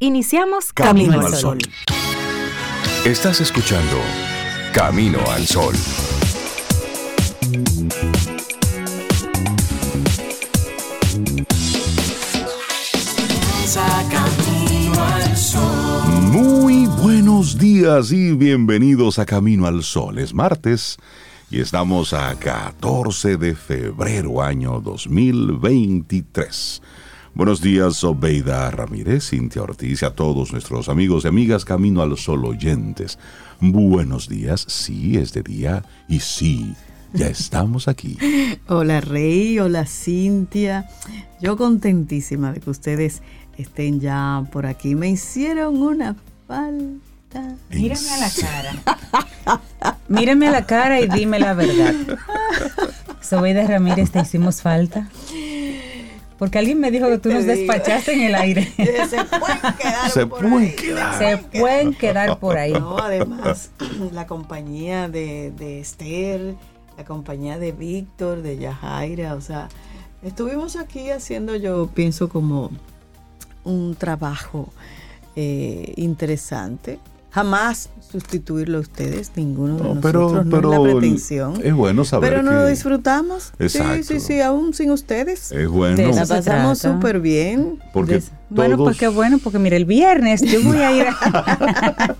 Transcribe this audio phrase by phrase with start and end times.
[0.00, 1.58] Iniciamos Camino, al Sol.
[3.04, 3.96] Estás escuchando
[4.72, 5.74] Camino al Sol.
[16.30, 20.20] Muy buenos días y bienvenidos a Camino al Sol.
[20.20, 20.96] Es martes
[21.50, 26.82] y estamos a 14 de febrero año 2023.
[27.38, 32.18] Buenos días, Obeida Ramírez, Cintia Ortiz y a todos nuestros amigos y amigas Camino al
[32.18, 33.16] Sol oyentes.
[33.60, 36.74] Buenos días, sí, es de día y sí,
[37.12, 38.18] ya estamos aquí.
[38.66, 40.88] hola Rey, hola Cintia.
[41.40, 43.22] Yo contentísima de que ustedes
[43.56, 44.96] estén ya por aquí.
[44.96, 46.16] Me hicieron una
[46.48, 47.54] falta.
[47.70, 50.00] Mírame a la cara.
[50.08, 51.94] Mírame a la cara y dime la verdad.
[53.20, 55.08] Sobeida Ramírez, ¿te hicimos falta?
[56.38, 58.64] Porque alguien me dijo que tú nos despachaste en el aire.
[58.76, 60.76] Se pueden quedar Se por pueden ahí.
[60.76, 61.18] quedar.
[61.18, 62.72] Se pueden quedar por ahí.
[62.72, 63.72] No, además,
[64.12, 66.54] la compañía de, de Esther,
[66.96, 69.68] la compañía de Víctor, de Yajaira, o sea,
[70.22, 72.70] estuvimos aquí haciendo, yo pienso, como
[73.64, 74.72] un trabajo
[75.36, 76.98] eh, interesante.
[77.30, 81.60] Jamás sustituirlo a ustedes, ninguno de No, pero, nosotros, no pero es la pretensión.
[81.62, 83.52] es bueno saber Pero que no lo disfrutamos.
[83.58, 84.02] Exacto.
[84.02, 85.52] Sí, sí, sí, aún sin ustedes.
[85.52, 87.78] es bueno La pasamos súper bien.
[87.92, 92.16] porque Bueno, todos- pues qué bueno, porque mira, el viernes yo voy a ir a...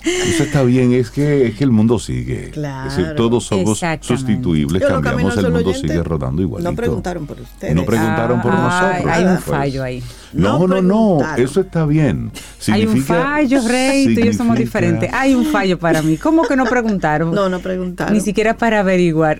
[0.04, 2.50] Eso está bien, es que, es que el mundo sigue.
[2.50, 2.88] Claro.
[2.88, 5.88] Es decir, todos somos sustituibles, Yo cambiamos, el mundo oyente.
[5.88, 6.70] sigue rodando igualito.
[6.70, 7.74] No preguntaron por ustedes.
[7.74, 9.14] No preguntaron por Ah, nosotros.
[9.14, 10.02] Hay un Pues, fallo ahí.
[10.32, 12.30] No, No no, eso está bien.
[12.68, 15.12] Hay un Significa- fallo, Rey, tú y yo somos significa- diferentes.
[15.12, 16.16] Hay un fallo para mí.
[16.16, 17.34] ¿Cómo que no preguntaron?
[17.34, 18.14] No, no preguntaron.
[18.14, 19.38] Ni siquiera para averiguar.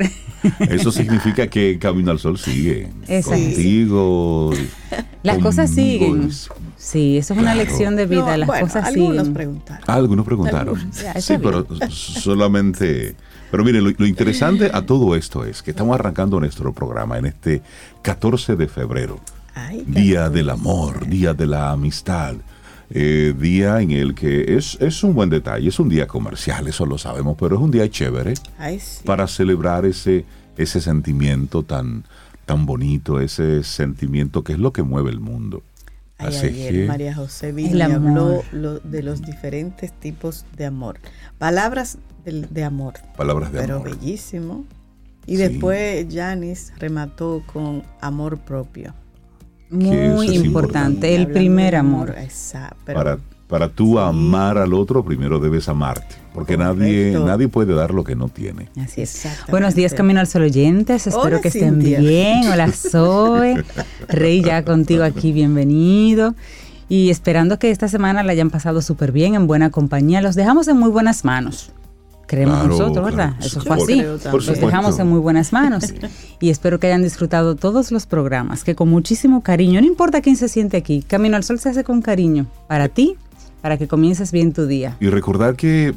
[0.68, 2.88] Eso significa que Camino al Sol sigue.
[3.08, 3.40] Exacto.
[3.42, 4.50] Contigo.
[5.22, 6.30] Las cosas siguen.
[6.76, 8.30] Sí, eso es una lección de vida.
[8.32, 9.34] No, Las bueno, cosas algunos siguen.
[9.34, 9.84] preguntaron.
[9.86, 10.76] Ah, algunos preguntaron.
[10.76, 13.14] Algunos, ya, sí, pero solamente...
[13.50, 17.26] Pero mire, lo, lo interesante a todo esto es que estamos arrancando nuestro programa en
[17.26, 17.62] este
[18.02, 19.18] 14 de febrero.
[19.54, 22.36] Ay, Día del amor, día de la amistad,
[22.90, 26.86] eh, día en el que es, es un buen detalle, es un día comercial, eso
[26.86, 29.02] lo sabemos, pero es un día chévere Ay, sí.
[29.04, 30.24] para celebrar ese,
[30.56, 32.04] ese sentimiento tan,
[32.50, 35.62] tan bonito, ese sentimiento que es lo que mueve el mundo.
[36.18, 38.08] Ay, Así ayer que- María José El vino y amor.
[38.10, 40.98] habló lo- de los diferentes tipos de amor.
[41.38, 43.90] Palabras de, amor, Palabras de pero amor.
[43.96, 44.64] bellísimo.
[45.28, 45.42] Y Sí.
[45.44, 48.94] después Janis remató con amor propio.
[49.70, 50.44] Muy es importante.
[50.44, 51.14] importante.
[51.14, 52.16] El primer amor.
[52.18, 52.76] Exacto.
[52.84, 53.18] pero- Para,
[53.50, 58.14] para tú amar al otro, primero debes amarte, porque nadie, nadie puede dar lo que
[58.14, 58.68] no tiene.
[58.80, 59.26] Así es.
[59.50, 61.08] Buenos días, Camino al Sol oyentes.
[61.08, 61.98] Espero Hola, que estén Cintia.
[61.98, 62.48] bien.
[62.48, 63.62] Hola, Zoe.
[64.08, 66.34] Rey, ya contigo aquí, bienvenido.
[66.88, 70.20] Y esperando que esta semana la hayan pasado súper bien, en buena compañía.
[70.20, 71.72] Los dejamos en muy buenas manos.
[72.26, 73.30] Creemos Claro, nosotros, ¿verdad?
[73.36, 73.44] claro.
[73.44, 74.02] Eso Yo fue así.
[74.46, 75.92] Los dejamos en muy buenas manos.
[76.38, 80.36] Y espero que hayan disfrutado todos los programas, que con muchísimo cariño, no importa quién
[80.36, 82.46] se siente aquí, Camino al Sol se hace con cariño.
[82.68, 83.16] Para ti,
[83.62, 84.96] para que comiences bien tu día.
[85.00, 85.94] Y recordar que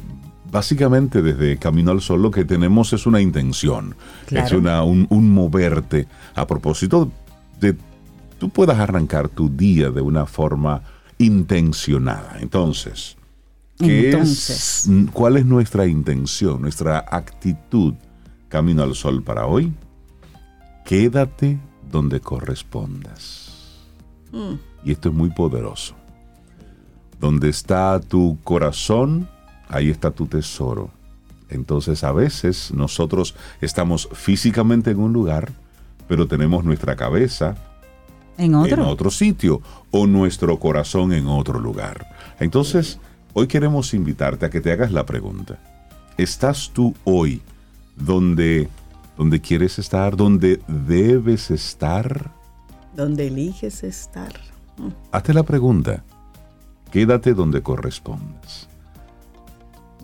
[0.50, 3.94] básicamente desde Camino al Sol lo que tenemos es una intención,
[4.26, 4.46] Claro.
[4.46, 7.10] es una, un, un moverte a propósito
[7.60, 7.76] de
[8.38, 10.82] tú puedas arrancar tu día de una forma
[11.18, 12.36] intencionada.
[12.40, 13.16] Entonces,
[13.78, 14.86] ¿qué Entonces.
[14.86, 17.94] es, ¿cuál es nuestra intención, nuestra actitud
[18.48, 19.72] Camino al Sol para hoy?
[20.84, 21.58] Quédate
[21.90, 23.50] donde correspondas.
[24.32, 24.54] Mm,
[24.84, 25.94] Y esto es muy poderoso.
[27.24, 29.26] Donde está tu corazón,
[29.70, 30.90] ahí está tu tesoro.
[31.48, 35.50] Entonces a veces nosotros estamos físicamente en un lugar,
[36.06, 37.56] pero tenemos nuestra cabeza
[38.36, 38.74] En otro.
[38.74, 42.06] en otro sitio o nuestro corazón en otro lugar.
[42.40, 42.98] Entonces,
[43.32, 45.58] hoy queremos invitarte a que te hagas la pregunta.
[46.18, 47.40] ¿Estás tú hoy
[47.96, 48.68] donde,
[49.16, 52.30] donde quieres estar, donde debes estar?
[52.94, 54.34] donde eliges estar.
[55.10, 56.04] Hazte la pregunta.
[56.94, 58.68] Quédate donde correspondas.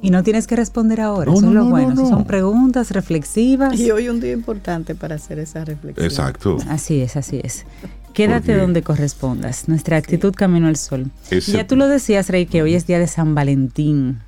[0.03, 1.95] Y no tienes que responder ahora, No, eso no, es lo no, bueno.
[1.95, 2.09] no, no.
[2.09, 3.79] Son preguntas reflexivas.
[3.79, 6.05] Y hoy un día importante para hacer esa reflexión.
[6.05, 6.57] Exacto.
[6.69, 7.65] Así es, así es.
[8.13, 9.69] Quédate Porque- donde correspondas.
[9.69, 11.13] Nuestra actitud camino al sol.
[11.31, 14.19] Ese- Y ya tú lo decías, Rey, que hoy es día de San Valentín.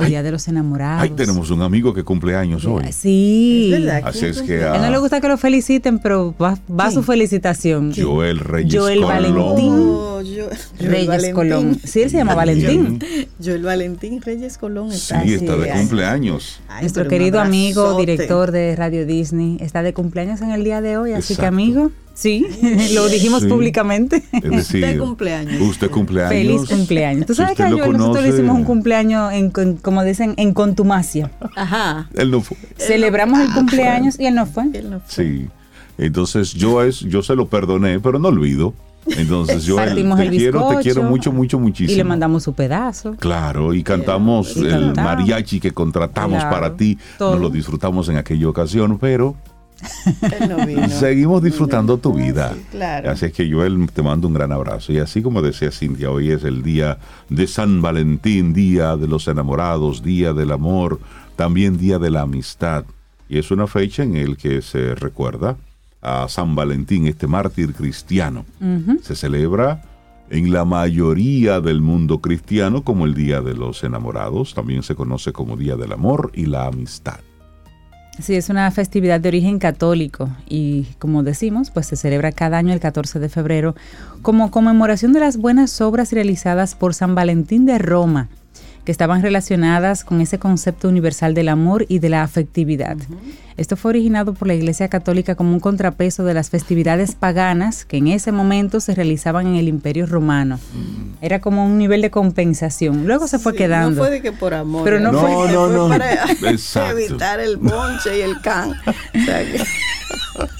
[0.00, 0.10] El Ay.
[0.10, 1.02] día de los enamorados.
[1.02, 2.84] Ay, tenemos un amigo que cumple años hoy.
[2.92, 3.70] Sí.
[3.72, 4.02] Es verdad.
[4.04, 6.90] Así es que A él no le a gusta que lo feliciten, pero va, va
[6.90, 7.92] su felicitación.
[7.96, 9.08] Joel Reyes Joel Colón.
[9.34, 9.72] Valentín.
[9.72, 10.44] Oh, yo-
[10.78, 11.34] Joel Reyes Valentín.
[11.34, 11.78] Colón.
[11.84, 12.98] Sí, él se llama Valentín.
[13.42, 16.60] Joel Valentín Reyes Colón Sí, está está de cumpleaños.
[16.68, 20.96] ay, Nuestro querido amigo, director de Radio Disney, está de cumpleaños en el día de
[20.96, 21.12] hoy.
[21.12, 22.44] Así que, amigo, Sí,
[22.94, 23.48] lo dijimos Sí.
[23.48, 24.22] públicamente.
[24.32, 25.60] Es decir, Usted cumpleaños.
[25.62, 26.32] Usted cumpleaños.
[26.34, 27.26] Feliz cumpleaños.
[27.26, 30.52] Tú Si sabes que a Joel nosotros le hicimos un cumpleaños, en, como dicen, en
[30.52, 31.30] contumacia.
[31.56, 32.10] Ajá.
[32.14, 32.56] Él no fue.
[32.76, 34.64] Celebramos el cumpleaños y él no fue.
[34.74, 35.24] Él no fue.
[35.24, 35.48] Sí.
[35.96, 38.74] Entonces yo es, yo se lo perdoné, pero no olvido.
[39.06, 41.94] Entonces yo Partimos te el quiero, te quiero mucho, mucho, muchísimo.
[41.94, 43.14] Y le mandamos su pedazo.
[43.16, 44.96] Claro, y cantamos Y el cantamos.
[44.96, 46.98] mariachi que contratamos Claro, para ti.
[47.16, 47.32] todo.
[47.32, 49.36] Nos lo disfrutamos en aquella ocasión, pero
[50.22, 50.88] Él no vino.
[50.88, 52.52] seguimos disfrutando tu vida.
[52.54, 53.10] Sí, claro.
[53.10, 54.92] Así es que Joel, te mando un gran abrazo.
[54.92, 56.98] Y así como decía Cintia, hoy es el día
[57.28, 61.00] de San Valentín, día de los enamorados, día del amor,
[61.36, 62.84] también día de la amistad.
[63.28, 65.56] Y es una fecha en el que se recuerda
[66.02, 68.44] a San Valentín, este mártir cristiano.
[69.02, 69.82] Se celebra
[70.30, 74.54] en la mayoría del mundo cristiano como el Día de los Enamorados.
[74.54, 77.20] También se conoce como Día del Amor y la Amistad.
[78.20, 82.72] Sí, es una festividad de origen católico y como decimos, pues se celebra cada año
[82.72, 83.74] el 14 de febrero
[84.20, 88.28] como conmemoración de las buenas obras realizadas por San Valentín de Roma,
[88.90, 92.96] que estaban relacionadas con ese concepto universal del amor y de la afectividad.
[93.56, 97.98] Esto fue originado por la Iglesia Católica como un contrapeso de las festividades paganas que
[97.98, 100.58] en ese momento se realizaban en el Imperio Romano.
[101.20, 103.06] Era como un nivel de compensación.
[103.06, 103.90] Luego se fue Sí, quedando.
[103.94, 104.82] No fue de que por amor.
[104.82, 105.88] Pero no No, fue- no, fue no.
[105.88, 106.24] para
[106.90, 108.70] evitar el monche y el can.
[108.72, 109.62] O sea que-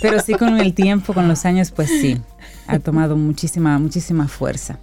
[0.00, 2.21] Pero sí con el tiempo, con los años, pues sí,
[2.69, 4.79] ha tomado muchísima, muchísima fuerza.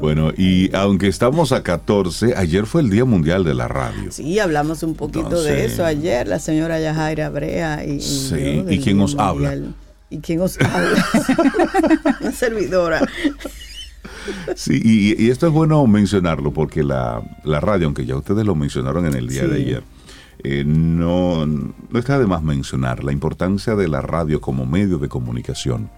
[0.00, 4.10] Bueno, y aunque estamos a 14, ayer fue el Día Mundial de la Radio.
[4.10, 8.64] Sí, hablamos un poquito Entonces- de eso ayer, la señora Yajaira Brea y, y Sí,
[8.68, 9.56] ¿y quién Día os habla?
[10.10, 11.06] ¿Y quién os habla?
[12.20, 13.08] Una servidora.
[14.56, 18.56] Sí, y, y esto es bueno mencionarlo porque la, la radio, aunque ya ustedes lo
[18.56, 19.82] mencionaron en el día de ayer,
[20.42, 25.08] eh, no, no está de más mencionar la importancia de la radio como medio de
[25.08, 25.88] comunicación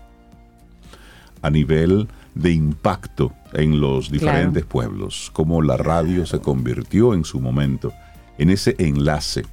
[1.40, 7.40] a nivel de impacto en los diferentes pueblos, cómo la radio se convirtió en su
[7.40, 7.92] momento
[8.38, 9.44] en ese enlace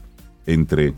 [0.45, 0.94] entre,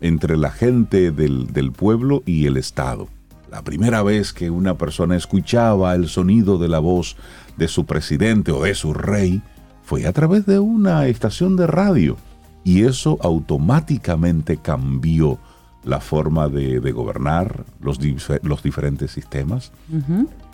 [0.00, 3.08] entre la gente del, del pueblo y el Estado.
[3.50, 7.16] La primera vez que una persona escuchaba el sonido de la voz
[7.56, 9.42] de su presidente o de su rey
[9.84, 12.16] fue a través de una estación de radio
[12.64, 15.38] y eso automáticamente cambió
[15.84, 17.98] la forma de, de gobernar los,
[18.42, 19.70] los diferentes sistemas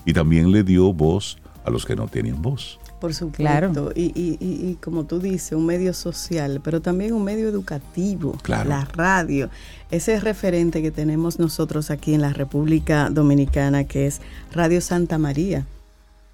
[0.04, 2.78] y también le dio voz a los que no tenían voz.
[3.00, 3.42] Por supuesto.
[3.42, 3.92] Claro.
[3.94, 8.38] Y, y- y- y como tú dices, un medio social, pero también un medio educativo.
[8.42, 8.70] Claro.
[8.70, 9.50] La radio.
[9.90, 14.20] Ese referente que tenemos nosotros aquí en la República Dominicana, que es
[14.52, 15.66] Radio Santa María.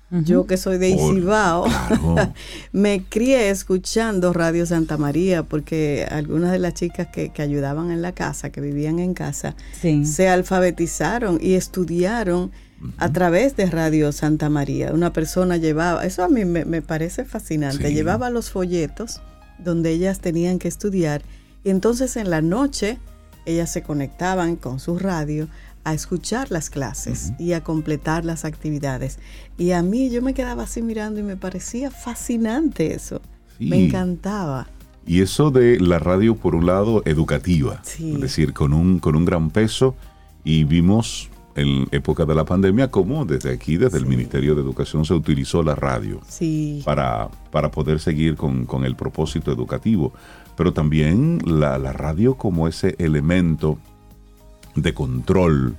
[0.08, 2.32] Yo que soy de Isibao, claro.
[2.72, 8.02] me crié escuchando Radio Santa María porque algunas de las chicas que, que ayudaban en
[8.02, 10.04] la casa, que vivían en casa, Sí.
[10.04, 12.52] se alfabetizaron y estudiaron
[12.98, 14.92] a través de Radio Santa María.
[14.92, 17.94] Una persona llevaba, eso a mí me, me parece fascinante, Sí.
[17.94, 19.20] llevaba los folletos
[19.58, 21.22] donde ellas tenían que estudiar
[21.64, 22.98] y entonces en la noche
[23.46, 25.48] ellas se conectaban con su radio
[25.84, 29.18] a escuchar las clases y a completar las actividades.
[29.56, 33.20] Y a mí yo me quedaba así mirando y me parecía fascinante eso.
[33.56, 33.66] Sí.
[33.66, 34.66] Me encantaba.
[35.06, 38.14] Y eso de la radio, por un lado, educativa, Sí.
[38.16, 39.94] es decir, con un, con un gran peso,
[40.42, 45.04] y vimos en época de la pandemia cómo desde aquí, desde el Ministerio de Educación,
[45.04, 46.82] se utilizó la radio Sí.
[46.84, 50.12] para, para poder seguir con, con el propósito educativo,
[50.56, 53.78] pero también la, la radio como ese elemento
[54.74, 55.76] de control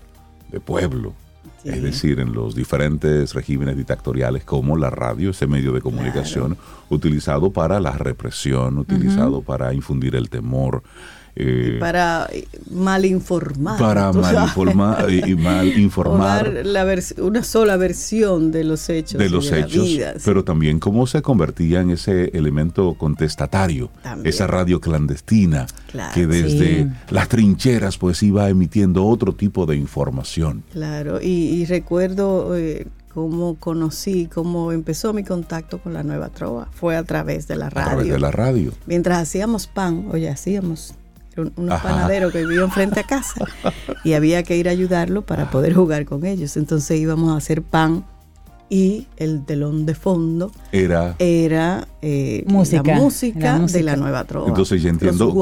[0.52, 1.14] de pueblo.
[1.64, 1.70] Sí.
[1.70, 6.58] Es decir, en los diferentes regímenes dictatoriales como la radio, ese medio de comunicación
[6.90, 10.84] utilizado para la represión, utilizado para infundir el temor,
[11.40, 12.28] eh, Para
[12.72, 13.78] mal informar.
[13.80, 16.86] para mal, informa- y mal informar dar la
[17.22, 19.20] una sola versión de los hechos.
[19.20, 20.22] de los hechos, vida, sí.
[20.26, 24.28] pero también cómo se convertía en ese elemento contestatario, También.
[24.28, 26.14] esa radio clandestina Claro.
[26.14, 26.88] que desde Sí.
[27.12, 30.64] las trincheras pues iba emitiendo otro tipo de información.
[30.72, 36.68] Claro, y, y recuerdo eh, cómo conocí, cómo empezó mi contacto con la nueva trova.
[36.72, 37.90] Fue a través de la A radio.
[37.92, 38.72] través de la radio.
[38.86, 40.94] Mientras hacíamos pan, oye, hacíamos
[41.38, 41.90] un, unos Ajá.
[41.90, 43.46] panaderos que vivían frente a casa
[44.04, 46.58] y había que ir a ayudarlo para poder jugar con ellos.
[46.58, 48.04] Entonces íbamos a hacer pan
[48.70, 53.78] y el telón de fondo Era era eh, Música, la, música la música.
[53.80, 54.48] de la nueva trova.
[54.50, 55.34] Entonces ya entiendo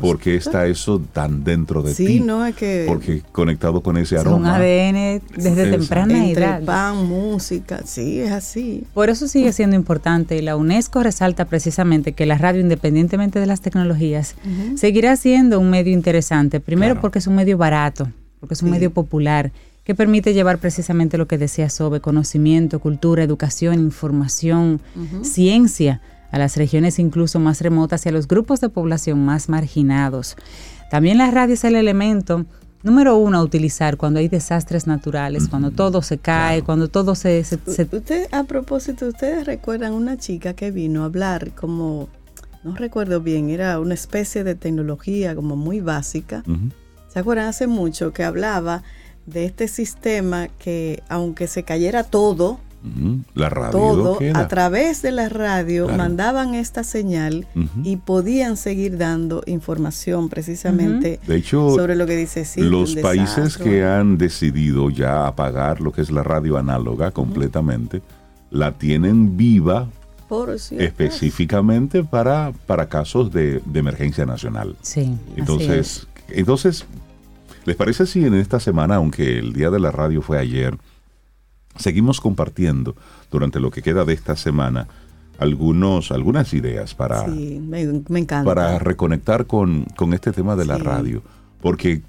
[0.00, 2.20] por qué está eso tan dentro de Sí, ti.
[2.20, 4.56] no es que Porque conectado con ese Es un aroma.
[4.56, 6.64] ADN desde temprana entre edad.
[6.64, 8.84] pan, música, sí, es así.
[8.94, 13.46] Por eso sigue siendo importante y la UNESCO resalta precisamente que la radio, independientemente de
[13.46, 14.34] las tecnologías,
[14.76, 16.60] seguirá siendo un medio interesante.
[16.60, 17.00] Primero Claro.
[17.00, 18.08] porque es un medio barato,
[18.40, 18.72] porque es un Sí.
[18.72, 19.52] medio popular
[19.84, 24.80] que permite llevar precisamente lo que decía Sobe, conocimiento, cultura, educación, información,
[25.22, 30.36] ciencia a las regiones incluso más remotas y a los grupos de población más marginados.
[30.90, 32.46] También la radio es el elemento
[32.82, 37.44] número uno a utilizar cuando hay desastres naturales, cuando todo se cae, cuando todo se,
[37.44, 42.08] se, Usted, a propósito, ustedes recuerdan una chica que vino a hablar como,
[42.64, 46.42] no recuerdo bien, era una especie de tecnología como muy básica.
[47.08, 47.46] ¿Se acuerdan?
[47.46, 48.82] Hace mucho que hablaba
[49.26, 52.58] de este sistema que aunque se cayera todo,
[53.34, 57.46] la radio todo a través de la radio mandaban esta señal
[57.84, 63.56] y podían seguir dando información precisamente de hecho, sobre lo que dice sí, los países
[63.56, 68.02] que han decidido ya apagar lo que es la radio análoga completamente
[68.50, 69.88] la tienen viva
[70.78, 74.76] específicamente para, para casos de, de emergencia nacional.
[74.80, 75.14] Sí.
[75.36, 76.86] Entonces, entonces
[77.64, 80.76] ¿Les parece si en esta semana, aunque el día de la radio fue ayer,
[81.76, 82.96] seguimos compartiendo
[83.30, 84.88] durante lo que queda de esta semana
[85.38, 87.26] algunos, algunas ideas para,
[88.44, 91.22] para reconectar con, este tema de la radio?
[91.60, 92.02] Porque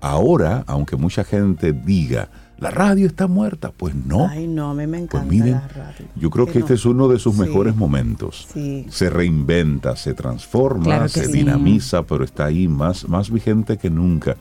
[0.00, 3.72] ahora, aunque mucha gente diga, la radio está muerta.
[3.76, 4.28] Pues no.
[4.28, 6.06] Ay, no, a mí me pues encanta la radio.
[6.14, 8.46] Yo creo que, este es uno de sus mejores momentos.
[8.88, 14.36] Se reinventa, se transforma, se dinamiza, pero está ahí más, más vigente que nunca.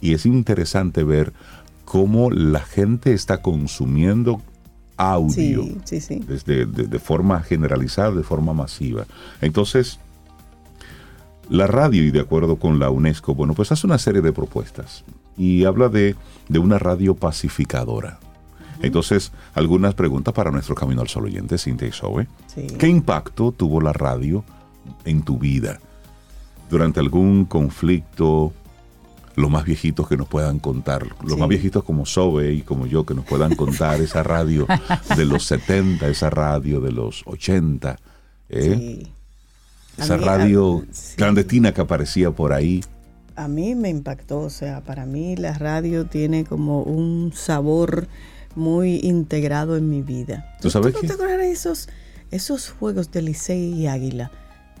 [0.00, 1.32] Y es interesante ver
[1.84, 4.40] cómo la gente está consumiendo
[4.96, 5.64] audio
[6.26, 9.06] Desde, de, forma generalizada, de forma masiva.
[9.40, 9.98] Entonces,
[11.48, 15.04] la radio, y de acuerdo con la UNESCO, bueno, pues hace una serie de propuestas
[15.36, 16.16] y habla de,
[16.50, 18.20] una radio pacificadora.
[18.82, 22.28] Entonces, algunas preguntas para nuestro Camino al Sol oyente, Cintia y Sobe.
[22.78, 24.44] ¿Qué impacto tuvo la radio
[25.04, 25.80] en tu vida?
[26.70, 28.52] Durante algún conflicto,
[29.40, 33.04] los más viejitos que nos puedan contar, los más viejitos como Sobe y como yo,
[33.04, 34.66] que nos puedan contar esa radio
[35.16, 37.98] de los 70, esa radio de los 80,
[38.50, 39.06] ¿eh?
[39.98, 40.84] esa radio
[41.16, 42.82] clandestina que aparecía por ahí.
[43.36, 48.06] A mí me impactó, o sea, para mí la radio tiene como un sabor
[48.54, 50.56] muy integrado en mi vida.
[50.60, 51.88] ¿Tú, sabes ¿tú, te acuerdas de esos,
[52.30, 54.30] esos juegos de Licey y Águila?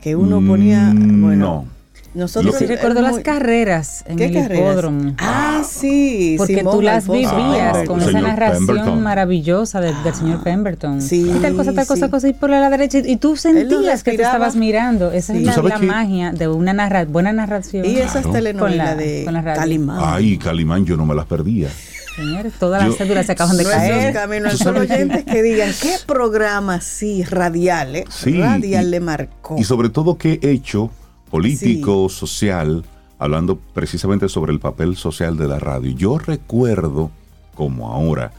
[0.02, 1.79] Que uno ponía, mm, bueno, no
[2.14, 5.14] nosotros sí recuerdo las carreras en el hipódromo.
[5.18, 6.34] Ah, sí.
[6.38, 11.00] Porque tú las vivías con esa narración maravillosa del señor Pemberton.
[11.00, 11.30] Sí.
[11.30, 12.98] Y tal cosa, tal cosa, cosa, y por la derecha.
[12.98, 15.12] Y tú sentías que te estabas mirando.
[15.12, 17.84] Esa es la, magia de una narra buena narración.
[17.84, 19.98] Y esas telenovelas de Calimán.
[20.02, 21.68] Ay, Calimán, yo no me las perdía.
[22.16, 24.12] Señores, todas las cédulas se acaban de caer.
[24.12, 28.04] Caminos son oyentes que digan qué programa sí radial, ¿eh?
[28.24, 29.56] radial le marcó.
[29.58, 30.90] Y sobre todo qué hecho
[31.30, 32.84] político, social,
[33.18, 35.92] hablando precisamente sobre el papel social de la radio.
[35.92, 37.10] Yo recuerdo,
[37.54, 38.32] como ahora,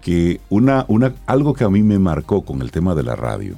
[0.00, 3.56] que una, una, algo que a mí me marcó con el tema de la radio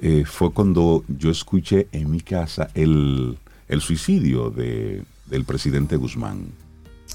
[0.00, 6.46] eh, fue cuando yo escuché en mi casa el, el suicidio de, del presidente Guzmán.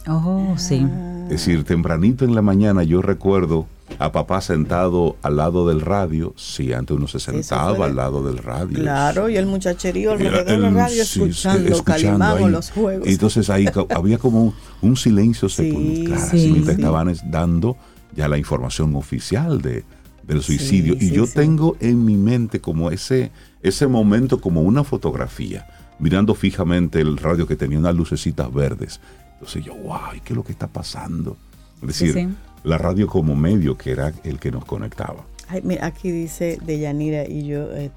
[0.08, 0.86] Oh, sí.
[1.26, 6.34] Es decir, tempranito en la mañana yo recuerdo a papá sentado al lado del radio.
[6.38, 8.80] Sí, antes uno se sentaba al lado del radio.
[8.80, 13.08] Claro, y el muchacherío alrededor de la radio escuchando, escuchando los juegos.
[13.08, 13.66] Y entonces ahí
[13.96, 17.78] había como un silencio sepulcral, mientras estaban dando
[18.16, 19.84] ya la información oficial de,
[20.24, 20.96] del suicidio.
[21.00, 25.68] y yo tengo en mi mente como ese, ese momento como una fotografía,
[26.00, 29.00] mirando fijamente el radio que tenía unas lucecitas verdes.
[29.40, 31.38] Entonces yo, wow, ¿qué es lo que está pasando?
[31.82, 32.30] Es decir,
[32.64, 35.26] la radio como medio que era el que nos conectaba.
[35.64, 37.90] mira, aquí dice de Yanira y yo eh,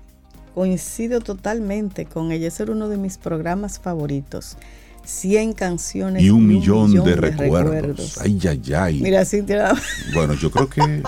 [0.55, 2.49] coincido totalmente con ella.
[2.49, 4.57] Ese era uno de mis programas favoritos.
[5.05, 8.19] 100 canciones y un, millón, de, recuerdos.
[8.19, 9.01] Ay, ay, ay.
[9.03, 9.75] Mira, Cintia.
[10.15, 11.03] Bueno, yo creo que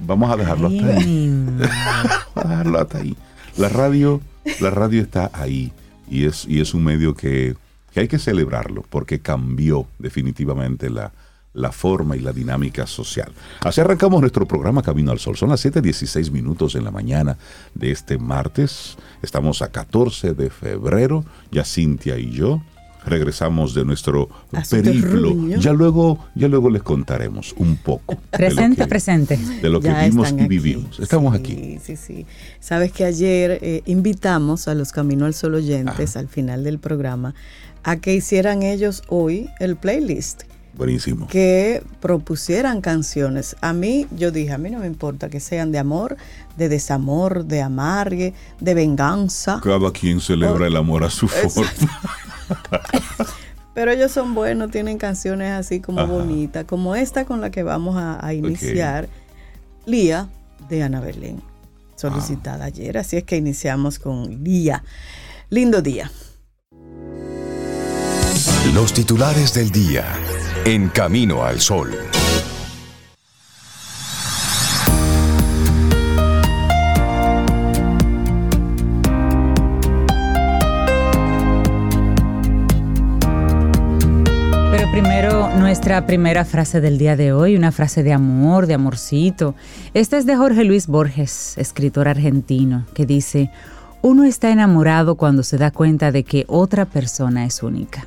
[0.00, 1.30] vamos a dejarlo hasta ahí.
[2.34, 3.16] vamos a dejarlo hasta ahí.
[3.56, 4.20] La radio,
[4.60, 5.72] la radio está ahí
[6.06, 7.54] y es, y es un medio que,
[7.94, 11.12] que hay que celebrarlo porque cambió definitivamente la,
[11.52, 13.32] la forma y la dinámica social.
[13.60, 15.36] Así arrancamos nuestro programa Camino al Sol.
[15.36, 17.38] Son las 7.16 minutos en la mañana
[17.72, 18.96] de este martes.
[19.22, 21.24] Estamos a 14 de febrero.
[21.52, 22.60] Ya Cintia y yo
[23.06, 24.28] regresamos de nuestro
[24.70, 25.34] periplo.
[25.58, 28.16] Ya luego, ya luego les contaremos un poco.
[28.30, 29.36] Presente, presente.
[29.36, 30.98] De lo que vimos y vivimos.
[30.98, 31.78] Estamos aquí.
[31.82, 32.26] Sí, sí.
[32.60, 37.34] Sabes que ayer eh, invitamos a los Camino al Sol oyentes al final del programa
[37.84, 40.44] a que hicieran ellos hoy el playlist
[40.76, 41.28] Buenísimo.
[41.28, 43.56] Que propusieran canciones.
[43.60, 46.16] A mí, yo dije, a mí no me importa que sean de amor,
[46.56, 49.60] de desamor, de amargue, de venganza.
[49.62, 51.70] Cada quien celebra el amor a su forma.
[53.74, 57.96] Pero ellos son buenos, tienen canciones así como bonitas, como esta con la que vamos
[57.96, 59.08] a, iniciar,
[59.86, 60.28] Lía
[60.68, 61.42] de Ana Belén,
[61.96, 62.68] solicitada ah.
[62.68, 62.98] ayer.
[62.98, 64.82] Así es que iniciamos con Lía.
[65.50, 66.10] Lindo día.
[68.72, 70.06] Los titulares del día
[70.64, 71.90] en Camino al Sol.
[85.74, 89.54] nuestra primera frase del día de hoy, una frase de amor, de amorcito.
[89.92, 93.50] Esta es de Jorge Luis Borges, escritor argentino, que dice,
[94.00, 98.06] uno está enamorado cuando se da cuenta de que otra persona es única.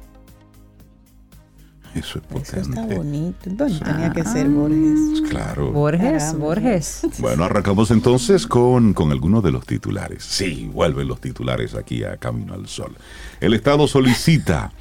[2.00, 2.60] Eso es potente.
[2.60, 3.50] Eso está bonito.
[3.84, 5.00] tenía que ser Borges.
[5.10, 5.72] Pues claro.
[5.72, 7.08] Borges, Borges.
[7.20, 10.24] Bueno, arrancamos entonces con, con algunos de los titulares.
[10.24, 12.96] Sí, vuelven los titulares aquí a Camino al Sol.
[13.40, 14.72] El Estado solicita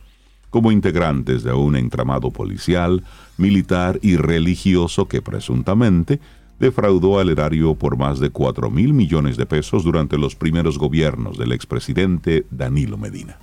[0.51, 3.05] como integrantes de un entramado policial,
[3.37, 6.21] militar y religioso que presuntamente
[6.59, 11.39] defraudó al erario por más de 4 mil millones de pesos durante los primeros gobiernos
[11.39, 13.39] del expresidente Danilo Medina.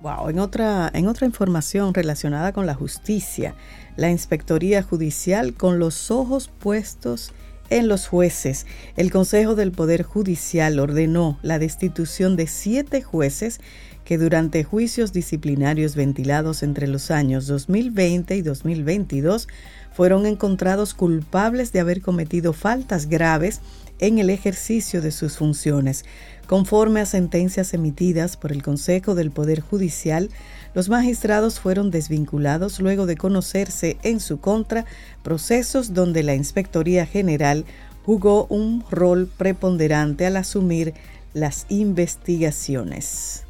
[0.00, 3.56] Wow, en otra, en otra información relacionada con la justicia,
[3.96, 10.78] la Inspectoría Judicial con los ojos puestos en los jueces, el Consejo del Poder Judicial
[10.78, 13.60] ordenó la destitución de siete jueces
[14.04, 19.48] que durante juicios disciplinarios ventilados entre los años 2020 y 2022
[19.92, 23.60] fueron encontrados culpables de haber cometido faltas graves
[23.98, 26.04] en el ejercicio de sus funciones.
[26.48, 30.30] Conforme a sentencias emitidas por el Consejo del Poder Judicial,
[30.72, 34.86] los magistrados fueron desvinculados luego de conocerse en su contra
[35.22, 37.66] procesos donde la Inspectoría General
[38.06, 40.94] jugó un rol preponderante al asumir
[41.34, 43.44] las investigaciones.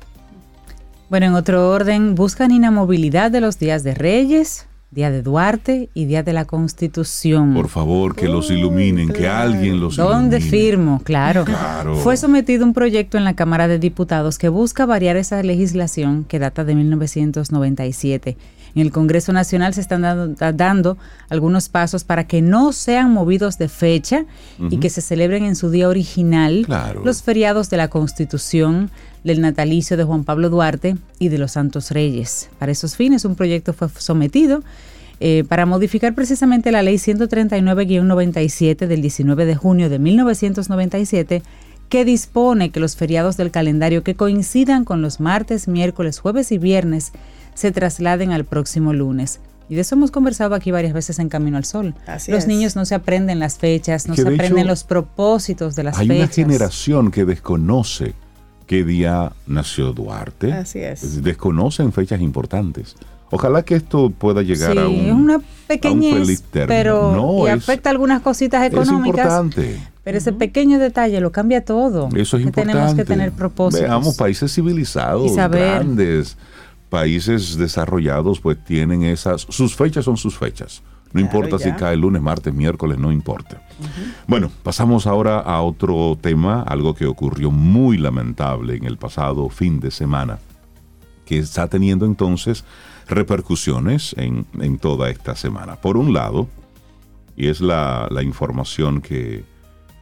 [1.09, 6.07] Bueno, en otro orden, buscan inamovilidad de los días de Reyes, Día de Duarte y
[6.07, 7.53] Día de la Constitución.
[7.53, 10.14] Por favor, que los iluminen, que alguien los ilumine.
[10.14, 11.03] ¿Dónde firmo?
[11.05, 11.44] Claro.
[11.44, 11.96] claro.
[11.96, 16.38] Fue sometido un proyecto en la Cámara de Diputados que busca variar esa legislación que
[16.38, 18.38] data de 1997.
[18.74, 20.03] En el Congreso Nacional se están
[20.57, 20.98] dando,
[21.29, 24.24] algunos pasos para que no sean movidos de fecha
[24.70, 26.66] y que se celebren en su día original
[27.05, 28.90] los feriados de la Constitución,
[29.29, 32.51] del natalicio de Juan Pablo Duarte y de los Santos Reyes.
[32.59, 34.64] Para esos fines, un proyecto fue sometido
[35.21, 41.43] eh, para modificar precisamente la ley 139-97 del 19 de junio de 1997
[41.88, 46.59] que dispone que los feriados del calendario que coincidan con los martes, miércoles, jueves y
[46.59, 47.12] viernes
[47.55, 49.41] se trasladen al próximo lunes.
[49.69, 51.95] Y de eso hemos conversado aquí varias veces en Camino al Sol.
[52.29, 56.11] los niños no se aprenden las fechas, no se aprenden los propósitos de las fechas.
[56.11, 58.14] Hay una generación que desconoce
[58.68, 60.52] qué día nació Duarte.
[60.52, 61.24] Así es.
[61.24, 62.94] Desconocen fechas importantes.
[63.31, 68.64] Ojalá que esto pueda llegar a un, una pequeñez, pero no, y afecta algunas cositas
[68.64, 69.26] económicas.
[69.26, 69.81] Es importante.
[70.04, 72.09] Pero ese pequeño detalle lo cambia todo.
[72.14, 72.72] Eso es importante.
[72.72, 73.87] Tenemos que tener propósitos.
[73.87, 76.38] Veamos países civilizados, grandes,
[76.88, 80.83] países desarrollados, pues tienen esas, sus fechas son sus fechas.
[81.12, 83.62] No importa si cae lunes, martes, miércoles, no importa.
[84.27, 89.81] Bueno, pasamos ahora a otro tema, algo que ocurrió muy lamentable en el pasado fin
[89.81, 90.38] de semana,
[91.25, 92.64] que está teniendo entonces
[93.07, 95.77] repercusiones en, toda esta semana.
[95.77, 96.47] Por un lado,
[97.37, 99.44] y es la, información que,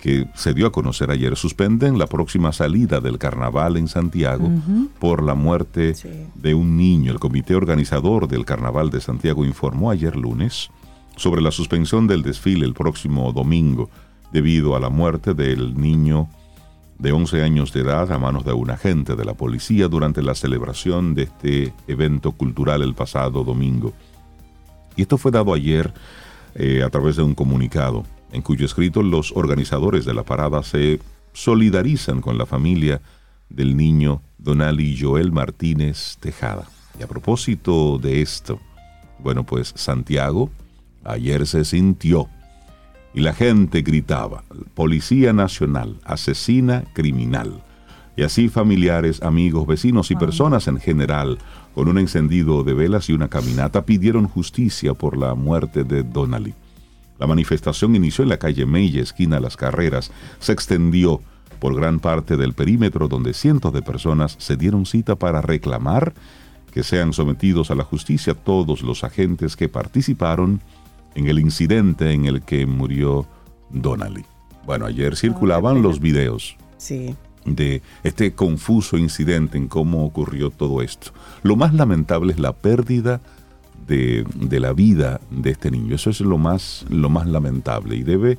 [0.01, 4.51] que, se dio a conocer ayer, suspenden la próxima salida del carnaval en Santiago
[4.99, 5.95] por la muerte
[6.35, 7.13] de un niño.
[7.13, 10.71] El comité organizador del carnaval de Santiago informó ayer lunes
[11.17, 13.91] sobre la suspensión del desfile el próximo domingo
[14.33, 16.29] debido a la muerte del niño
[16.99, 20.35] de 11 años de edad a manos de un agente de la policía durante la
[20.35, 23.93] celebración de este evento cultural el pasado domingo.
[24.97, 25.93] Y esto fue dado ayer
[26.55, 31.01] eh, a través de un comunicado, en cuyo escrito los organizadores de la parada se
[31.33, 33.03] solidarizan con la familia
[33.51, 36.67] del niño Donali Joel Martínez Tejada.
[36.99, 38.59] Y a propósito de esto,
[39.19, 40.51] bueno, pues Santiago,
[41.07, 42.29] Ayer se sintió
[43.15, 47.63] y la gente gritaba, Policía Nacional, asesina criminal.
[48.17, 51.39] Y así familiares, amigos, vecinos y personas en general,
[51.75, 56.55] con un encendido de velas y una caminata, pidieron justicia por la muerte de Donnelly.
[57.19, 61.21] La manifestación inició en la calle Mella, esquina Las Carreras, se extendió
[61.59, 66.13] por gran parte del perímetro donde cientos de personas se dieron cita para reclamar
[66.73, 70.61] que sean sometidos a la justicia todos los agentes que participaron
[71.17, 73.27] en el incidente en el que murió
[73.71, 74.25] Donnelly.
[74.65, 77.17] Bueno, ayer circulaban los videos Sí.
[77.45, 81.13] de este confuso incidente en cómo ocurrió todo esto.
[81.43, 83.21] Lo más lamentable es la pérdida
[83.87, 85.95] de, de la vida de este niño.
[85.95, 88.39] Eso es lo más, lo más lamentable y debe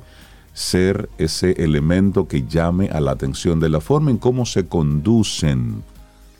[0.52, 5.82] ser ese elemento que llame a la atención de la forma en cómo se conducen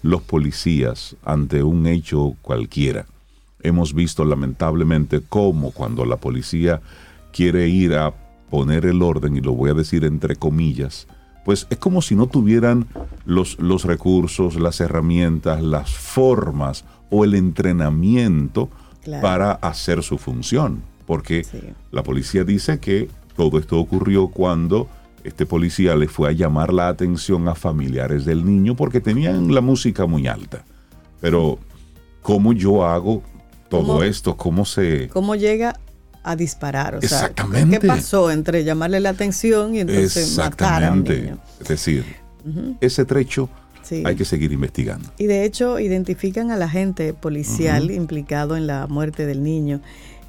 [0.03, 3.07] los policías ante un hecho cualquiera.
[3.63, 6.81] Hemos visto lamentablemente cómo cuando la policía
[7.33, 8.13] quiere ir a
[8.51, 11.07] poner el orden, y lo voy a decir entre comillas,
[11.45, 12.87] pues es como si no tuvieran
[13.25, 18.69] los, los recursos, las herramientas, las formas o el entrenamiento
[19.03, 19.23] Claro.
[19.23, 20.83] para hacer su función.
[21.07, 21.59] Porque Sí.
[21.93, 24.89] la policía dice que todo esto ocurrió cuando
[25.25, 29.61] este policía le fue a llamar la atención a familiares del niño porque tenían la
[29.63, 30.65] música muy alta.
[31.21, 31.59] Pero,
[32.21, 33.23] ¿cómo yo hago
[33.69, 34.03] todo ¿Cómo?
[34.03, 34.37] esto?
[34.37, 35.09] ¿Cómo se...?
[35.09, 35.79] ¿Cómo llega
[36.23, 36.97] a disparar?
[36.97, 37.79] O sea, Exactamente.
[37.79, 41.39] ¿Qué pasó entre llamarle la atención y entonces matar a un niño?
[41.61, 42.05] Es decir,
[42.81, 43.49] ese trecho
[43.83, 44.03] Sí.
[44.05, 45.09] hay que seguir investigando.
[45.17, 49.81] Y de hecho identifican al agente policial implicado en la muerte del niño.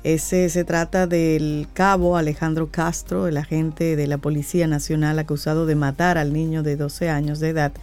[0.05, 5.75] Ese se trata del cabo Alejandro Castro, el agente de la Policía Nacional acusado de
[5.75, 7.73] matar al niño de 12 años de edad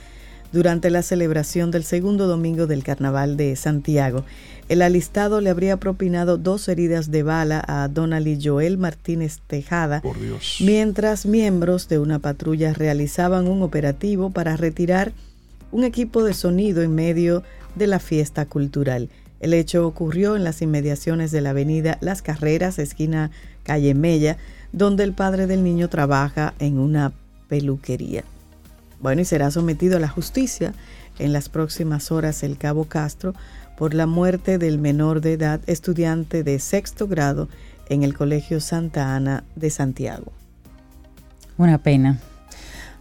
[0.50, 4.24] durante la celebración del segundo domingo del Carnaval de Santiago.
[4.68, 10.18] El alistado le habría propinado dos heridas de bala a Donald Joel Martínez Tejada, Por
[10.20, 10.58] Dios.
[10.60, 15.12] mientras miembros de una patrulla realizaban un operativo para retirar
[15.70, 17.44] un equipo de sonido en medio
[17.76, 19.08] de la fiesta cultural.
[19.38, 23.30] El hecho ocurrió en las inmediaciones de la avenida Las Carreras, esquina
[23.62, 24.36] calle Mella,
[24.72, 27.12] donde el padre del niño trabaja en una
[27.48, 28.24] peluquería.
[29.00, 30.72] Bueno, y será sometido a la justicia
[31.18, 33.34] en las próximas horas el cabo Castro
[33.76, 37.48] por la muerte del menor de edad estudiante de sexto grado
[37.88, 40.32] en el Colegio Santa Ana de Santiago.
[41.58, 42.18] Una pena.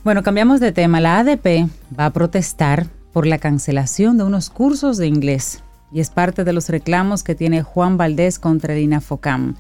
[0.04, 1.02] Bueno, cambiamos de tema.
[1.02, 6.10] La ADP va a protestar por la cancelación de unos cursos de inglés y es
[6.10, 9.56] parte de los reclamos que tiene Juan Valdés contra el INAFOCAM.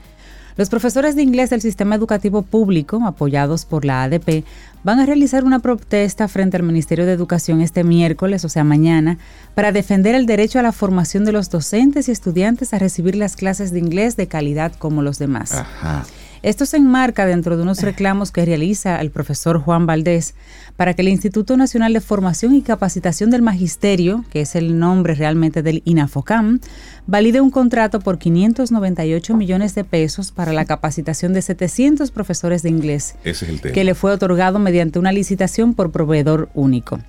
[0.57, 4.45] Los profesores de inglés del sistema educativo público, apoyados por la ADP,
[4.83, 9.17] van a realizar una protesta frente al Ministerio de Educación este miércoles, o sea, mañana,
[9.53, 13.35] para defender el derecho a la formación de los docentes y estudiantes a recibir las
[13.35, 15.51] clases de inglés de calidad como los demás.
[15.53, 16.05] Ajá.
[16.45, 20.35] Esto se enmarca dentro de unos reclamos que realiza el profesor Juan Valdés
[20.75, 25.15] para que el Instituto Nacional de Formación y Capacitación del Magisterio, que es el nombre
[25.15, 26.59] realmente del INAFOCAM,
[27.07, 32.69] valide un contrato por 598 millones de pesos para la capacitación de 700 profesores de
[32.69, 33.73] inglés, Ese es el tema.
[33.73, 36.99] que le fue otorgado mediante una licitación por proveedor único.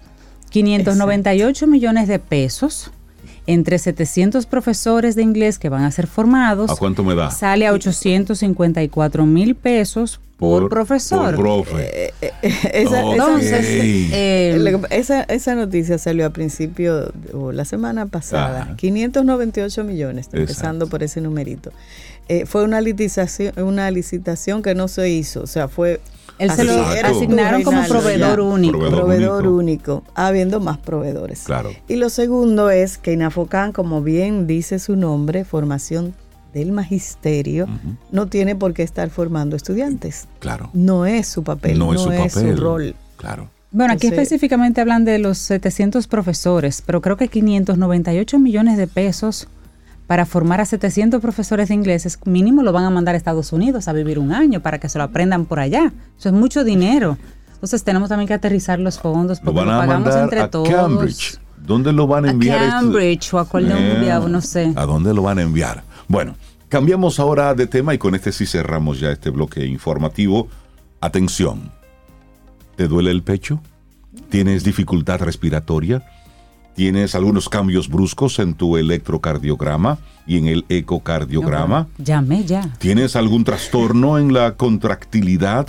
[0.49, 2.91] 598 millones de pesos
[3.47, 7.31] entre 700 profesores de inglés que van a ser formados ¿A cuánto me da?
[7.31, 11.35] sale a 854 mil pesos por, profesor.
[11.35, 12.13] Por profe.
[12.73, 13.03] Esa-
[14.13, 18.63] eh, esa, esa noticia salió a principio o la semana pasada.
[18.65, 18.77] Ajá.
[18.77, 21.73] 598 millones, empezando por ese numerito.
[22.29, 26.01] Eh, fue una licitación, una licitación que no se hizo, o sea, fue
[26.39, 27.17] él se lo Exacto.
[27.17, 28.79] asignaron como proveedor único.
[28.79, 29.95] Proveedor proveedor único.
[29.97, 30.05] único.
[30.15, 31.43] habiendo más proveedores.
[31.45, 31.71] Claro.
[31.89, 36.15] Y lo segundo es que Inafocan, como bien dice su nombre, formación
[36.55, 37.67] del magisterio,
[38.11, 40.27] no tiene por qué estar formando estudiantes.
[40.39, 40.71] Claro.
[40.73, 42.57] No es su papel, no es su papel.
[42.59, 42.95] rol.
[43.17, 43.51] Claro.
[43.73, 48.87] Bueno, aquí Entonces- específicamente hablan de los 700 profesores, pero creo que 598 millones de
[48.87, 49.49] pesos
[50.07, 53.53] para formar a 700 profesores de inglés, es mínimo lo van a mandar a Estados
[53.53, 55.93] Unidos a vivir un año para que se lo aprendan por allá.
[56.19, 57.19] Eso es mucho dinero.
[57.55, 60.69] Entonces tenemos también que aterrizar los fondos Lo porque lo a pagamos entre a todos.
[60.69, 61.39] Cambridge.
[61.57, 62.63] ¿Dónde lo van a A enviar?
[62.63, 62.71] esto?
[62.71, 63.43] Cambridge o a
[64.21, 64.73] o no sé.
[64.77, 65.83] ¿A dónde lo van a enviar?
[66.07, 66.37] Bueno,
[66.69, 70.49] cambiamos ahora de tema y con este sí cerramos ya este bloque informativo.
[71.01, 71.73] Atención.
[72.77, 73.61] ¿Te duele el pecho?
[74.29, 76.05] ¿Tienes dificultad respiratoria?
[76.77, 81.89] ¿Tienes algunos cambios bruscos en tu electrocardiograma y en el ecocardiograma?
[81.97, 82.71] Llame ya.
[82.79, 85.69] ¿Tienes algún trastorno en la contractilidad?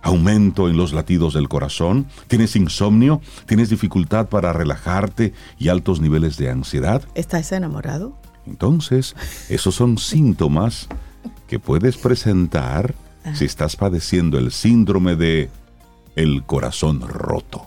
[0.00, 2.06] ¿Aumento en los latidos del corazón?
[2.28, 3.20] ¿Tienes insomnio?
[3.44, 7.02] ¿Tienes dificultad para relajarte y altos niveles de ansiedad?
[7.14, 8.16] ¿Estás enamorado?
[8.46, 9.16] Entonces,
[9.50, 10.88] esos son síntomas
[11.46, 12.94] que puedes presentar
[13.34, 15.50] si estás padeciendo el síndrome de
[16.16, 17.66] el corazón roto.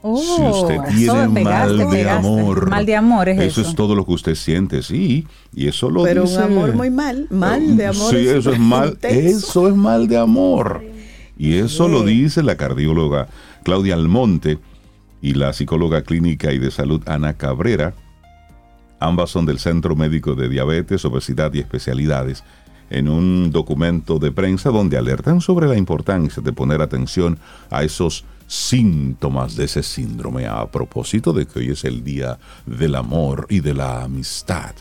[0.00, 2.26] Oh, si usted tiene me mal pegaste, de pegaste.
[2.28, 2.70] amor.
[2.70, 3.60] Mal de amor es eso.
[3.60, 3.70] eso.
[3.70, 5.26] es todo lo que usted siente, sí.
[5.54, 6.36] Y eso lo Pero dice.
[6.36, 8.10] un amor muy mal, mal de amor.
[8.10, 8.90] Sí, eso es mal.
[8.90, 9.38] intenso.
[9.48, 10.84] Eso es mal de amor.
[11.36, 13.28] Y eso lo dice la cardióloga
[13.64, 14.58] Claudia Almonte
[15.20, 17.94] y la psicóloga clínica y de salud Ana Cabrera.
[19.00, 22.42] Ambas son del Centro Médico de Diabetes, Obesidad y Especialidades,
[22.90, 27.38] en un documento de prensa donde alertan sobre la importancia de poner atención
[27.70, 32.96] a esos síntomas de ese síndrome a propósito de que hoy es el día del
[32.96, 34.74] amor y de la amistad.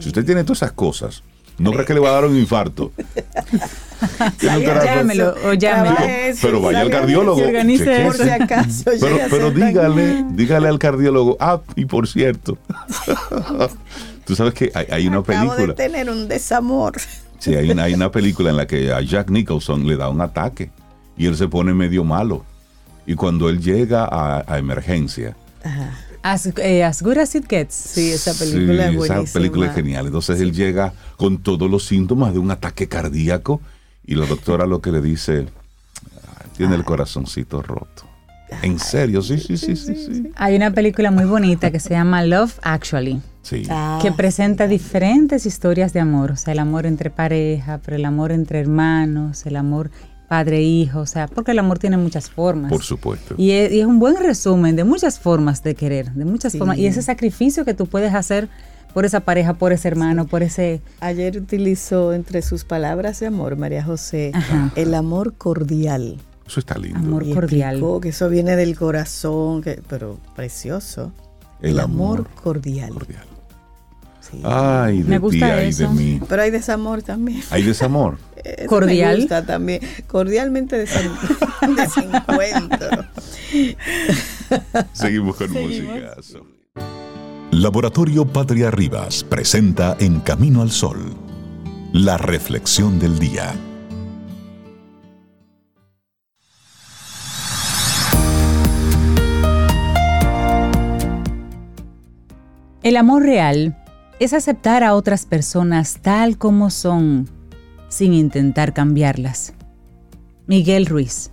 [0.00, 1.22] Si usted tiene todas esas cosas,
[1.58, 2.92] no cree que le va a dar un infarto.
[4.40, 5.96] Llámelo o llámelo.
[5.98, 7.38] Eso, pero vaya al cardiólogo.
[7.38, 8.04] Se organice chequee.
[8.06, 8.84] Por si acaso.
[8.98, 12.56] Pero, pero dígale, dígale al cardiólogo, ah, y por cierto,
[14.24, 16.94] tú sabes que hay, hay una Acabo de película, tener un desamor.
[17.38, 20.22] sí, hay una, hay una película en la que a Jack Nicholson le da un
[20.22, 20.70] ataque
[21.18, 22.46] y él se pone medio malo.
[23.10, 25.36] Y cuando él llega a, a emergencia,
[26.22, 27.74] As, eh, as good as it gets.
[27.74, 29.24] Sí, esa película Sí, es buenísima.
[29.24, 30.06] Esa película es genial.
[30.06, 33.60] Entonces él llega con todos los síntomas de un ataque cardíaco
[34.06, 35.48] y la doctora lo que le dice,
[36.24, 38.04] "Ah, tiene el corazoncito roto.
[38.62, 40.30] En serio, sí, sí, sí, sí, sí.
[40.36, 43.20] Hay una película muy bonita que se llama Love Actually.
[43.42, 43.64] Sí.
[43.70, 48.04] Ah, que presenta diferentes historias de amor, o sea, el amor entre pareja, pero el
[48.04, 49.90] amor entre hermanos, el amor
[50.30, 52.70] padre-hijo, o sea, porque el amor tiene muchas formas.
[52.70, 53.34] Por supuesto.
[53.36, 56.58] Y es, y es un buen resumen de muchas formas de querer, de muchas Sí.
[56.58, 56.78] formas.
[56.78, 58.48] Y ese sacrificio que tú puedes hacer
[58.94, 60.82] por esa pareja, por ese hermano, por ese...
[61.00, 64.70] Ayer utilizó entre sus palabras de amor, María José, Ajá.
[64.76, 66.18] el amor cordial.
[66.46, 66.96] Eso está lindo.
[67.00, 67.70] Amor Y cordial.
[67.74, 71.12] explicó que eso viene del corazón, que, pero precioso.
[71.60, 72.90] El amor cordial.
[72.90, 73.24] cordial.
[74.30, 74.40] Sí.
[74.44, 75.90] Ay, de Me ti, gusta ay, de eso.
[75.92, 76.20] mí.
[76.28, 77.42] Pero hay desamor también.
[77.50, 78.18] Hay desamor.
[78.44, 79.14] Eso Cordial.
[79.16, 79.80] Me gusta también.
[80.06, 82.88] Cordialmente desam- desencuentro.
[84.92, 86.16] Seguimos con música.
[87.50, 90.98] Laboratorio Patria Rivas presenta En Camino al Sol,
[91.92, 93.52] la reflexión del día.
[102.82, 103.76] El amor real
[104.20, 107.28] es aceptar a otras personas tal como son,
[107.88, 109.54] sin intentar cambiarlas.
[110.46, 111.30] Miguel Ruiz.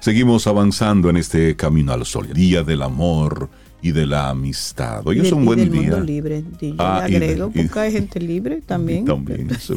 [0.00, 3.48] Seguimos avanzando en este camino al sol, día del amor
[3.80, 5.02] y de la amistad.
[5.06, 5.80] Hoy Y es un y buen del día.
[5.82, 6.44] mundo libre.
[6.60, 9.04] y yo Ah, le y de- agrego, y- porque hay gente libre también.
[9.04, 9.74] También, eso,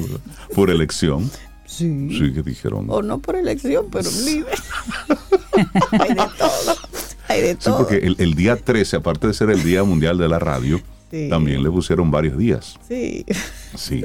[0.56, 1.30] por elección.
[1.68, 2.10] Sí.
[2.12, 2.86] Sí, que dijeron.
[2.90, 4.52] O no por elección, pero libre.
[5.92, 6.76] hay de todo.
[7.28, 7.78] Hay de Sí, todo.
[7.80, 10.80] porque el, el día 13, aparte de ser el Día Mundial de la Radio,
[11.24, 11.30] Sí.
[11.30, 12.78] también le pusieron varios días.
[12.88, 13.26] Sí.
[13.76, 14.04] Sí.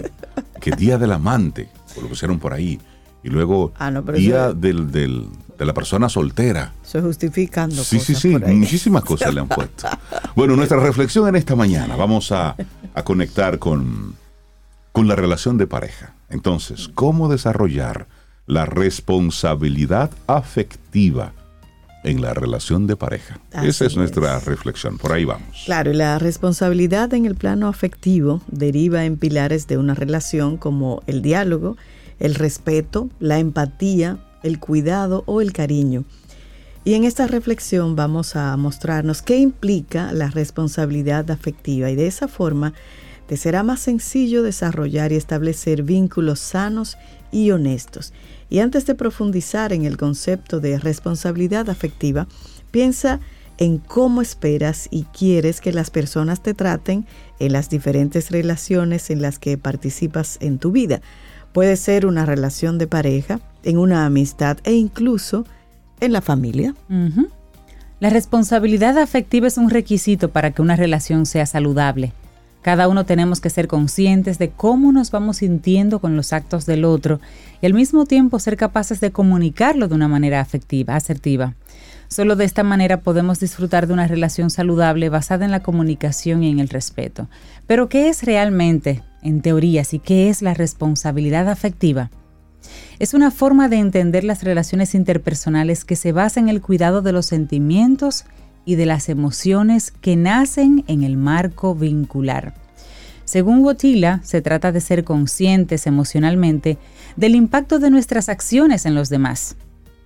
[0.61, 2.79] Que Día del Amante, pues lo pusieron por ahí.
[3.23, 5.27] Y luego Ah, no, Día del, del-
[5.59, 6.73] de la persona soltera.
[6.83, 7.83] Eso justificando.
[7.85, 8.55] Sí, sí, sí, por ahí.
[8.57, 9.89] muchísimas cosas le han puesto.
[10.35, 12.57] Bueno, nuestra reflexión en esta mañana, vamos a,
[12.95, 14.15] a conectar con,
[14.93, 16.15] con la relación de pareja.
[16.31, 18.07] Entonces, ¿cómo desarrollar
[18.47, 21.33] la responsabilidad afectiva
[22.05, 23.41] en la relación de pareja?
[23.53, 23.97] Así Esa es es.
[23.97, 25.63] nuestra reflexión, por ahí vamos.
[25.65, 31.03] Claro, y la responsabilidad en el plano afectivo deriva en pilares de una relación como
[31.07, 31.77] el diálogo,
[32.19, 36.05] el respeto, la empatía, el cuidado o el cariño.
[36.85, 42.27] Y en esta reflexión vamos a mostrarnos qué implica la responsabilidad afectiva y de esa
[42.27, 42.73] forma
[43.27, 46.97] te será más sencillo desarrollar y establecer vínculos sanos
[47.31, 48.13] y honestos.
[48.51, 52.27] Y antes de profundizar en el concepto de responsabilidad afectiva,
[52.71, 53.21] piensa
[53.59, 57.07] en cómo esperas y quieres que las personas te traten
[57.39, 61.01] en las diferentes relaciones en las que participas en tu vida.
[61.53, 65.45] Puede ser una relación de pareja, en una amistad e incluso
[66.01, 66.75] en la familia.
[68.01, 72.15] La responsabilidad afectiva es un requisito para que una relación sea saludable.
[72.63, 76.85] Cada uno tenemos que ser conscientes de cómo nos vamos sintiendo con los actos del
[76.85, 77.21] otro
[77.63, 81.55] y al mismo tiempo ser capaces de comunicarlo de una manera afectiva, asertiva.
[82.09, 86.51] Solo de esta manera podemos disfrutar de una relación saludable basada en la comunicación y
[86.51, 87.29] en el respeto.
[87.67, 92.11] Pero ¿qué es realmente, en teorías, y qué es la responsabilidad afectiva?
[92.99, 97.13] Es una forma de entender las relaciones interpersonales que se basa en el cuidado de
[97.13, 98.25] los sentimientos
[98.65, 102.55] y de las emociones que nacen en el marco vincular.
[103.25, 106.79] Según Wotila, se trata de ser conscientes emocionalmente
[107.17, 109.57] del impacto de nuestras acciones en los demás.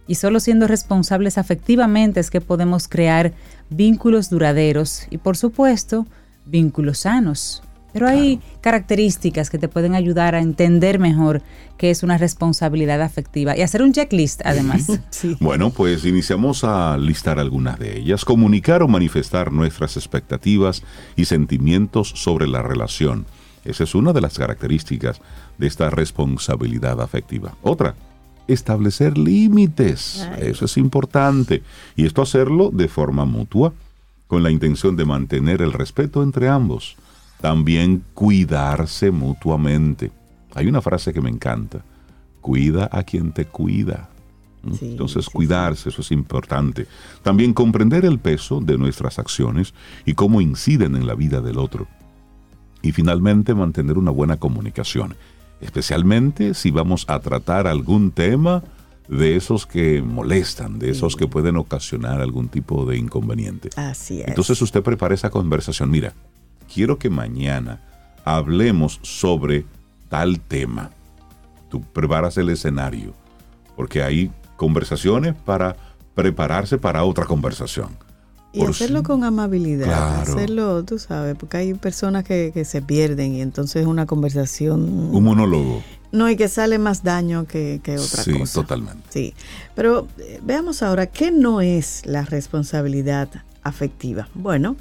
[0.06, 3.32] Y solo siendo responsables afectivamente es que podemos crear
[3.70, 6.06] vínculos duraderos y, por supuesto,
[6.44, 7.62] vínculos sanos.
[7.94, 11.42] Pero hay características que te pueden ayudar a entender mejor
[11.78, 14.88] qué es una responsabilidad afectiva y hacer un checklist además.
[15.10, 15.36] Sí.
[15.38, 18.24] Bueno, pues iniciamos a listar algunas de ellas.
[18.24, 20.82] Comunicar o manifestar nuestras expectativas
[21.14, 23.26] y sentimientos sobre la relación.
[23.64, 25.20] Esa es una de las características
[25.56, 27.54] de esta responsabilidad afectiva.
[27.62, 27.94] Otra,
[28.48, 30.28] establecer límites.
[30.32, 30.48] Ay.
[30.48, 31.62] Eso es importante.
[31.94, 33.72] Y esto hacerlo de forma mutua,
[34.26, 36.96] con la intención de mantener el respeto entre ambos.
[37.44, 40.10] También cuidarse mutuamente.
[40.54, 41.84] Hay una frase que me encanta.
[42.40, 44.08] Cuida a quien te cuida.
[44.78, 46.86] Sí, Entonces, sí, cuidarse, eso es importante.
[47.22, 49.74] También comprender el peso de nuestras acciones
[50.06, 51.86] y cómo inciden en la vida del otro.
[52.80, 55.14] Y finalmente, mantener una buena comunicación,
[55.60, 58.62] especialmente si vamos a tratar algún tema
[59.06, 63.68] de esos que molestan, de esos que pueden ocasionar algún tipo de inconveniente.
[63.76, 64.28] Así es.
[64.28, 65.90] Entonces usted prepara esa conversación.
[65.90, 66.14] Mira,
[66.72, 67.80] quiero que mañana
[68.24, 69.64] hablemos sobre
[70.08, 70.90] tal tema.
[71.68, 73.12] Tú preparas el escenario,
[73.76, 75.76] porque hay conversaciones para
[76.14, 77.88] prepararse para otra conversación.
[78.52, 80.32] y por hacerlo con amabilidad, Claro.
[80.32, 84.80] hacerlo, tú sabes, porque hay personas que, que se pierden y entonces una conversación
[85.12, 85.82] Un monólogo.
[86.12, 88.60] no y que sale más daño que, que otra sí, cosa.
[88.60, 89.02] totalmente.
[89.10, 89.34] Sí,
[89.74, 93.28] pero eh, veamos ahora qué no es la responsabilidad
[93.64, 94.28] afectiva.
[94.34, 94.76] Bueno,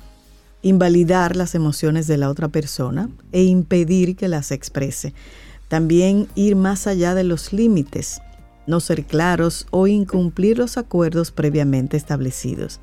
[0.63, 5.13] invalidar las emociones de la otra persona e impedir que las exprese.
[5.67, 8.21] También ir más allá de los límites,
[8.65, 12.79] no ser claros o incumplir los acuerdos previamente establecidos.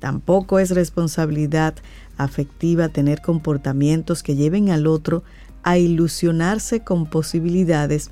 [0.00, 1.74] Tampoco es responsabilidad
[2.16, 5.22] afectiva tener comportamientos que lleven al otro
[5.62, 8.10] a ilusionarse con posibilidades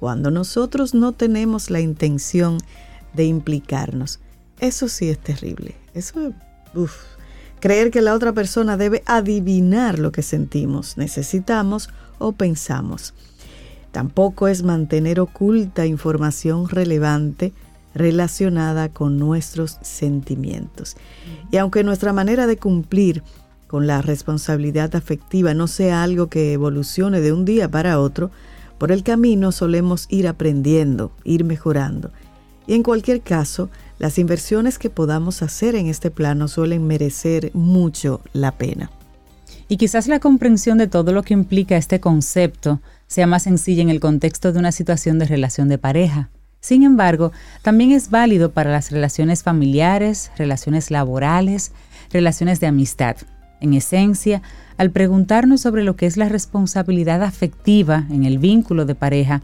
[0.00, 2.58] cuando nosotros no tenemos la intención
[3.14, 4.20] de implicarnos.
[4.60, 5.74] Eso sí es terrible.
[5.94, 6.28] Eso
[6.74, 7.15] es...
[7.60, 11.88] Creer que la otra persona debe adivinar lo que sentimos, necesitamos
[12.18, 13.14] o pensamos.
[13.92, 17.52] Tampoco es mantener oculta información relevante
[17.94, 20.96] relacionada con nuestros sentimientos.
[21.50, 23.22] Y aunque nuestra manera de cumplir
[23.66, 28.30] con la responsabilidad afectiva no sea algo que evolucione de un día para otro,
[28.78, 32.10] por el camino solemos ir aprendiendo, ir mejorando.
[32.66, 38.20] Y en cualquier caso, las inversiones que podamos hacer en este plano suelen merecer mucho
[38.32, 38.90] la pena.
[39.68, 43.90] Y quizás la comprensión de todo lo que implica este concepto sea más sencilla en
[43.90, 46.30] el contexto de una situación de relación de pareja.
[46.60, 51.72] Sin embargo, también es válido para las relaciones familiares, relaciones laborales,
[52.10, 53.16] relaciones de amistad.
[53.60, 54.42] En esencia,
[54.76, 59.42] al preguntarnos sobre lo que es la responsabilidad afectiva en el vínculo de pareja,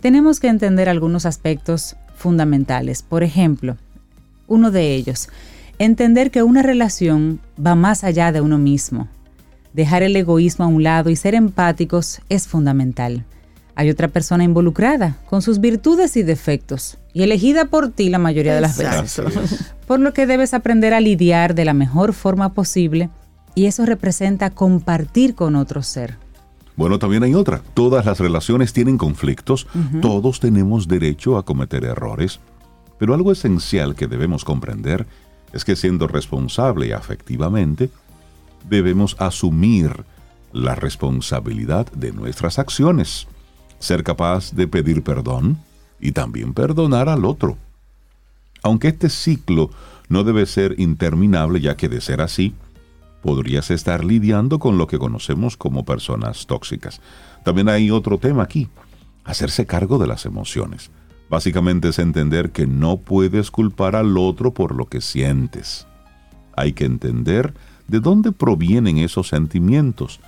[0.00, 3.02] tenemos que entender algunos aspectos fundamentales.
[3.02, 3.76] Por ejemplo,
[4.46, 5.28] uno de ellos,
[5.78, 9.08] entender que una relación va más allá de uno mismo.
[9.72, 13.24] Dejar el egoísmo a un lado y ser empáticos es fundamental.
[13.74, 18.54] Hay otra persona involucrada, con sus virtudes y defectos, y elegida por ti la mayoría
[18.54, 19.74] de las veces.
[19.86, 23.08] Por lo que debes aprender a lidiar de la mejor forma posible,
[23.54, 26.16] y eso representa compartir con otro ser.
[26.76, 27.62] Bueno, también hay otra.
[27.74, 29.66] Todas las relaciones tienen conflictos.
[30.00, 32.40] Todos tenemos derecho a cometer errores.
[32.98, 35.06] Pero algo esencial que debemos comprender
[35.52, 37.90] es que siendo responsable afectivamente,
[38.68, 40.04] debemos asumir
[40.52, 43.26] la responsabilidad de nuestras acciones,
[43.78, 45.58] ser capaz de pedir perdón
[46.00, 47.56] y también perdonar al otro.
[48.62, 49.70] Aunque este ciclo
[50.08, 52.54] no debe ser interminable, ya que de ser así,
[53.22, 57.00] podrías estar lidiando con lo que conocemos como personas tóxicas.
[57.44, 58.68] También hay otro tema aquí,
[59.24, 60.90] hacerse cargo de las emociones.
[61.30, 65.86] Básicamente es entender que no puedes culpar al otro por lo que sientes.
[66.56, 67.54] Hay que entender
[67.88, 70.20] de dónde provienen esos sentimientos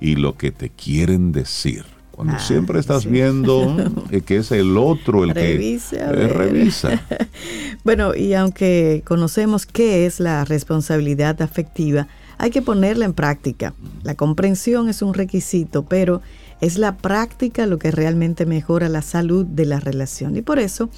[0.00, 1.84] y lo que te quieren decir.
[2.10, 3.08] Cuando Ah, siempre estás sí.
[3.08, 3.76] viendo
[4.10, 7.02] eh, que es el otro el que a eh, revisa.
[7.84, 12.08] Bueno, y aunque conocemos qué es la responsabilidad afectiva,
[12.40, 13.74] hay que ponerla en práctica.
[14.02, 16.22] La comprensión es un requisito, pero
[16.62, 20.36] es la práctica lo que realmente mejora la salud de la relación.
[20.36, 20.88] Y por eso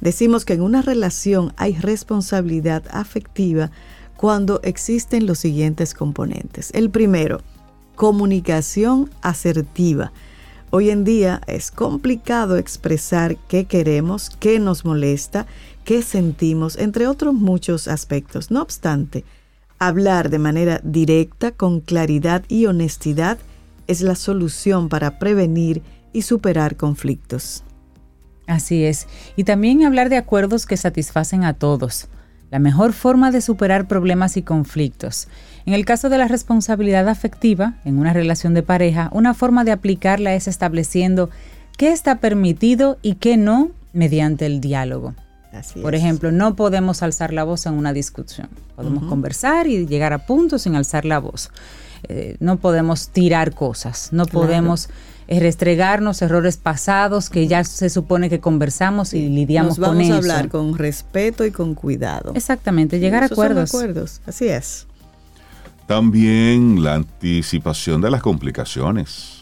[0.00, 3.70] decimos que en una relación hay responsabilidad afectiva
[4.16, 6.70] cuando existen los siguientes componentes.
[6.72, 7.42] El primero,
[7.94, 10.12] comunicación asertiva.
[10.70, 15.46] Hoy en día es complicado expresar qué queremos, qué nos molesta,
[15.84, 18.50] qué sentimos, entre otros muchos aspectos.
[18.50, 19.24] No obstante,
[19.78, 23.38] hablar de manera directa, con claridad y honestidad
[23.86, 27.62] es la solución para prevenir y superar conflictos.
[28.46, 29.06] Así es.
[29.36, 32.08] Y también hablar de acuerdos que satisfacen a todos.
[32.48, 35.26] la mejor forma de superar problemas y conflictos.
[35.66, 39.72] En el caso de la responsabilidad afectiva, en una relación de pareja, una forma de
[39.72, 41.28] aplicarla es estableciendo
[41.76, 45.16] qué está permitido y qué no mediante el diálogo.
[45.80, 48.48] Por ejemplo, no podemos alzar la voz en una discusión.
[48.74, 51.50] Podemos conversar y llegar a puntos sin alzar la voz.
[52.08, 54.88] Eh, no podemos tirar cosas, no podemos
[55.28, 60.10] eh, restregarnos errores pasados que ya se supone que conversamos y lidiamos Nos con eso.
[60.10, 62.32] Vamos a hablar con respeto y con cuidado.
[62.34, 63.74] Exactamente, llegar a acuerdos.
[63.74, 64.20] acuerdos.
[64.26, 64.86] Así es.
[65.86, 69.35] También la anticipación de las complicaciones.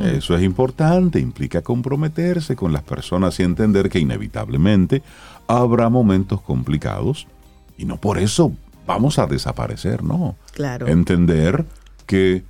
[0.00, 5.02] Eso es importante, implica comprometerse con las personas y entender que inevitablemente
[5.46, 7.26] habrá momentos complicados
[7.78, 8.52] y no por eso
[8.86, 10.36] vamos a desaparecer, ¿no?
[10.52, 10.88] Claro.
[10.88, 11.64] Entender
[12.06, 12.42] que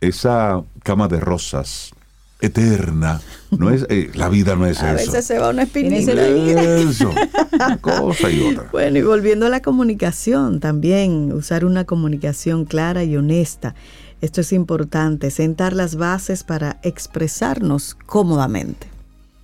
[0.00, 1.92] esa cama de rosas
[2.40, 3.20] eterna
[3.50, 5.10] no es eh, la vida no es a eso.
[5.10, 6.12] A veces se va una espinita.
[6.12, 7.12] Eso,
[7.52, 8.68] una cosa y otra.
[8.72, 13.74] Bueno, y volviendo a la comunicación también, usar una comunicación clara y honesta.
[14.20, 18.86] Esto es importante, sentar las bases para expresarnos cómodamente.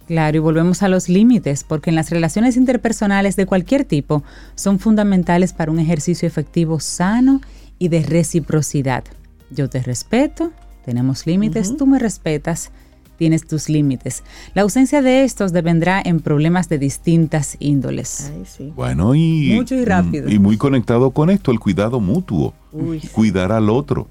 [0.07, 4.25] Claro, y volvemos a los límites, porque en las relaciones interpersonales de cualquier tipo
[4.57, 7.41] son fundamentales para un ejercicio efectivo sano
[7.79, 9.05] y de reciprocidad.
[9.51, 10.51] Yo te respeto,
[10.85, 12.73] tenemos límites, tú me respetas,
[13.19, 14.25] tienes tus límites.
[14.55, 18.33] La ausencia de estos devendrá en problemas de distintas índoles.
[18.35, 18.73] Ay, sí.
[18.75, 20.29] Bueno, y, Mucho y rápido.
[20.29, 22.55] y muy conectado con esto, el cuidado mutuo.
[23.13, 24.09] Cuidar al otro,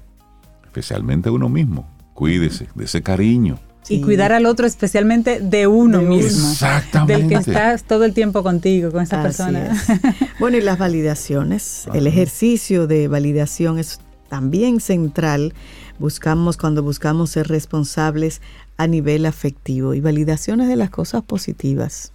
[0.70, 1.86] especialmente a uno mismo.
[2.14, 3.58] Cuídese de ese cariño.
[3.88, 6.48] Y cuidar al otro especialmente de uno De mismo.
[6.52, 7.12] Exactamente.
[7.16, 9.72] Del que estás todo el tiempo contigo, con esa Así persona.
[9.72, 9.80] es.
[10.38, 11.88] Bueno, y las validaciones.
[11.92, 13.98] El ejercicio de validación es
[14.28, 15.54] también central.
[15.98, 18.40] Buscamos cuando buscamos ser responsables
[18.76, 22.12] a nivel afectivo y validaciones de las cosas positivas.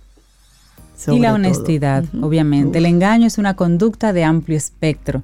[1.08, 1.36] y la todo.
[1.36, 2.78] honestidad, obviamente.
[2.78, 5.24] El engaño es una conducta de amplio espectro,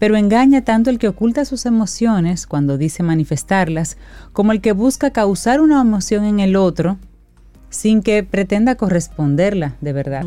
[0.00, 3.96] pero engaña tanto el que oculta sus emociones cuando dice manifestarlas,
[4.32, 6.96] como el que busca causar una emoción en el otro
[7.68, 10.24] sin que pretenda corresponderla de verdad.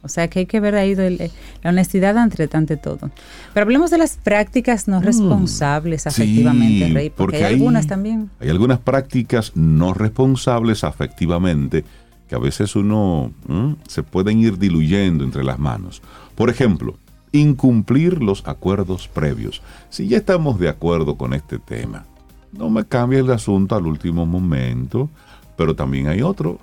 [0.00, 1.30] O sea que hay que ver ahí del- eh,
[1.62, 3.10] la honestidad ante, ante todo.
[3.52, 6.88] Pero hablemos de las prácticas no responsables afectivamente, Mm.
[6.88, 8.30] Sí, Rey, porque, porque hay hay- algunas también.
[8.40, 11.84] Hay algunas prácticas no responsables afectivamente
[12.28, 13.74] que a veces uno ¿m?
[13.88, 16.00] se pueden ir diluyendo entre las manos.
[16.36, 16.96] Por ejemplo,
[17.32, 19.62] incumplir los acuerdos previos.
[19.90, 22.04] Si ya estamos de acuerdo con este tema,
[22.52, 25.10] no me cambie el asunto al último momento,
[25.56, 26.58] pero también hay otro,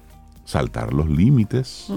[0.45, 1.87] saltar los límites.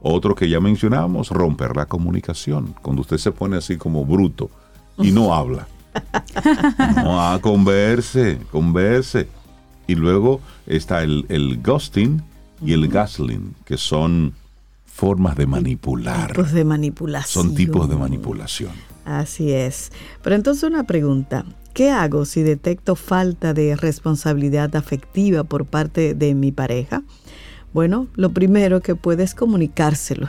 [0.00, 2.74] Otro que ya mencionamos, romper la comunicación.
[2.82, 4.50] Cuando usted se pone así como bruto
[4.98, 5.66] y no habla.
[6.96, 9.28] No, ah, converse, converse.
[9.86, 12.22] Y luego está el, el ghosting
[12.62, 14.34] y el gasling, que son
[14.96, 16.28] formas de manipular.
[16.28, 17.44] Tipos de manipulación.
[17.44, 18.72] Son tipos de manipulación.
[19.04, 19.92] Así es.
[20.22, 21.44] Pero entonces una pregunta.
[21.74, 27.02] ¿Qué hago si detecto falta de responsabilidad afectiva por parte de mi pareja?
[27.74, 30.28] Bueno, lo primero que puedes comunicárselo.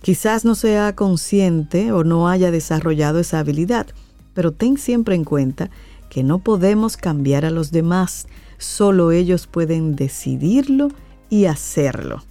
[0.00, 3.88] Quizás no sea consciente o no haya desarrollado esa habilidad,
[4.32, 5.68] pero ten siempre en cuenta
[6.08, 10.88] que no podemos cambiar a los demás, solo ellos pueden decidirlo
[11.28, 12.22] y hacerlo.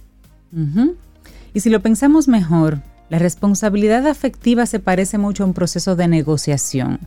[1.54, 2.80] Y si lo pensamos mejor,
[3.10, 7.00] la responsabilidad afectiva se parece mucho a un proceso de negociación,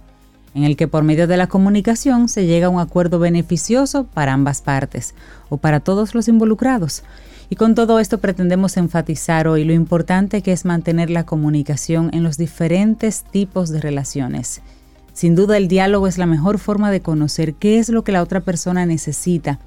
[0.55, 4.33] en el que por medio de la comunicación se llega a un acuerdo beneficioso para
[4.33, 5.13] ambas partes
[5.49, 7.03] o para todos los involucrados.
[7.49, 12.23] Y con todo esto pretendemos enfatizar hoy lo importante que es mantener la comunicación en
[12.23, 14.61] los diferentes tipos de relaciones.
[15.13, 18.23] Sin duda el diálogo es la mejor forma de conocer qué es lo que la
[18.23, 19.59] otra persona necesita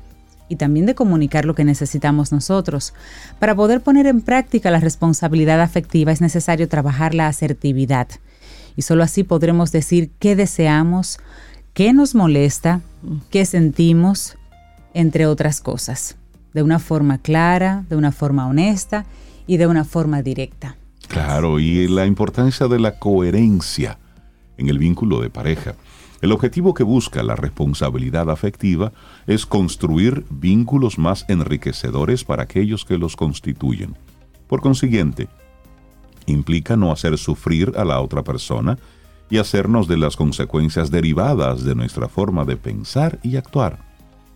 [0.48, 2.94] y también de comunicar lo que necesitamos nosotros.
[3.38, 8.08] Para poder poner en práctica la responsabilidad afectiva es necesario trabajar la asertividad
[8.76, 11.18] y solo así podremos decir qué deseamos,
[11.72, 12.80] qué nos molesta,
[13.30, 14.36] qué sentimos,
[14.94, 16.16] entre otras cosas,
[16.52, 19.04] de una forma clara, de una forma honesta
[19.46, 20.76] y de una forma directa.
[21.08, 23.98] Claro, y la importancia de la coherencia
[24.56, 25.74] en el vínculo de pareja.
[26.24, 28.94] El objetivo que busca la responsabilidad afectiva
[29.26, 33.94] es construir vínculos más enriquecedores para aquellos que los constituyen.
[34.46, 35.28] Por consiguiente,
[36.24, 38.78] implica no hacer sufrir a la otra persona
[39.28, 43.84] y hacernos de las consecuencias derivadas de nuestra forma de pensar y actuar.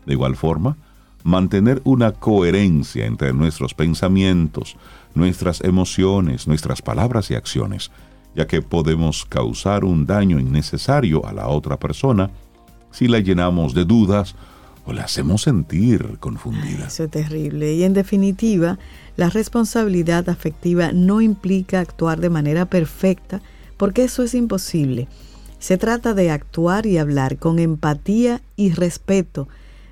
[0.05, 0.77] De igual forma,
[1.25, 4.77] mantener una coherencia entre nuestros pensamientos,
[5.15, 7.91] nuestras emociones, nuestras palabras y acciones,
[8.39, 12.31] ya que podemos causar un daño innecesario a la otra persona
[12.93, 14.37] si la llenamos de dudas
[14.87, 16.87] o la hacemos sentir confundida.
[16.87, 17.75] Eso es terrible.
[17.75, 18.79] Y en definitiva,
[19.17, 23.43] la responsabilidad afectiva no implica actuar de manera perfecta,
[23.77, 25.09] porque eso es imposible.
[25.59, 29.49] Se trata de actuar y hablar con empatía y respeto,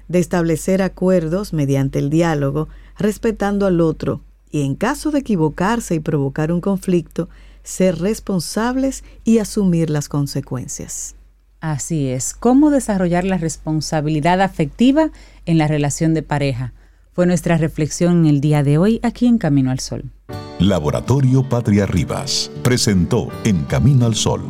[0.07, 4.21] de establecer acuerdos mediante el diálogo, respetando al otro,
[4.53, 7.29] y en caso de equivocarse y provocar un conflicto,
[7.67, 11.17] ser responsables y asumir las consecuencias.
[11.61, 15.11] Así es, cómo desarrollar la responsabilidad afectiva
[15.45, 16.73] en la relación de pareja.
[17.13, 20.13] Fue nuestra reflexión en el día de hoy aquí en Camino al Sol.
[20.61, 24.43] Laboratorio Patria Rivas presentó En Camino al Sol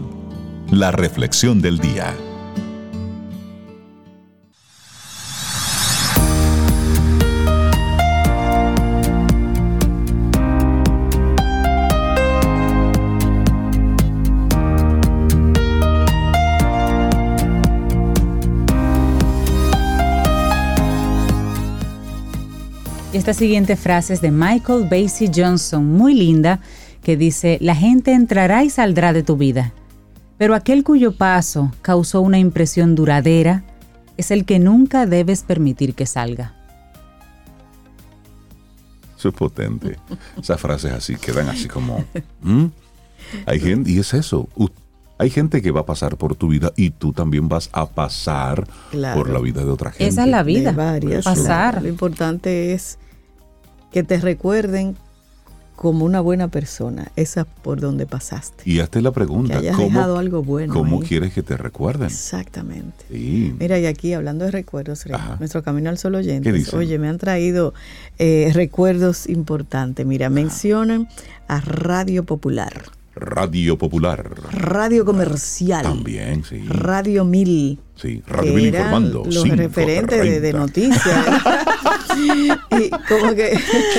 [0.70, 2.12] la reflexión del día.
[23.16, 26.60] Esta siguiente frase es de Michael Basie Johnson, muy linda,
[27.02, 29.72] que dice, la gente entrará y saldrá de tu vida,
[30.36, 33.64] pero aquel cuyo paso causó una impresión duradera
[34.18, 36.54] es el que nunca debes permitir que salga.
[39.18, 39.96] Eso es potente.
[40.38, 42.04] Esas frases así quedan así como...
[42.42, 42.66] ¿Mm?
[43.46, 44.46] Hay gente, y es eso.
[45.16, 48.68] Hay gente que va a pasar por tu vida y tú también vas a pasar
[49.14, 50.06] por la vida de otra gente.
[50.06, 50.76] Esa es la vida.
[51.24, 51.80] Pasar.
[51.80, 52.98] Lo importante es
[53.96, 54.94] que te recuerden
[55.74, 58.62] como una buena persona, esa por donde pasaste.
[58.66, 62.08] Y hazte la pregunta, que ¿cómo, dejado algo bueno ¿cómo quieres que te recuerden?
[62.08, 63.06] Exactamente.
[63.08, 65.06] Mira, y aquí hablando de recuerdos,
[65.38, 67.72] nuestro camino al solo oyentes, oye, me han traído
[68.18, 70.04] eh, recuerdos importantes.
[70.04, 71.08] Mira, mencionan
[71.48, 72.82] a Radio Popular.
[73.14, 74.28] Radio Popular.
[74.52, 75.84] Radio Comercial.
[75.84, 76.66] También, sí.
[76.68, 77.78] Radio Mil.
[77.96, 79.22] Sí, Radio Mil informando.
[79.24, 81.02] Los referentes de, noticias.
[82.18, 82.48] y
[83.08, 83.58] como que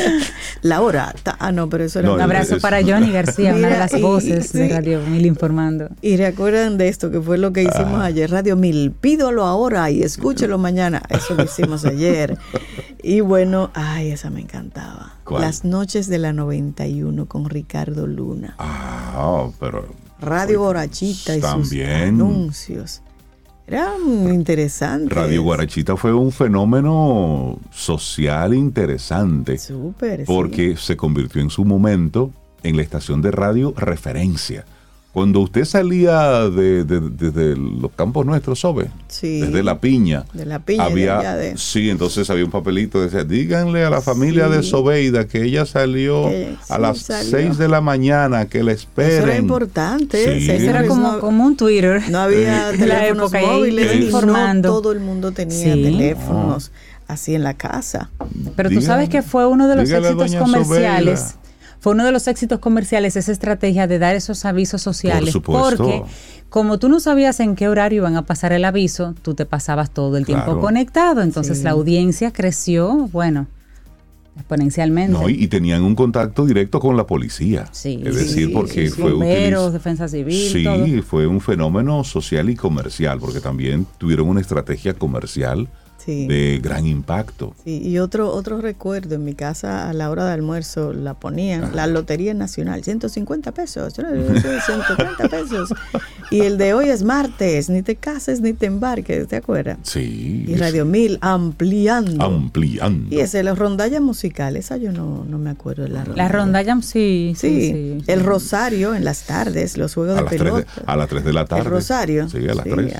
[0.61, 1.15] la hora.
[1.39, 4.69] Ah, no, pero eso era un abrazo para Johnny García, una de las voces de
[4.69, 5.89] Radio Mil informando.
[6.01, 8.05] Y recuerdan de esto que fue lo que hicimos ah.
[8.05, 8.91] ayer, Radio Mil.
[8.91, 11.01] Pídolo ahora y escúchelo mañana.
[11.09, 12.37] Eso lo hicimos ayer.
[13.03, 15.13] Y bueno, ay, esa me encantaba.
[15.29, 18.55] Las noches de la 91 con Ricardo Luna.
[18.57, 19.87] Ah, pero
[20.19, 23.01] Radio Borachita y sus anuncios.
[23.67, 23.95] Era
[24.31, 25.13] interesante.
[25.13, 29.57] Radio Guarachita fue un fenómeno social interesante.
[29.57, 30.23] Súper.
[30.23, 32.31] Porque se convirtió en su momento
[32.63, 34.65] en la estación de radio referencia.
[35.17, 38.91] Cuando usted salía de, desde los campos nuestros, ¿sabe?
[39.07, 39.41] Sí.
[39.41, 40.25] Desde la piña.
[40.31, 40.83] De la piña.
[40.83, 45.41] Había, Sí, entonces había un papelito que decía, díganle a la familia de Sobeida que
[45.41, 46.29] ella salió
[46.69, 49.17] a las 6 de la mañana, que la esperen.
[49.17, 50.37] Eso era importante.
[50.37, 52.03] Eso era como, como, un Twitter.
[52.11, 54.69] No había teléfonos móviles informando.
[54.69, 56.71] todo el mundo tenía teléfonos
[57.07, 58.11] así en la casa.
[58.55, 61.37] Pero tú sabes que fue uno de los éxitos comerciales
[61.79, 65.37] fue uno de los éxitos comerciales esa estrategia de dar esos avisos sociales.
[65.43, 66.03] porque
[66.49, 69.91] como tú no sabías en qué horario iban a pasar el aviso, tú te pasabas
[69.91, 71.21] todo el tiempo conectado.
[71.21, 73.47] Entonces la audiencia creció, bueno,
[74.37, 75.11] exponencialmente.
[75.11, 77.65] No, y, tenían un contacto directo con la policía.
[77.71, 80.51] Sí, es decir, porque fue Bomberos, defensa civil.
[80.51, 85.67] Sí, fue un fenómeno social y comercial, porque también tuvieron una estrategia comercial
[86.07, 87.53] de gran impacto.
[87.63, 91.75] Sí, y otro, otro recuerdo, en mi casa a la hora de almuerzo la ponían,
[91.75, 95.73] la Lotería Nacional, 150 pesos, 130 pesos.
[96.29, 99.77] Y el de hoy es martes, ni te cases ni te embarques, ¿te acuerdas?
[99.83, 100.45] Sí.
[100.47, 102.23] Y Radio Mil, ampliando.
[102.23, 103.13] Ampliando.
[103.13, 106.23] Y ese, los rondallas musicales, esa yo no, no me acuerdo de la rondalla.
[106.23, 110.67] La rondalla, sí, sí, El Rosario en las tardes, los juegos de pelota.
[110.85, 111.63] a las 3 de la tarde.
[111.63, 112.29] El Rosario.
[112.29, 112.93] Sí, a las 3.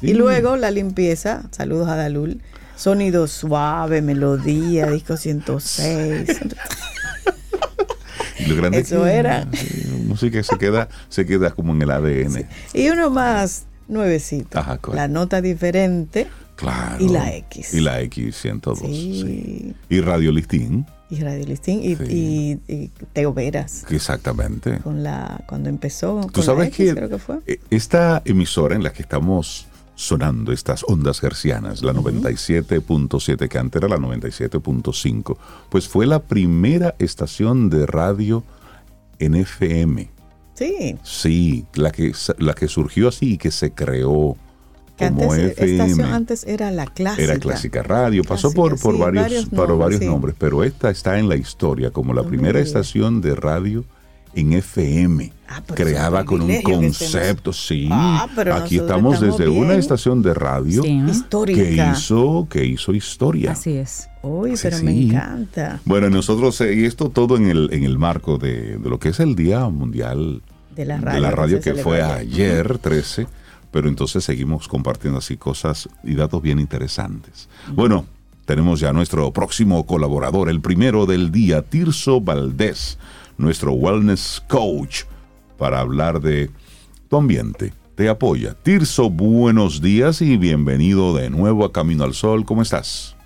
[0.00, 2.40] Y luego la limpieza, saludos a Dalul,
[2.76, 6.40] sonido suave, melodía, disco 106.
[8.46, 9.46] Lo grande Eso era.
[10.06, 12.46] música se queda, se queda como en el ADN.
[12.72, 14.60] Y uno más nuevecito.
[14.92, 16.28] la nota diferente.
[16.56, 17.04] Claro.
[17.04, 17.74] Y la X.
[17.74, 18.78] Y la X 102.
[18.80, 19.74] Sí.
[19.88, 20.86] Y Radio Listín.
[21.10, 21.96] Y Radio Listín y,
[22.66, 23.86] y, Teo Veras.
[23.90, 24.78] Exactamente.
[24.78, 26.28] Con la, cuando empezó.
[26.32, 26.94] Tú sabes que,
[27.46, 29.67] e, esta emisora en la que estamos
[29.98, 35.36] sonando estas ondas gercianas, la 97.7, que antes era la 97.5,
[35.68, 38.44] pues fue la primera estación de radio
[39.18, 40.08] en FM.
[40.54, 40.96] Sí.
[41.02, 44.36] Sí, la que, la que surgió así y que se creó
[44.96, 45.82] como antes, FM.
[45.82, 47.24] Estación antes era la clásica.
[47.24, 51.90] Era clásica radio, pasó por, por varios, varios, nombres, pero esta está en la historia
[51.90, 53.84] como la primera estación de radio
[54.38, 57.88] en FM Ah, creada con un que concepto, sí.
[57.90, 60.88] Ah, pero Aquí estamos estamos desde una estación de radio Sí.
[61.04, 61.92] que Histórica.
[61.92, 63.52] hizo, que hizo historia.
[63.52, 64.08] Así es.
[64.22, 65.80] Uy, Sí, pero me encanta.
[65.86, 69.08] Bueno, nosotros, eh, y esto todo en el, en el marco de, de lo que
[69.08, 70.42] es el Día Mundial
[70.76, 71.20] De la de radio.
[71.20, 72.66] la radio se que fue ayer.
[72.66, 73.26] ayer 13,
[73.70, 77.48] pero entonces seguimos compartiendo así cosas y datos bien interesantes.
[77.72, 78.04] Bueno,
[78.44, 82.98] tenemos ya nuestro próximo colaborador, el primero del día, Tirso Valdés,
[83.38, 85.04] nuestro wellness coach,
[85.56, 86.50] para hablar de
[87.08, 87.72] tu ambiente.
[87.94, 88.54] Te apoya.
[88.54, 92.44] Tirso, buenos días y bienvenido de nuevo a Camino al Sol.
[92.44, 93.16] ¿Cómo estás?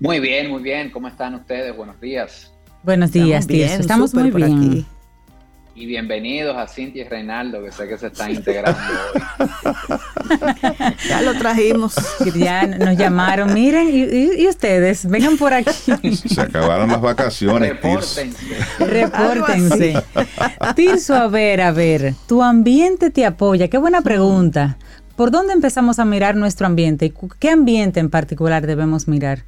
[0.00, 0.90] Muy bien, muy bien.
[0.90, 1.76] ¿Cómo están ustedes?
[1.76, 2.52] Buenos días.
[2.82, 3.80] Buenos días, Estamos bien, Tirso.
[3.80, 4.58] Estamos muy bien.
[4.58, 4.86] aquí.
[5.76, 8.78] Y bienvenidos a Cintia y Reinaldo, que sé que se están integrando
[9.14, 9.22] hoy.
[11.08, 11.94] Ya lo trajimos.
[12.34, 13.52] Ya nos llamaron.
[13.52, 15.72] Miren, y, y- y ustedes, vengan por aquí.
[16.16, 18.20] Se acabaron las vacaciones, Tirso.
[18.20, 18.56] Repórtense.
[18.78, 20.02] Repórtense.
[20.76, 23.68] Tirso, a ver, a ver, tu ambiente te apoya.
[23.68, 24.78] Qué buena pregunta.
[25.16, 27.06] ¿Por dónde empezamos a mirar nuestro ambiente?
[27.06, 29.44] ¿Y cu- ¿Qué ambiente en particular debemos mirar?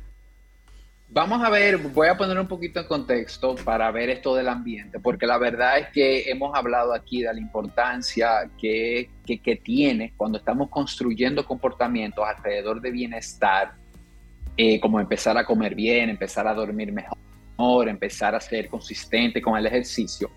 [1.16, 5.00] Vamos a ver, voy a poner un poquito en contexto para ver esto del ambiente,
[5.00, 10.12] porque la verdad es que hemos hablado aquí de la importancia que, que, que tiene
[10.14, 13.72] cuando estamos construyendo comportamientos alrededor de bienestar,
[14.58, 19.56] eh, como empezar a comer bien, empezar a dormir mejor, empezar a ser consistente con
[19.56, 20.30] el ejercicio.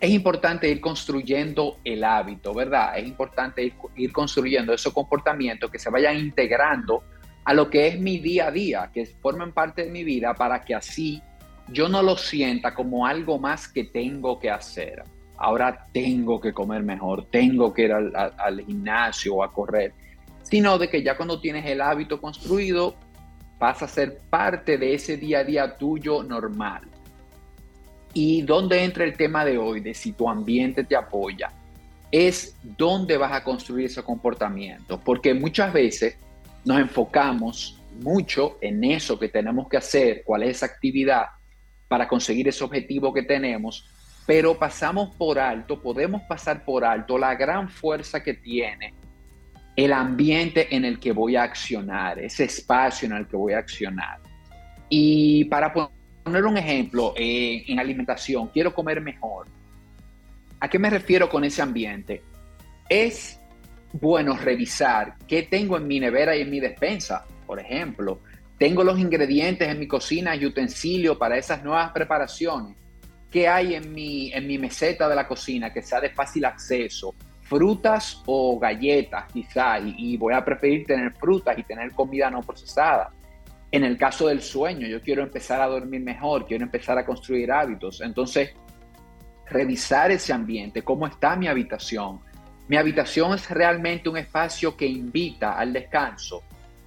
[0.00, 2.96] Es importante ir construyendo el hábito, ¿verdad?
[2.96, 7.04] Es importante ir, ir construyendo esos comportamientos que se vayan integrando
[7.44, 10.62] a lo que es mi día a día, que formen parte de mi vida para
[10.62, 11.22] que así
[11.68, 15.02] yo no lo sienta como algo más que tengo que hacer.
[15.36, 19.92] Ahora tengo que comer mejor, tengo que ir al, gimnasio o a correr,
[20.42, 22.94] sino de que ya cuando tienes el hábito construido,
[23.58, 26.82] pasa a ser parte de ese día a día tuyo normal.
[28.12, 29.80] ¿Y dónde entra el tema de hoy?
[29.80, 31.50] De si tu ambiente te apoya.
[32.12, 35.00] Es dónde vas a construir ese comportamiento.
[35.00, 36.16] Porque muchas veces
[36.64, 41.26] nos enfocamos mucho en eso que tenemos que hacer, cuál es esa actividad
[41.88, 43.88] para conseguir ese objetivo que tenemos,
[44.26, 48.94] pero pasamos por alto, podemos pasar por alto la gran fuerza que tiene
[49.76, 53.58] el ambiente en el que voy a accionar, ese espacio en el que voy a
[53.58, 54.20] accionar.
[54.88, 59.48] Y para poner un ejemplo, eh, en alimentación, quiero comer mejor.
[60.60, 62.22] ¿A qué me refiero con ese ambiente?
[62.88, 63.40] Es
[64.00, 67.24] bueno revisar qué tengo en mi nevera y en mi despensa.
[67.46, 68.20] Por ejemplo,
[68.58, 72.76] tengo los ingredientes en mi cocina y utensilios para esas nuevas preparaciones.
[73.30, 77.14] ¿Qué hay en mi, en mi meseta de la cocina que sea de fácil acceso?
[77.42, 82.40] Frutas o galletas, quizá, y, y voy a preferir tener frutas y tener comida no
[82.40, 83.12] procesada.
[83.70, 87.52] En el caso del sueño, yo quiero empezar a dormir mejor, quiero empezar a construir
[87.52, 88.00] hábitos.
[88.00, 88.54] Entonces,
[89.46, 92.20] revisar ese ambiente, cómo está mi habitación,
[92.66, 96.42] mi habitación es realmente un espacio que invita al descanso.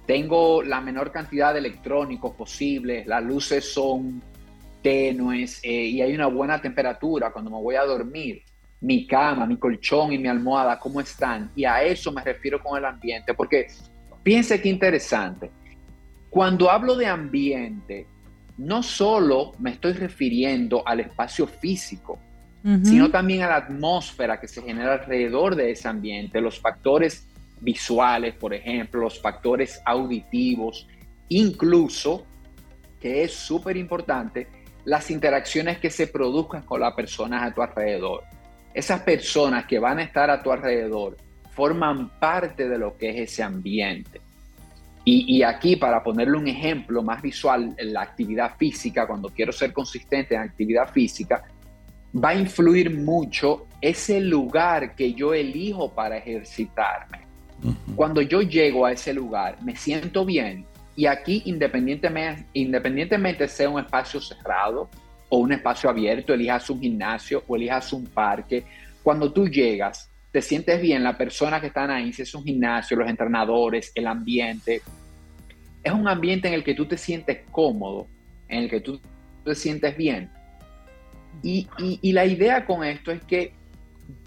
[0.06, 4.22] Tengo la menor cantidad de electrónicos posibles, las luces son
[4.82, 8.42] tenues eh, y hay una buena temperatura cuando me voy a dormir.
[8.80, 11.50] Mi cama, mi colchón y mi almohada, ¿cómo están?
[11.54, 13.66] Y a eso me refiero con el ambiente, porque
[14.22, 15.50] piense qué interesante.
[16.30, 18.06] Cuando hablo de ambiente,
[18.56, 22.18] no solo me estoy refiriendo al espacio físico,
[22.82, 27.26] Sino también a la atmósfera que se genera alrededor de ese ambiente, los factores
[27.60, 30.86] visuales, por ejemplo, los factores auditivos,
[31.30, 32.26] incluso,
[33.00, 34.48] que es súper importante,
[34.84, 38.24] las interacciones que se produzcan con las personas a tu alrededor.
[38.74, 41.16] Esas personas que van a estar a tu alrededor
[41.52, 44.20] forman parte de lo que es ese ambiente.
[45.04, 49.72] Y, y aquí, para ponerle un ejemplo más visual, la actividad física, cuando quiero ser
[49.72, 51.42] consistente en actividad física,
[52.14, 57.26] va a influir mucho ese lugar que yo elijo para ejercitarme.
[57.96, 63.80] Cuando yo llego a ese lugar, me siento bien y aquí independientemente, independientemente sea un
[63.80, 64.88] espacio cerrado
[65.28, 68.64] o un espacio abierto, elijas un gimnasio o elijas un parque,
[69.02, 72.96] cuando tú llegas, te sientes bien, las personas que están ahí, si es un gimnasio,
[72.96, 74.82] los entrenadores, el ambiente,
[75.82, 78.06] es un ambiente en el que tú te sientes cómodo,
[78.48, 79.00] en el que tú
[79.44, 80.30] te sientes bien.
[81.42, 81.68] Y,
[82.12, 83.52] la idea con esto es que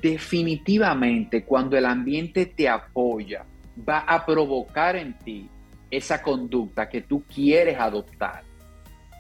[0.02, 3.46] definitivamente cuando el ambiente te apoya,
[3.88, 5.50] va a provocar en ti
[5.90, 8.44] esa conducta que tú quieres adoptar,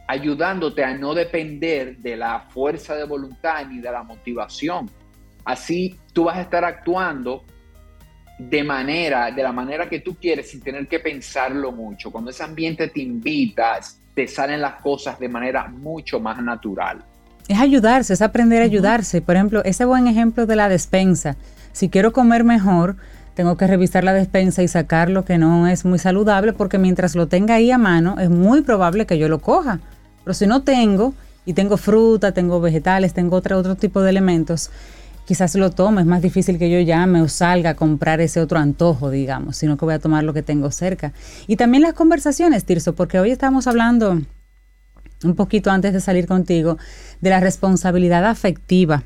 [0.07, 4.89] ayudándote a no depender de la fuerza de voluntad ni de la motivación.
[5.43, 7.43] Así tú vas a estar actuando
[8.38, 12.11] de manera, de la manera que tú quieres sin tener que pensarlo mucho.
[12.11, 13.79] Cuando ese ambiente te invita,
[14.13, 17.03] te salen las cosas de manera mucho más natural.
[17.48, 19.22] Es ayudarse, es aprender a ayudarse.
[19.22, 21.38] Por ejemplo, ese buen ejemplo de la despensa.
[21.72, 22.96] Si quiero comer mejor,
[23.34, 27.16] tengo que revisar la despensa y sacar lo que no es muy saludable, porque mientras
[27.16, 29.80] lo tenga ahí a mano, es muy probable que yo lo coja.
[30.24, 31.14] Pero si no tengo,
[31.46, 34.70] y tengo fruta, tengo vegetales, tengo otro, otro tipo de elementos,
[35.26, 38.60] quizás lo tome, es más difícil que yo llame o salga a comprar ese otro
[38.60, 41.14] antojo, digamos, sino que voy a tomar lo que tengo cerca.
[41.48, 44.22] Y también las conversaciones, Tirso, porque hoy estamos hablando
[45.24, 46.78] un poquito antes de salir contigo
[47.22, 49.03] de la responsabilidad afectiva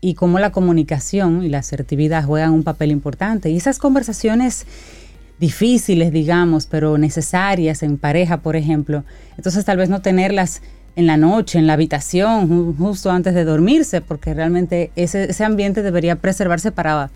[0.00, 3.50] y cómo la comunicación y la asertividad juegan un papel importante.
[3.50, 4.66] Y esas conversaciones
[5.38, 9.04] difíciles, digamos, pero necesarias en pareja, por ejemplo,
[9.36, 10.62] entonces tal vez no tenerlas
[10.96, 16.16] en la noche, en la habitación, justo antes de dormirse, porque realmente ese, ambiente debería
[16.16, 17.10] preservarse para,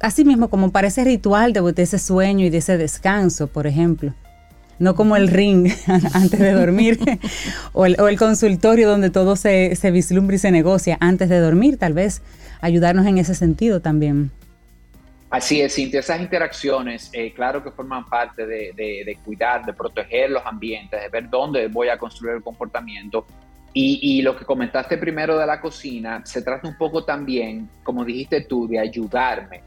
[0.00, 4.12] así mismo como para ese ritual de, ese sueño y de ese descanso, por ejemplo.
[4.80, 5.70] No como el ring
[6.14, 6.98] antes de dormir
[7.72, 11.38] o, el, o, el, consultorio donde todo se, se vislumbra y se negocia antes de
[11.38, 12.22] dormir, tal vez
[12.60, 14.32] ayudarnos en ese sentido también.
[15.30, 19.72] Así es, Cintia, esas interacciones, eh, claro que forman parte de, de, de, cuidar, de
[19.72, 23.24] proteger los ambientes, de ver dónde voy a construir el comportamiento.
[23.72, 28.04] Y, y, lo que comentaste primero de la cocina, se trata un poco también, como
[28.04, 29.62] dijiste tú, de ayudarme,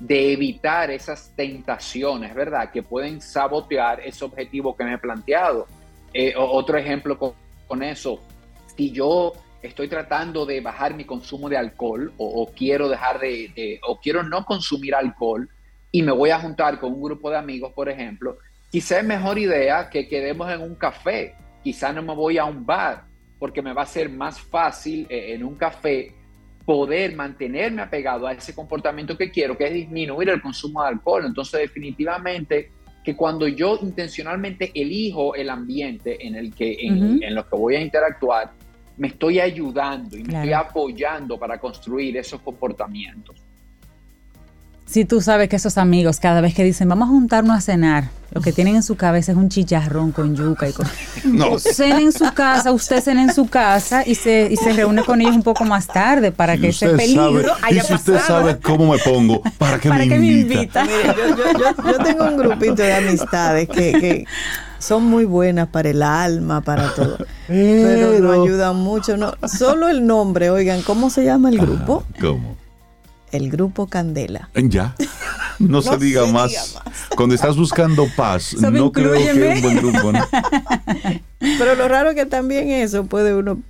[0.00, 2.70] de evitar esas tentaciones, ¿verdad?
[2.70, 5.66] Que pueden sabotear ese objetivo que me he planteado.
[6.12, 8.20] Eh, otro ejemplo con, eso,
[8.76, 13.80] si yo estoy tratando de bajar mi consumo de alcohol o, quiero dejar de, de,
[13.86, 15.48] o quiero no consumir alcohol
[15.90, 18.38] y me voy a juntar con un grupo de amigos, por ejemplo,
[18.70, 22.64] quizá es mejor idea que quedemos en un café, quizá no me voy a un
[22.64, 23.04] bar,
[23.38, 26.14] porque me va a ser más fácil eh, en un café
[26.68, 31.24] poder mantenerme apegado a ese comportamiento que quiero, que es disminuir el consumo de alcohol.
[31.24, 37.24] Entonces, definitivamente, que cuando yo intencionalmente elijo el ambiente en el que, en, uh -huh.
[37.24, 38.52] en lo que voy a interactuar,
[38.98, 40.44] me estoy ayudando y me claro.
[40.44, 43.47] estoy apoyando para construir esos comportamientos.
[44.88, 48.08] Si tú sabes que esos amigos cada vez que dicen vamos a juntarnos a cenar,
[48.30, 50.86] lo que tienen en su cabeza es un chicharrón con yuca y con...
[51.24, 51.58] No.
[51.58, 55.20] Cena en su casa, usted cena en su casa y se, y se reúne con
[55.20, 58.58] ellos un poco más tarde para que ese peligro sabe, haya Y si usted sabe
[58.60, 60.84] cómo me pongo, ¿para qué ¿Para me qué invita?
[60.84, 61.14] me invita?
[61.14, 64.24] Mire, yo, yo, yo, yo, tengo un grupito de amistades que, que
[64.78, 67.18] son muy buenas para el alma, para todo.
[67.46, 69.16] Pero, pero no ayudan mucho.
[69.16, 69.34] No.
[69.46, 72.04] Solo el nombre, oigan, ¿cómo se llama el grupo?
[72.20, 72.56] ¿Cómo?
[73.32, 74.50] El grupo Candela.
[74.54, 74.94] Ya.
[75.60, 76.50] No, no se, diga, se más.
[76.50, 76.94] diga, más.
[77.16, 80.12] Cuando estás buscando paz, no creo que es un buen grupo.
[80.12, 80.20] ¿no?
[81.40, 83.60] Pero lo raro es que también eso puede uno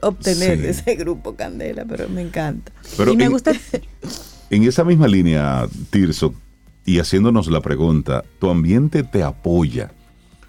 [0.00, 0.62] obtener sí.
[0.62, 2.72] de ese grupo Candela, pero me encanta.
[2.96, 3.52] Pero y me en, gusta.
[4.48, 6.34] En esa misma línea, Tirso,
[6.86, 9.92] y haciéndonos la pregunta, ¿tu ambiente te apoya?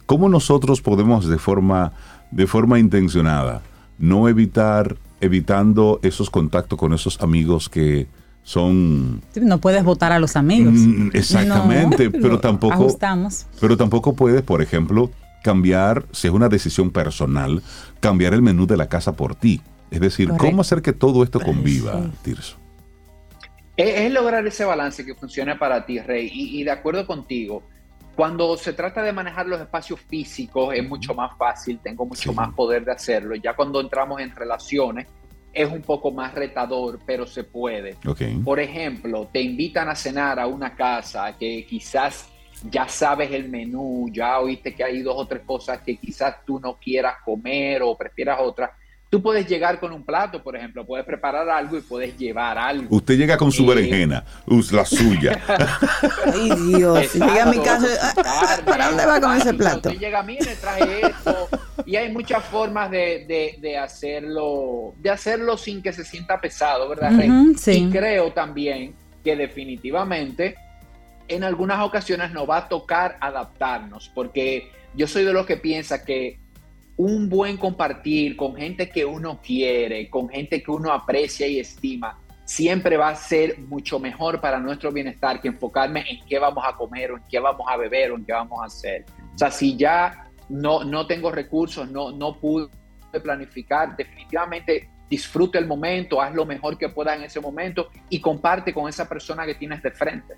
[0.06, 1.92] ¿Cómo nosotros podemos de forma,
[2.32, 3.64] de forma intencionada
[3.98, 8.08] no evitar, evitando esos contactos con esos amigos que
[8.46, 13.48] son no puedes votar a los amigos mm, exactamente no, pero tampoco ajustamos.
[13.60, 15.10] pero tampoco puedes por ejemplo
[15.44, 17.64] cambiar si es una decisión personal
[18.00, 20.46] cambiar el menú de la casa por ti es decir Correcto.
[20.46, 22.12] cómo hacer que todo esto conviva sí.
[22.22, 22.58] Tirso
[23.76, 27.64] es, es, lograr ese balance que funcione para ti Rey y, y de acuerdo contigo
[28.16, 32.36] cuando se trata de manejar los espacios físicos es mucho más fácil, tengo mucho sí.
[32.36, 33.36] más poder de hacerlo.
[33.36, 35.08] Ya cuando entramos en relaciones
[35.56, 37.96] es un poco más retador, pero se puede.
[38.06, 38.38] Okay.
[38.40, 42.30] Por ejemplo, te invitan a cenar a una casa que quizás
[42.70, 46.60] ya sabes el menú, ya oíste que hay dos o tres cosas que quizás tú
[46.60, 48.72] no quieras comer o prefieras otras.
[49.16, 52.94] Tú puedes llegar con un plato, por ejemplo, puedes preparar algo y puedes llevar algo.
[52.94, 54.26] Usted llega con su eh, berenjena,
[54.74, 55.42] la suya.
[56.34, 59.88] Ay, Dios, Exacto, llega a mi casa, ¿para dónde va con ese plato?
[59.88, 61.48] Usted llega, mire, traje esto.
[61.86, 66.90] Y hay muchas formas de, de, de, hacerlo, de hacerlo sin que se sienta pesado,
[66.90, 67.14] ¿verdad?
[67.14, 67.86] Uh -huh, sí.
[67.88, 70.58] Y creo también que definitivamente
[71.30, 76.04] en algunas ocasiones nos va a tocar adaptarnos, porque yo soy de los que piensa
[76.04, 76.38] que
[76.98, 82.20] un buen compartir con gente que uno quiere, con gente que uno aprecia y estima,
[82.46, 86.76] siempre va a ser mucho mejor para nuestro bienestar que enfocarme en qué vamos a
[86.76, 89.04] comer o en qué vamos a beber o en qué vamos a hacer.
[89.34, 92.70] O sea, si ya no, no tengo recursos, no, no pude
[93.24, 98.74] planificar, definitivamente disfruta el momento, haz lo mejor que pueda en ese momento y comparte
[98.74, 100.36] con esa persona que tienes de frente.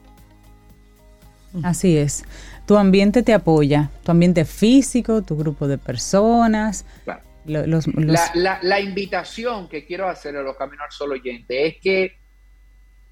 [1.64, 2.24] Así es.
[2.66, 6.86] Tu ambiente te apoya, tu ambiente físico, tu grupo de personas.
[7.04, 7.22] Claro.
[7.46, 7.88] Los, los...
[7.88, 12.18] La, la, la, invitación que quiero hacer a los Caminos al Sol oyente es que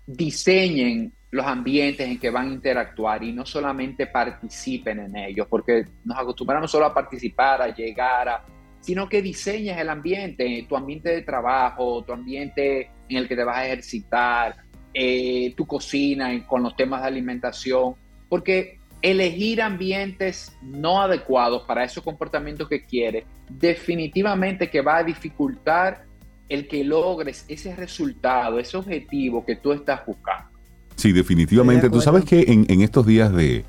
[0.05, 5.85] diseñen los ambientes en que van a interactuar y no solamente participen en ellos, porque
[6.03, 8.45] nos acostumbramos solo a participar, a llegar, a,
[8.79, 13.43] sino que diseñes el ambiente, tu ambiente de trabajo, tu ambiente en el que te
[13.43, 14.55] vas a ejercitar,
[14.93, 17.95] eh, tu cocina con los temas de alimentación,
[18.29, 26.05] porque elegir ambientes no adecuados para esos comportamientos que quieres, definitivamente que va a dificultar
[26.49, 30.49] el que logres ese resultado, ese objetivo que tú estás buscando.
[30.95, 31.89] Sí, definitivamente.
[31.89, 33.65] Tú sabes que en, estos días de,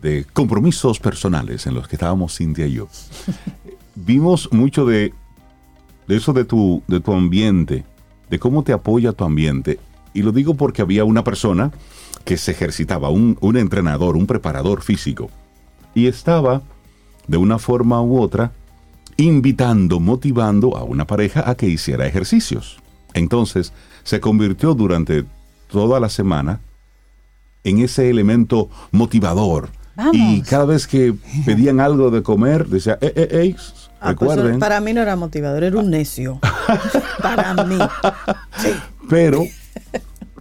[0.00, 2.88] de, compromisos personales en los que estábamos Cintia y yo,
[3.94, 5.12] vimos mucho de,
[6.06, 7.84] de eso de tu, de tu ambiente,
[8.30, 9.78] de cómo te apoya tu ambiente.
[10.12, 11.72] Y lo digo porque había una persona
[12.24, 15.30] que se ejercitaba, un, un entrenador, un preparador físico,
[15.94, 16.62] y estaba
[17.26, 18.52] de una forma u otra
[19.16, 22.78] invitando, motivando a una pareja a que hiciera ejercicios.
[23.12, 23.72] Entonces,
[24.02, 25.24] se convirtió durante
[25.70, 26.60] toda la semana
[27.62, 29.70] en ese elemento motivador.
[30.12, 31.14] Y cada vez que
[31.46, 33.56] pedían algo de comer, decía, eh, eh, eh,
[34.00, 34.58] ah, pues, recuerden.
[34.58, 36.40] para mí no era motivador, era un necio.
[37.22, 37.78] para mí.
[39.08, 39.44] Pero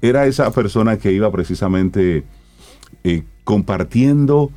[0.03, 2.23] era esa persona que iba precisamente
[3.03, 4.51] eh, compartiendo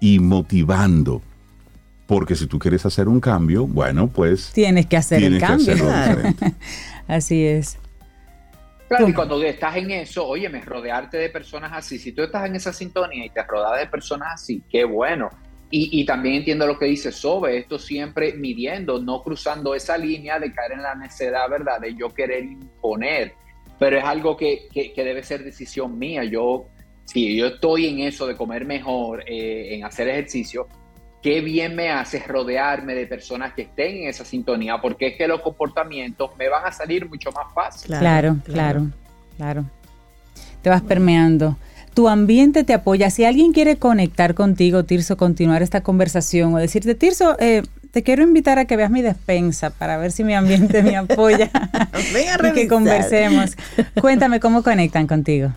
[0.00, 1.20] y motivando
[2.06, 4.52] porque si tú quieres hacer un cambio, bueno, pues...
[4.52, 5.74] Tienes que hacer el cambio.
[7.08, 7.78] así es.
[8.86, 12.54] Claro, y cuando estás en eso, óyeme, rodearte de personas así, si tú estás en
[12.54, 15.30] esa sintonía y te rodeas de personas así, qué bueno.
[15.74, 20.52] Y, también entiendo lo que dice Sobe, esto siempre midiendo, no cruzando esa línea de
[20.52, 21.80] caer en la necedad, ¿verdad?
[21.80, 23.32] De yo querer imponer.
[23.82, 26.22] Pero es algo que, que, debe ser decisión mía.
[26.22, 26.66] Yo,
[27.04, 30.68] si yo estoy en eso de comer mejor, eh, en hacer ejercicio,
[31.20, 35.26] qué bien me hace rodearme de personas que estén en esa sintonía, porque es que
[35.26, 37.88] los comportamientos me van a salir mucho más fácil.
[37.88, 38.86] Claro, claro,
[39.36, 39.64] claro.
[40.62, 41.56] Te vas permeando.
[41.92, 43.10] Tu ambiente te apoya.
[43.10, 47.62] Si alguien quiere conectar contigo, Tirso, continuar esta conversación o decirte, Tirso, eh,
[47.92, 51.50] te quiero invitar a que veas mi despensa para ver si mi ambiente me apoya
[52.50, 53.56] y que conversemos.
[54.00, 55.52] Cuéntame cómo conectan contigo.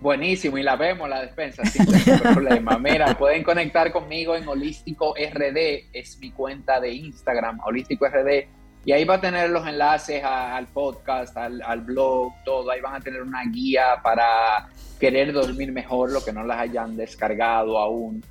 [0.00, 1.86] Buenísimo, y la vemos la despensa sin
[2.22, 2.78] problema.
[2.78, 8.46] Mira, pueden conectar conmigo en Holístico RD, es mi cuenta de Instagram, Holístico RD,
[8.84, 12.70] y ahí va a tener los enlaces al podcast, al, blog, todo.
[12.70, 14.68] Ahí van a tener una guía para
[14.98, 18.24] querer dormir mejor, lo que no las hayan descargado aún.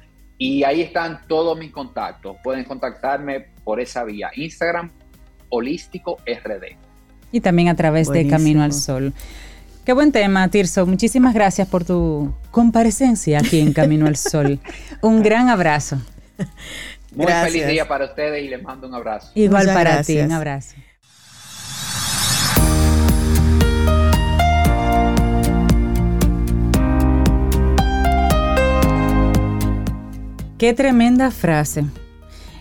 [0.44, 2.36] Y ahí están todos mis contactos.
[2.44, 4.32] Pueden contactarme por esa vía.
[4.34, 4.90] Instagram,
[5.50, 6.78] Holístico RD.
[7.32, 9.14] Y también a través de Camino al Sol.
[9.86, 10.88] Qué buen tema, Tirso.
[10.88, 14.60] Muchísimas gracias por tu comparecencia aquí en Camino al Sol.
[15.04, 16.02] Un gran abrazo.
[17.14, 19.30] Muy feliz día para ustedes y les mando un abrazo.
[19.36, 20.74] Igual para ti, un abrazo.
[30.62, 31.86] Qué tremenda frase.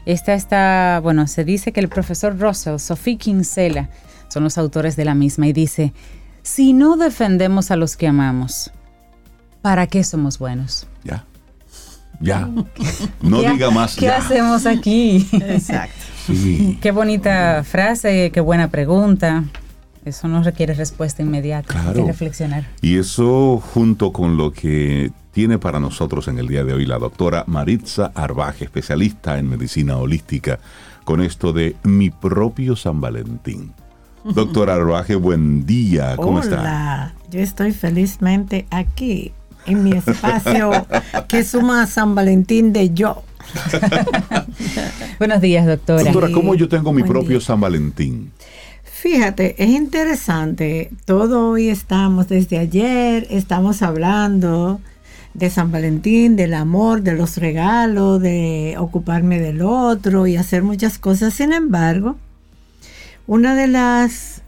[0.07, 3.91] Esta está, bueno, se dice que el profesor Russell, Sophie Kinsella,
[4.29, 5.93] son los autores de la misma y dice,
[6.41, 8.71] si no defendemos a los que amamos,
[9.61, 10.87] ¿para qué somos buenos?
[11.05, 11.27] Ya.
[12.21, 12.49] Ya.
[13.21, 13.97] No diga más.
[13.97, 15.29] ¿Qué hacemos aquí?
[15.33, 15.93] Exacto.
[16.81, 19.45] Qué bonita frase, qué buena pregunta.
[20.11, 21.69] Eso no requiere respuesta inmediata.
[21.69, 21.91] Claro.
[21.91, 22.67] Hay que reflexionar.
[22.83, 26.99] Y eso junto con lo que tiene para nosotros en el día de hoy la
[26.99, 30.59] doctora Maritza Arbaje, especialista en medicina holística,
[31.05, 33.73] con esto de mi propio San Valentín.
[34.25, 36.17] Doctora Arbaje, buen día.
[36.17, 36.61] ¿Cómo está?
[36.61, 39.33] Hola, yo estoy felizmente aquí
[39.67, 40.87] en mi espacio
[41.29, 43.23] que suma San Valentín de yo.
[45.19, 46.03] Buenos días, doctora.
[46.03, 48.33] Doctora, ¿cómo yo tengo mi propio San Valentín?
[49.01, 50.91] Fíjate, es interesante.
[51.07, 54.79] Todo hoy estamos, desde ayer, estamos hablando
[55.33, 60.99] de San Valentín, del amor, de los regalos, de ocuparme del otro y hacer muchas
[60.99, 61.33] cosas.
[61.33, 62.19] Sin embargo,
[63.27, 64.43] una de las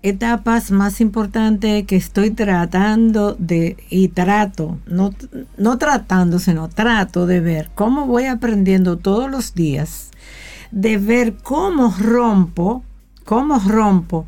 [0.00, 5.10] etapas más importantes que estoy tratando de, y trato, no,
[5.58, 10.12] no tratando, sino trato de ver cómo voy aprendiendo todos los días,
[10.70, 12.84] de ver cómo rompo,
[13.28, 14.24] cómo rompo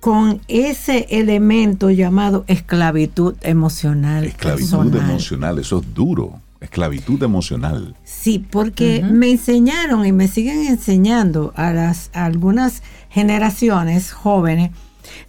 [0.00, 4.24] con ese elemento llamado esclavitud emocional.
[4.24, 6.40] Esclavitud emocional, eso es duro.
[6.58, 7.94] Esclavitud emocional.
[8.04, 14.70] Sí, porque me enseñaron y me siguen enseñando a las algunas generaciones jóvenes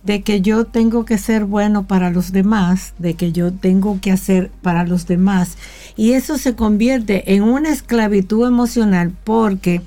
[0.04, 4.14] de que yo tengo que ser bueno para los demás, de que yo tengo que
[4.14, 5.58] hacer para los demás.
[5.98, 9.82] Y eso se convierte en una esclavitud emocional porque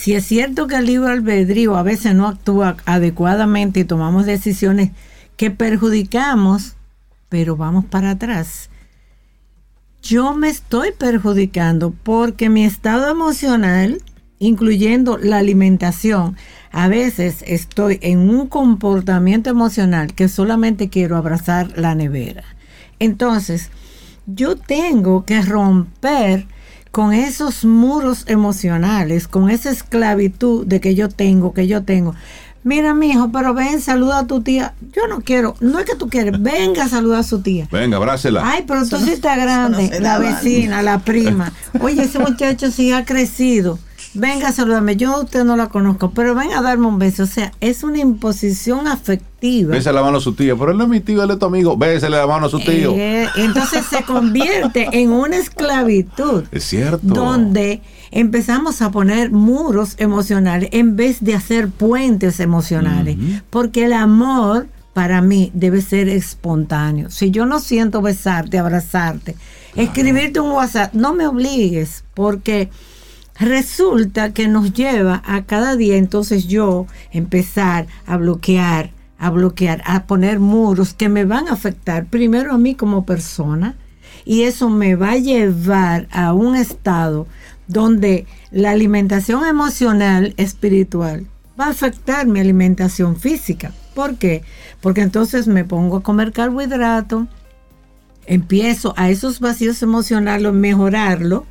[0.00, 4.90] si es cierto que el libre albedrío a veces no actúa adecuadamente y tomamos decisiones
[5.36, 6.76] que perjudicamos,
[7.28, 8.70] pero vamos para atrás
[10.02, 14.02] yo me estoy perjudicando porque mi estado emocional
[14.42, 16.34] incluyendo la alimentación,
[16.72, 22.44] a veces estoy en un comportamiento emocional que solamente quiero abrazar la nevera.
[22.98, 23.70] Entonces,
[24.24, 26.46] yo tengo que romper
[26.90, 32.14] con esos muros emocionales, con esa esclavitud de que yo tengo, que yo tengo.
[32.62, 34.74] Mira, mi hijo, pero ven, saluda a tu tía.
[34.92, 37.66] Yo no quiero, no es que tú quieres, venga, saluda a su tía.
[37.72, 38.42] Venga, abrácela.
[38.44, 41.52] Ay, pero tú sí estás grande, la vecina, la prima.
[41.80, 43.78] Oye, ese muchacho sí ha crecido
[44.20, 47.24] venga, salúdame, yo a usted no la conozco, pero venga a darme un beso.
[47.24, 49.72] O sea, es una imposición afectiva.
[49.72, 51.46] Bésale la mano a su tío, pero él no es mi tío, él es tu
[51.46, 51.76] amigo.
[51.76, 52.92] Bésale la mano a su tío.
[52.92, 56.44] Eh, entonces se convierte en una esclavitud.
[56.52, 57.00] Es cierto.
[57.02, 63.16] Donde empezamos a poner muros emocionales en vez de hacer puentes emocionales.
[63.48, 67.10] Porque el amor para mí debe ser espontáneo.
[67.10, 69.36] Si yo no siento besarte, abrazarte,
[69.74, 72.68] escribirte un WhatsApp, no me obligues, porque
[73.40, 80.04] resulta que nos lleva a cada día entonces yo empezar a bloquear, a bloquear, a
[80.04, 83.76] poner muros que me van a afectar primero a mí como persona
[84.26, 87.26] y eso me va a llevar a un estado
[87.66, 91.26] donde la alimentación emocional, espiritual,
[91.58, 93.72] va a afectar mi alimentación física.
[93.94, 94.42] ¿Por qué?
[94.82, 97.26] Porque entonces me pongo a comer carbohidrato,
[98.26, 101.46] empiezo a esos vacíos emocionales, mejorarlo,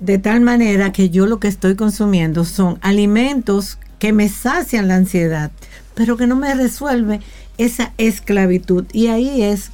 [0.00, 4.96] de tal manera que yo lo que estoy consumiendo son alimentos que me sacian la
[4.96, 5.50] ansiedad,
[5.94, 7.20] pero que no me resuelve
[7.58, 8.84] esa esclavitud.
[8.92, 9.70] Y ahí es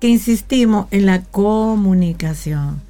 [0.00, 2.80] que insistimos en la comunicación,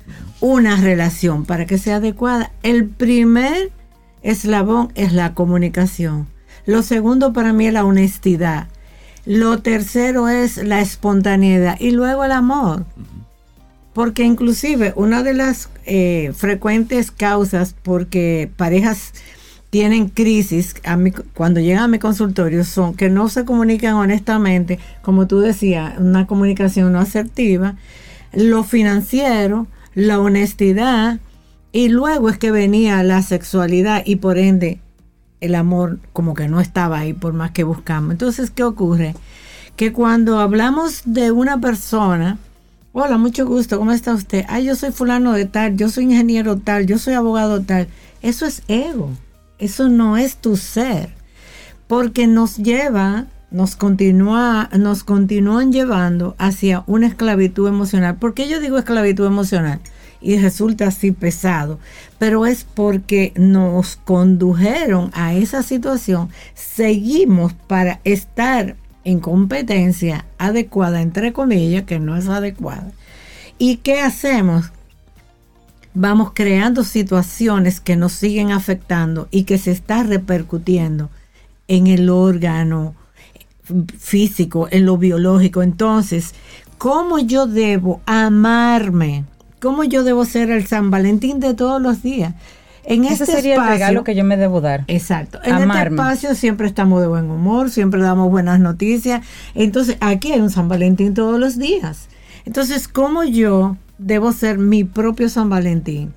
[0.41, 2.53] una relación para que sea adecuada.
[2.62, 3.71] El primer
[4.23, 6.27] eslabón es la comunicación.
[6.67, 8.67] Lo segundo para mí es la honestidad.
[9.25, 12.85] Lo tercero es la espontaneidad y luego el amor.
[13.97, 19.15] Porque inclusive una de las eh, frecuentes causas porque parejas
[19.71, 20.75] tienen crisis
[21.33, 26.27] cuando llegan a mi consultorio son que no se comunican honestamente, como tú decías, una
[26.27, 27.77] comunicación no asertiva,
[28.35, 31.19] lo financiero, la honestidad,
[31.73, 34.79] y luego es que venía la sexualidad y por ende
[35.41, 38.11] el amor como que no estaba ahí por más que buscamos.
[38.11, 39.15] Entonces, ¿qué ocurre?
[39.75, 42.37] Que cuando hablamos de una persona,
[42.99, 44.47] Hola, mucho gusto, ¿cómo está usted?
[44.49, 47.89] Ah, yo soy fulano de tal, yo soy ingeniero tal, yo soy abogado tal.
[48.23, 49.11] Eso es ego,
[49.59, 51.11] eso no es tu ser,
[51.89, 58.17] porque nos lleva, nos continúa, nos continúan llevando hacia una esclavitud emocional.
[58.17, 59.79] ¿Por qué yo digo esclavitud emocional?
[60.23, 61.79] Y resulta así pesado,
[62.19, 68.75] pero es porque nos condujeron a esa situación, seguimos para estar
[69.07, 72.91] en competencia adecuada, entre comillas, que no es adecuada.
[73.57, 74.73] ¿Y qué hacemos?
[75.95, 81.09] Vamos creando situaciones que nos siguen afectando y que se está repercutiendo
[81.69, 82.97] en el órgano
[83.97, 85.63] físico, en lo biológico.
[85.63, 86.35] Entonces,
[86.77, 89.25] ¿cómo yo debo amarme?
[89.61, 92.35] ¿Cómo yo debo ser el San Valentín de todos los días?
[92.87, 94.84] En Ese este sería el regalo que yo me debo dar.
[94.87, 95.41] Exacto.
[95.43, 99.26] En este espacio siempre estamos de buen humor, siempre damos buenas noticias.
[99.55, 102.09] Entonces, aquí hay un San Valentín todos los días.
[102.45, 106.14] Entonces, ¿cómo yo debo ser mi propio San Valentín?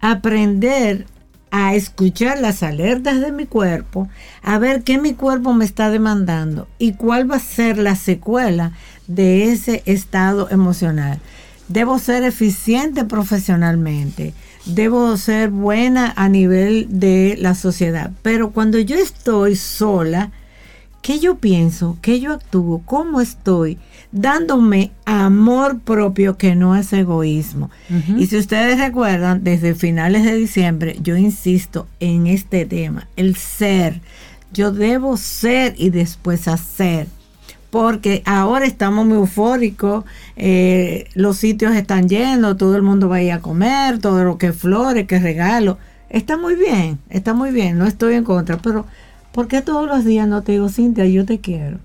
[0.00, 1.06] Aprender
[1.50, 4.08] a escuchar las alertas de mi cuerpo,
[4.42, 8.72] a ver qué mi cuerpo me está demandando y cuál va a ser la secuela
[9.08, 11.20] de ese estado emocional.
[11.68, 14.34] Debo ser eficiente profesionalmente
[14.66, 18.10] debo ser buena a nivel de la sociedad.
[18.22, 20.30] Pero cuando yo estoy sola,
[21.02, 21.98] ¿qué yo pienso?
[22.00, 22.82] ¿Qué yo actúo?
[22.84, 23.78] ¿Cómo estoy?
[24.12, 27.70] Dándome amor propio que no es egoísmo.
[28.16, 34.00] Y si ustedes recuerdan, desde finales de diciembre yo insisto en este tema, el ser.
[34.52, 37.08] Yo debo ser y después hacer
[37.74, 40.04] porque ahora estamos muy eufóricos,
[40.36, 44.38] eh, los sitios están llenos, todo el mundo va a ir a comer, todo lo
[44.38, 45.76] que flores, que regalo.
[46.08, 48.86] Está muy bien, está muy bien, no estoy en contra, pero
[49.32, 51.80] ¿por qué todos los días no te digo, Cintia, yo te quiero?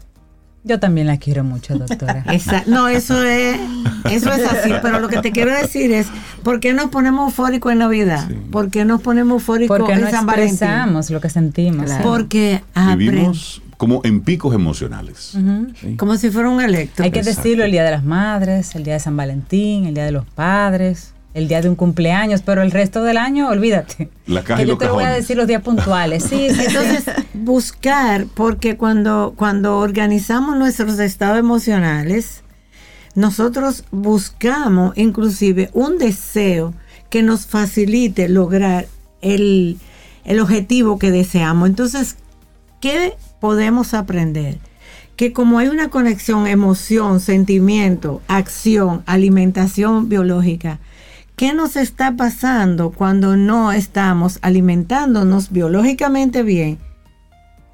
[0.64, 2.24] Yo también la quiero mucho, doctora.
[2.68, 3.60] no, eso es,
[4.12, 6.06] eso es así, pero lo que te quiero decir es,
[6.44, 8.30] ¿por qué nos ponemos eufóricos en Navidad?
[8.52, 10.54] ¿Por qué nos ponemos eufóricos Porque en no San Valentín?
[10.54, 11.90] expresamos lo que sentimos.
[12.04, 12.62] Porque
[12.96, 15.38] vivimos como en picos emocionales.
[15.95, 17.05] Como si fuera un electro.
[17.05, 20.03] Hay que decirlo el Día de las Madres, el Día de San Valentín, el Día
[20.03, 24.09] de los Padres, el día de un cumpleaños, pero el resto del año, olvídate.
[24.27, 26.25] La que yo te voy a decir los días puntuales.
[26.25, 32.43] Sí, Entonces, buscar, porque cuando, cuando organizamos nuestros estados emocionales,
[33.15, 36.73] nosotros buscamos inclusive un deseo
[37.09, 38.88] que nos facilite lograr
[39.21, 39.77] el,
[40.25, 41.69] el objetivo que deseamos.
[41.69, 42.17] Entonces,
[42.82, 44.60] ¿qué podemos aprender?
[45.16, 50.80] Que como hay una conexión emoción, sentimiento, acción, alimentación biológica,
[51.36, 56.80] ¿qué nos está pasando cuando no estamos alimentándonos biológicamente bien?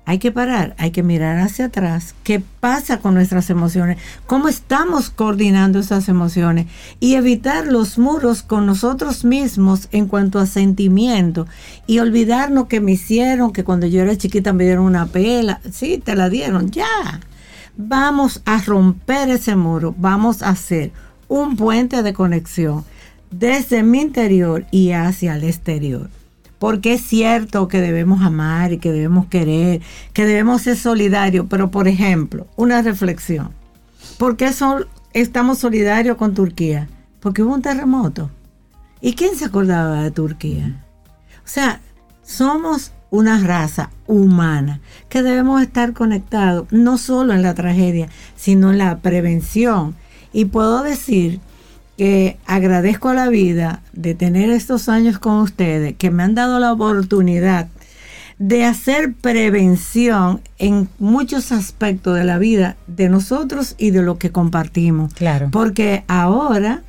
[0.05, 3.97] Hay que parar, hay que mirar hacia atrás, qué pasa con nuestras emociones,
[4.27, 6.67] cómo estamos coordinando esas emociones
[6.99, 11.47] y evitar los muros con nosotros mismos en cuanto a sentimiento.
[11.87, 15.97] Y olvidarnos que me hicieron, que cuando yo era chiquita me dieron una pela, sí,
[15.97, 17.21] te la dieron, ya.
[17.75, 20.91] Vamos a romper ese muro, vamos a hacer
[21.27, 22.85] un puente de conexión
[23.31, 26.09] desde mi interior y hacia el exterior
[26.65, 29.81] porque es cierto que debemos amar y que debemos querer,
[30.13, 33.51] que debemos ser solidarios, pero por ejemplo, una reflexión.
[34.17, 34.49] ¿Por qué
[35.13, 36.89] estamos solidarios con Turquía?
[37.19, 38.31] Porque hubo un terremoto.
[38.99, 40.83] ¿Y quién se acordaba de Turquía?
[41.37, 41.81] O sea,
[42.23, 48.79] somos una raza humana que debemos estar conectados no solo en la tragedia, sino en
[48.79, 49.93] la prevención.
[50.33, 51.41] Y puedo decir
[51.97, 56.59] que agradezco a la vida de tener estos años con ustedes, que me han dado
[56.59, 57.67] la oportunidad
[58.37, 64.31] de hacer prevención en muchos aspectos de la vida de nosotros y de lo que
[64.31, 65.13] compartimos.
[65.13, 65.49] Claro.
[65.51, 66.83] Porque ahora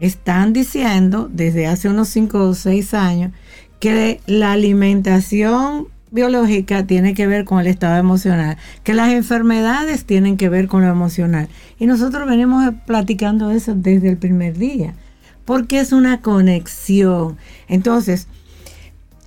[0.00, 3.32] están diciendo, desde hace unos 5 o 6 años,
[3.78, 10.36] que la alimentación biológica tiene que ver con el estado emocional, que las enfermedades tienen
[10.36, 11.48] que ver con lo emocional.
[11.78, 14.94] Y nosotros venimos platicando eso desde el primer día,
[15.44, 17.36] porque es una conexión.
[17.68, 18.28] Entonces,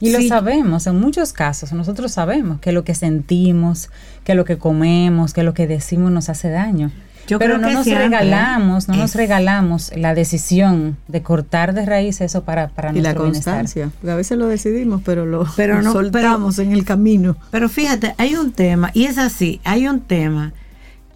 [0.01, 3.89] y lo sabemos, en muchos casos, nosotros sabemos que lo que sentimos,
[4.23, 6.91] que lo que comemos, que lo que decimos nos hace daño.
[7.37, 12.69] Pero no nos regalamos, no nos regalamos la decisión de cortar de raíz eso para,
[12.69, 13.91] para y la constancia.
[14.07, 17.37] a veces lo decidimos, pero lo, pero no, soltamos en el camino.
[17.51, 20.53] Pero fíjate, hay un tema, y es así, hay un tema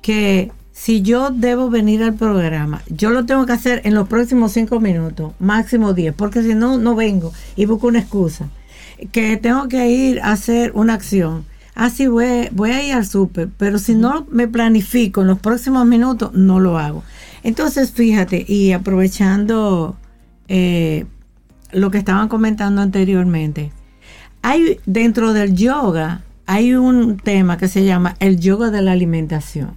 [0.02, 4.52] que si yo debo venir al programa, yo lo tengo que hacer en los próximos
[4.52, 8.50] cinco minutos, máximo diez, porque si no, no vengo y busco una excusa.
[9.12, 11.46] Que tengo que ir a hacer una acción
[11.76, 15.40] ah, sí, voy, voy a ir al súper, pero si no me planifico en los
[15.40, 17.04] próximos minutos, no lo hago.
[17.44, 19.98] Entonces, fíjate, y aprovechando
[20.48, 21.06] eh,
[21.72, 23.72] lo que estaban comentando anteriormente,
[24.42, 29.76] hay dentro del yoga, hay un tema que se llama el yoga de la alimentación.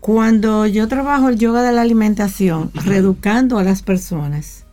[0.00, 4.66] Cuando yo trabajo el yoga de la alimentación, reeducando a las personas,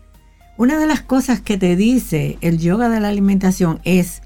[0.57, 4.21] una de las cosas que te dice el yoga de la alimentación es,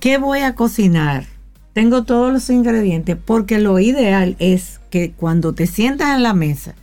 [0.00, 1.33] ¿qué voy a cocinar?
[1.74, 6.74] Tengo todos los ingredientes, porque lo ideal es que cuando te sientas en la mesa,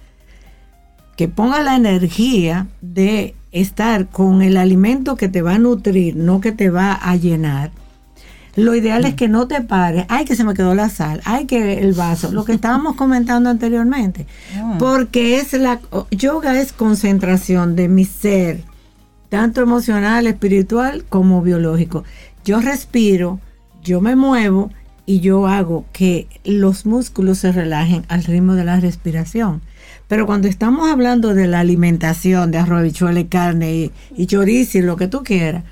[1.16, 6.42] que ponga la energía de estar con el alimento que te va a nutrir, no
[6.42, 7.72] que te va a llenar.
[8.58, 11.46] Lo ideal es que no te pares, ay que se me quedó la sal, ay
[11.46, 14.28] que el vaso, lo que estábamos comentando anteriormente,
[14.58, 14.76] ah.
[14.78, 15.80] porque es la
[16.12, 18.66] yoga es concentración de mi ser,
[19.30, 22.04] tanto emocional, espiritual como biológico.
[22.44, 23.39] Yo respiro,
[23.82, 24.70] yo me muevo
[25.06, 29.62] y yo hago que los músculos se relajen al ritmo de la respiración.
[30.08, 34.78] Pero cuando estamos hablando de la alimentación, de arroz, bichuela y carne y, y chorizo
[34.78, 35.64] y lo que tú quieras,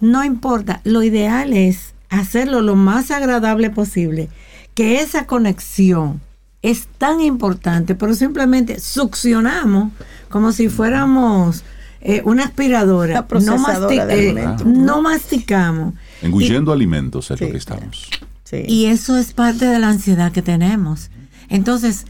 [0.00, 4.28] no importa, lo ideal es hacerlo lo más agradable posible,
[4.74, 6.20] que esa conexión
[6.62, 9.92] es tan importante, pero simplemente succionamos
[10.28, 11.64] como si fuéramos
[12.00, 15.94] eh, una aspiradora, no, eh, no masticamos.
[16.22, 18.10] Engullendo alimentos es lo que estamos.
[18.52, 21.10] Y eso es parte de la ansiedad que tenemos.
[21.48, 22.04] Entonces,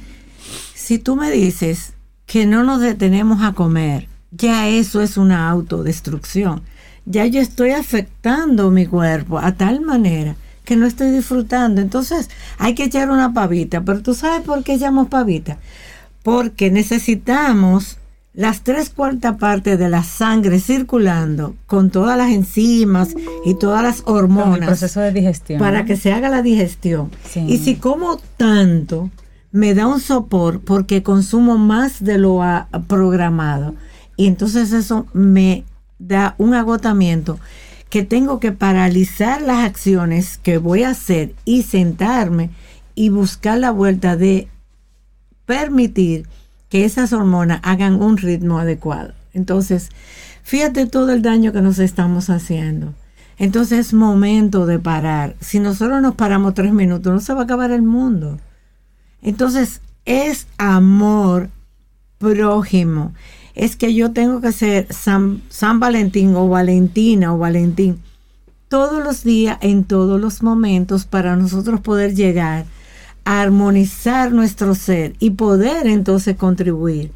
[0.75, 1.95] si tú me dices
[2.27, 6.63] que no nos detenemos a comer, ya eso es una autodestrucción.
[7.05, 11.81] Ya yo estoy afectando mi cuerpo a tal manera que no estoy disfrutando.
[11.81, 12.29] Entonces,
[12.59, 13.83] hay que echar una pavita.
[13.83, 15.59] Pero tú sabes por qué echamos pavita.
[16.23, 17.99] Porque necesitamos
[18.37, 23.15] las tres cuartas partes de la sangre circulando con todas las enzimas
[23.47, 24.67] y todas las hormonas.
[24.67, 25.59] proceso de digestión.
[25.59, 27.11] Para que se haga la digestión.
[27.35, 29.11] Y si como tanto,
[29.53, 32.43] me da un sopor porque consumo más de lo
[32.87, 33.75] programado.
[34.19, 35.65] Y entonces eso me
[35.99, 37.41] da un agotamiento
[37.89, 42.51] que tengo que paralizar las acciones que voy a hacer y sentarme
[42.95, 44.49] y buscar la vuelta de
[45.47, 46.29] permitir
[46.69, 49.13] que esas hormonas hagan un ritmo adecuado.
[49.33, 49.91] Entonces,
[50.43, 52.95] fíjate todo el daño que nos estamos haciendo.
[53.39, 55.37] Entonces es momento de parar.
[55.41, 58.39] Si nosotros nos paramos tres minutos, no se va a acabar el mundo.
[59.23, 61.51] Entonces es amor
[62.19, 63.13] prójimo.
[63.55, 68.01] Es que yo tengo que ser San, San Valentín o Valentina o Valentín
[68.69, 72.67] todos los días, en todos los momentos, para nosotros poder llegar
[73.27, 77.11] armonizar nuestro ser y poder entonces contribuir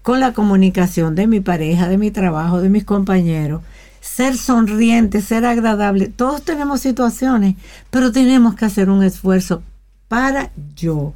[0.00, 3.62] con la comunicación de mi pareja, de mi trabajo, de mis compañeros.
[4.00, 6.06] Ser sonriente, ser agradable.
[6.06, 7.56] Todos tenemos situaciones,
[7.90, 9.64] pero tenemos que hacer un esfuerzo
[10.06, 11.12] para yo.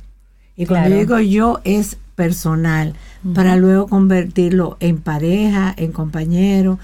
[0.56, 2.94] Y cuando digo yo es personal,
[3.32, 6.80] para luego convertirlo en pareja, en compañero.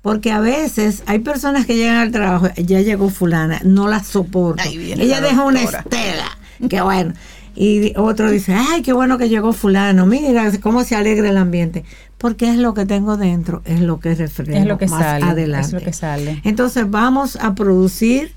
[0.00, 4.62] Porque a veces hay personas que llegan al trabajo, ya llegó fulana, no la soporto.
[4.66, 6.39] Ella la deja una estela.
[6.68, 7.14] Qué bueno.
[7.56, 11.84] Y otro dice, ay, qué bueno que llegó fulano, mira cómo se alegra el ambiente.
[12.16, 15.24] Porque es lo que tengo dentro, es lo que reflejo Es lo que más sale.
[15.24, 15.66] adelante.
[15.66, 16.40] Es lo que sale.
[16.44, 18.32] Entonces vamos a producir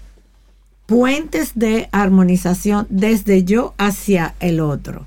[0.85, 5.05] puentes de armonización desde yo hacia el otro,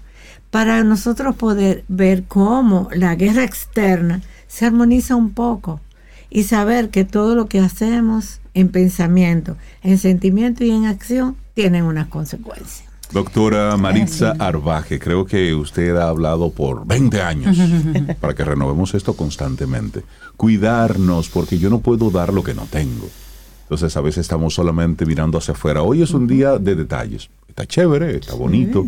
[0.50, 5.80] para nosotros poder ver cómo la guerra externa se armoniza un poco
[6.30, 11.84] y saber que todo lo que hacemos en pensamiento, en sentimiento y en acción tienen
[11.84, 12.86] unas consecuencias.
[13.12, 17.56] Doctora Maritza Arbaje, creo que usted ha hablado por 20 años
[18.20, 20.02] para que renovemos esto constantemente.
[20.36, 23.08] Cuidarnos, porque yo no puedo dar lo que no tengo.
[23.62, 25.82] Entonces a veces estamos solamente mirando hacia afuera.
[25.82, 27.30] Hoy es un día de detalles.
[27.48, 28.86] Está chévere, está bonito,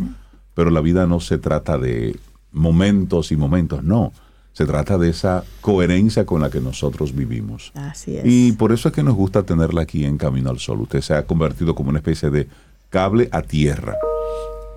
[0.54, 2.18] pero la vida no se trata de
[2.52, 4.12] momentos y momentos, no.
[4.52, 7.70] Se trata de esa coherencia con la que nosotros vivimos.
[7.74, 8.22] Así es.
[8.24, 10.80] Y por eso es que nos gusta tenerla aquí en Camino al Sol.
[10.80, 12.48] Usted se ha convertido como una especie de
[12.90, 13.96] cable a tierra,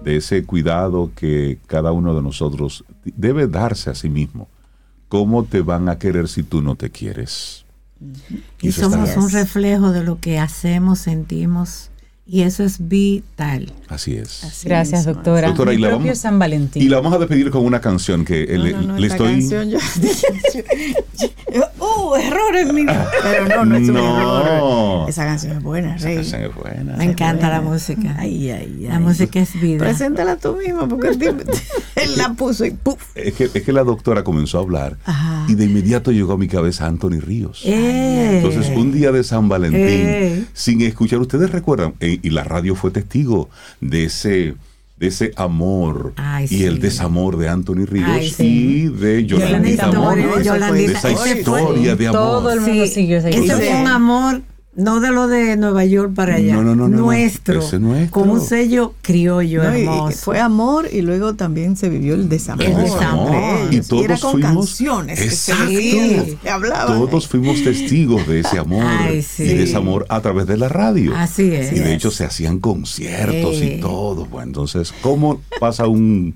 [0.04, 4.48] de ese cuidado que cada uno de nosotros debe darse a sí mismo.
[5.10, 7.66] ¿Cómo te van a querer si tú no te quieres?
[8.62, 11.91] Y está- somos un reflejo de lo que hacemos, sentimos,
[12.34, 13.74] y eso es vital.
[13.90, 14.44] Así es.
[14.46, 15.16] Así Gracias, mismo.
[15.16, 15.48] doctora.
[15.50, 16.82] Doctora, y la vamos- San Valentín.
[16.82, 19.28] Y la vamos a despedir con una canción que No, le, no, no, le estoy...
[19.50, 19.80] canción yo-
[21.80, 22.16] ¡Uh!
[22.16, 22.86] Error en mi.
[22.86, 25.10] Pero no, no es un error.
[25.10, 26.16] Esa canción es buena, Esa Rey.
[26.16, 26.96] canción es buena.
[26.98, 28.16] Me encanta la música.
[28.18, 29.04] Ay, ay, La ay.
[29.04, 29.80] música es vida.
[29.80, 31.44] Preséntala tú misma, porque el tipo-
[31.96, 33.02] él la puso y ¡puf!
[33.16, 35.46] Es que, es que la doctora comenzó a hablar Ajá.
[35.50, 37.62] y de inmediato llegó a mi cabeza Anthony Ríos.
[37.66, 38.38] Eh.
[38.42, 40.46] Entonces, un día de San Valentín, Eh.
[40.54, 43.50] sin escuchar, ustedes recuerdan, eh, y la radio fue testigo
[43.80, 44.56] de ese,
[44.98, 46.64] de ese amor Ay, y sí.
[46.66, 48.44] el desamor de Anthony Ríos Ay, sí.
[48.46, 50.74] y de Yolandita Yolandita Amor.
[50.78, 52.22] De esa historia de amor.
[52.22, 53.72] Todo el mundo siguió esa Eso historia.
[53.72, 54.42] fue un amor,
[54.74, 56.54] no de lo de Nueva York para allá.
[56.54, 56.98] No, no, no, no, no.
[57.04, 58.12] nuestro, Ese nuestro.
[58.22, 60.18] Con un sello criollo No, hermoso.
[60.18, 62.64] fue amor y luego también se vivió el desamor.
[62.64, 63.74] El desamor.
[63.74, 66.38] Y todos era con fuimos- canciones que se Exacto.
[66.44, 66.88] se hablaban.
[67.00, 69.44] Todos fuimos testigos de ese amor Ay, sí.
[69.44, 71.14] y de ese amor a través de la radio.
[71.18, 71.74] Así es.
[71.74, 73.76] Y de hecho se hacían conciertos Eh.
[73.78, 74.26] y todo.
[74.26, 76.34] Bueno, entonces, ¿cómo pasa un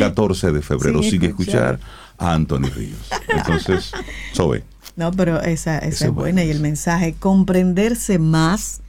[0.00, 1.78] 14 de febrero Sin sin escuchar
[2.18, 2.98] a Anthony Ríos?
[3.28, 3.92] Entonces,
[4.32, 4.64] Sobe.
[4.96, 8.80] No, pero esa, esa es es buena y el mensaje, comprenderse más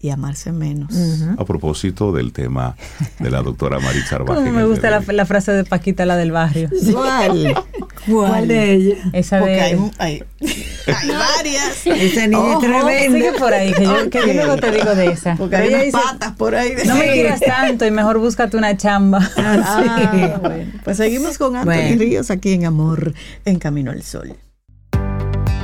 [0.00, 0.94] y amarse menos.
[1.36, 2.76] A propósito del tema
[3.18, 6.70] de la doctora Maritza en me gusta la, de frase de Paquita, la del barrio.
[6.92, 7.64] ¿Cuál?
[8.06, 8.96] ¿Cuál de ella?
[9.12, 9.60] Esa Porque de...
[9.60, 10.22] hay, hay,
[10.86, 11.84] hay varias.
[11.86, 13.18] Esa niña Ojo, es tremenda.
[13.18, 15.34] Sigue por ahí, que yo, que yo luego te digo de esa.
[15.34, 16.72] Porque Pero hay unas dice, patas por ahí.
[16.86, 17.08] no me Sí.
[17.14, 19.28] quieras tanto y mejor búscate una chamba.
[19.36, 20.72] Ah, bueno.
[20.84, 21.98] Pues seguimos con Anthony Bueno.
[21.98, 23.14] Ríos aquí en Amor
[23.44, 24.36] en Camino al Sol.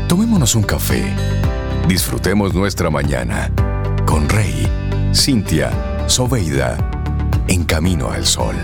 [0.09, 1.03] Tomémonos un café.
[1.89, 3.51] Disfrutemos nuestra mañana
[4.07, 4.69] con Rey,
[5.15, 5.71] Cintia,
[6.07, 6.77] Soveida,
[7.49, 8.55] en camino al sol.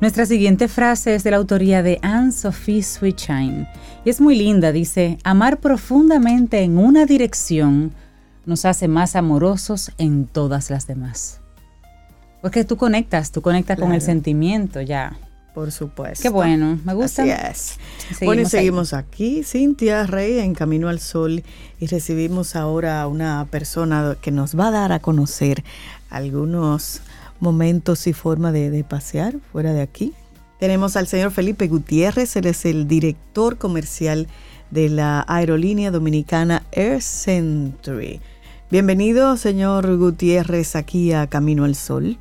[0.00, 3.68] Nuestra siguiente frase es de la autoría de Anne-Sophie Sweetshine
[4.02, 4.72] y es muy linda.
[4.72, 7.92] Dice, amar profundamente en una dirección
[8.46, 11.40] nos hace más amorosos en todas las demás.
[12.42, 15.16] Porque tú conectas, tú conectas con el sentimiento ya.
[15.54, 16.22] Por supuesto.
[16.22, 17.22] Qué bueno, me gusta.
[17.22, 17.78] Así es.
[18.16, 18.50] Seguimos bueno, y ahí.
[18.50, 21.42] seguimos aquí, Cintia Rey, en Camino al Sol,
[21.80, 25.64] y recibimos ahora a una persona que nos va a dar a conocer
[26.08, 27.00] algunos
[27.40, 30.14] momentos y forma de, de pasear fuera de aquí.
[30.60, 34.28] Tenemos al señor Felipe Gutiérrez, él es el director comercial
[34.70, 38.20] de la aerolínea dominicana Air Century.
[38.70, 42.18] Bienvenido, señor Gutiérrez, aquí a Camino al Sol.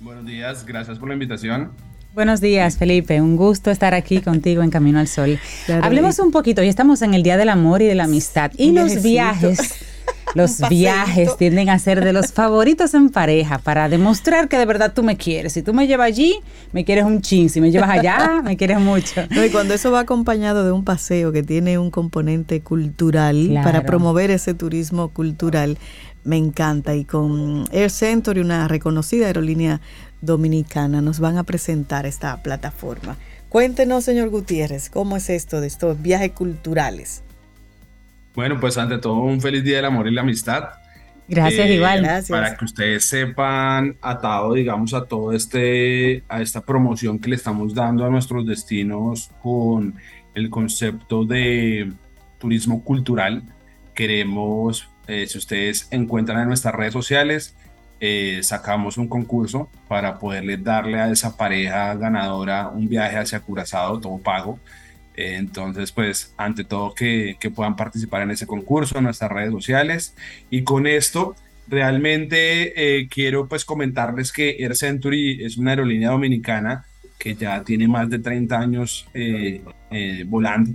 [0.00, 1.72] Buenos días, gracias por la invitación.
[2.14, 3.20] Buenos días, Felipe.
[3.20, 5.38] Un gusto estar aquí contigo en Camino al Sol.
[5.66, 6.62] Claro, Hablemos un poquito.
[6.62, 8.50] Hoy estamos en el Día del Amor y de la Amistad.
[8.56, 9.84] Y los viajes,
[10.34, 14.92] los viajes tienden a ser de los favoritos en pareja para demostrar que de verdad
[14.94, 15.52] tú me quieres.
[15.52, 16.40] Si tú me llevas allí,
[16.72, 17.50] me quieres un chin.
[17.50, 19.22] Si me llevas allá, me quieres mucho.
[19.30, 23.64] No, y cuando eso va acompañado de un paseo que tiene un componente cultural Claro.
[23.64, 25.78] para promover ese turismo cultural,
[26.24, 26.94] me encanta.
[26.94, 29.80] Y con Air Century, una reconocida aerolínea
[30.20, 33.16] Dominicana nos van a presentar esta plataforma.
[33.48, 37.22] Cuéntenos, señor Gutiérrez, ¿cómo es esto de estos viajes culturales?
[38.34, 40.70] Bueno, pues ante todo un feliz día del amor y la amistad.
[41.28, 42.02] Gracias, Eh, igual.
[42.02, 42.30] Gracias.
[42.30, 47.74] Para que ustedes sepan, atado, digamos, a todo este, a esta promoción que le estamos
[47.74, 49.94] dando a nuestros destinos con
[50.34, 51.92] el concepto de
[52.38, 53.42] turismo cultural,
[53.94, 57.54] queremos, eh, si ustedes encuentran en nuestras redes sociales,
[58.00, 64.00] eh, sacamos un concurso para poderle darle a esa pareja ganadora un viaje hacia Curazao,
[64.00, 64.58] todo pago.
[65.16, 69.52] Eh, Entonces, pues, ante todo, que, que puedan participar en ese concurso en nuestras redes
[69.52, 70.14] sociales.
[70.50, 71.34] Y con esto,
[71.68, 76.84] realmente eh, quiero pues comentarles que Air Century es una aerolínea dominicana
[77.18, 80.72] que ya tiene más de 30 años eh, eh, volando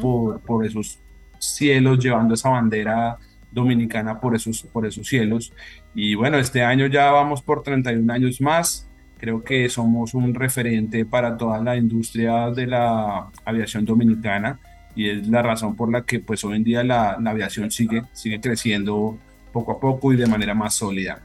[0.00, 0.98] por, por esos
[1.38, 3.18] cielos, llevando esa bandera
[3.52, 5.52] dominicana por esos, por esos cielos.
[5.94, 8.88] Y bueno, este año ya vamos por 31 años más.
[9.18, 14.58] Creo que somos un referente para toda la industria de la aviación dominicana
[14.94, 18.04] y es la razón por la que pues hoy en día la, la aviación sigue,
[18.12, 19.18] sigue creciendo
[19.52, 21.22] poco a poco y de manera más sólida.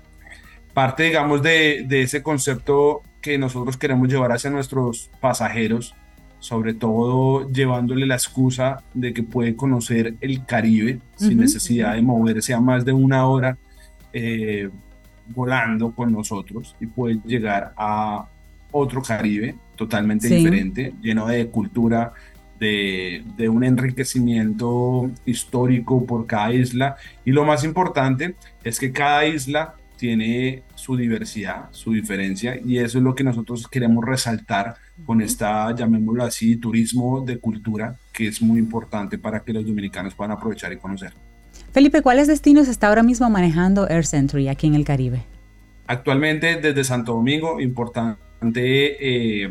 [0.73, 5.95] Parte, digamos, de, de ese concepto que nosotros queremos llevar hacia nuestros pasajeros,
[6.39, 12.01] sobre todo llevándole la excusa de que puede conocer el Caribe sin Ujú, necesidad de
[12.01, 13.57] moverse a más de una hora
[14.13, 14.69] eh,
[15.33, 18.27] volando con nosotros y puede llegar a
[18.71, 20.35] otro Caribe totalmente Sí.
[20.35, 22.13] diferente, lleno de cultura,
[22.59, 26.97] de, de un enriquecimiento histórico por cada isla.
[27.25, 32.97] Y lo más importante es que cada isla tiene su diversidad, su diferencia, y eso
[32.99, 34.75] es lo que nosotros queremos resaltar
[35.05, 40.13] con esta, llamémoslo así, turismo de cultura, que es muy importante para que los dominicanos
[40.15, 41.13] puedan aprovechar y conocer.
[41.71, 45.23] Felipe, ¿cuáles destinos está ahora mismo manejando Air Century aquí en el Caribe?
[45.85, 48.17] Actualmente desde Santo Domingo, importante
[49.43, 49.49] eh,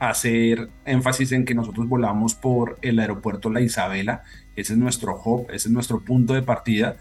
[0.00, 4.24] hacer énfasis en que nosotros volamos por el aeropuerto La Isabela,
[4.56, 6.96] ese es nuestro hub, ese es nuestro punto de partida.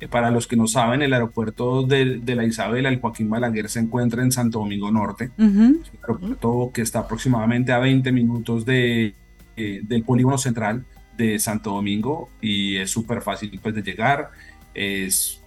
[0.00, 3.68] Eh, para los que no saben, el aeropuerto de, de La Isabela, el Joaquín Balaguer,
[3.68, 8.64] se encuentra en Santo Domingo Norte, es un aeropuerto que está aproximadamente a 20 minutos
[8.64, 9.14] de,
[9.56, 10.84] eh, del polígono central
[11.16, 14.30] de Santo Domingo y es súper fácil pues, de llegar.
[14.74, 15.40] Es,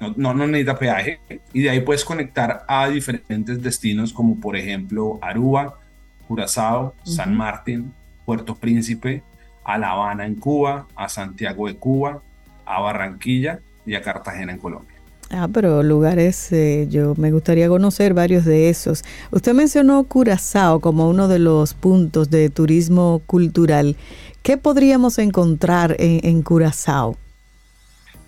[0.00, 1.20] no, no, no necesita peaje
[1.52, 5.78] y de ahí puedes conectar a diferentes destinos como por ejemplo Aruba,
[6.26, 7.92] Curazao, San Martín,
[8.24, 9.22] Puerto Príncipe,
[9.64, 12.22] a La Habana en Cuba, a Santiago de Cuba,
[12.64, 14.96] a Barranquilla y a Cartagena en Colombia.
[15.32, 19.04] Ah, pero lugares, eh, yo me gustaría conocer varios de esos.
[19.30, 23.96] Usted mencionó Curazao como uno de los puntos de turismo cultural.
[24.42, 27.16] ¿Qué podríamos encontrar en, en Curazao?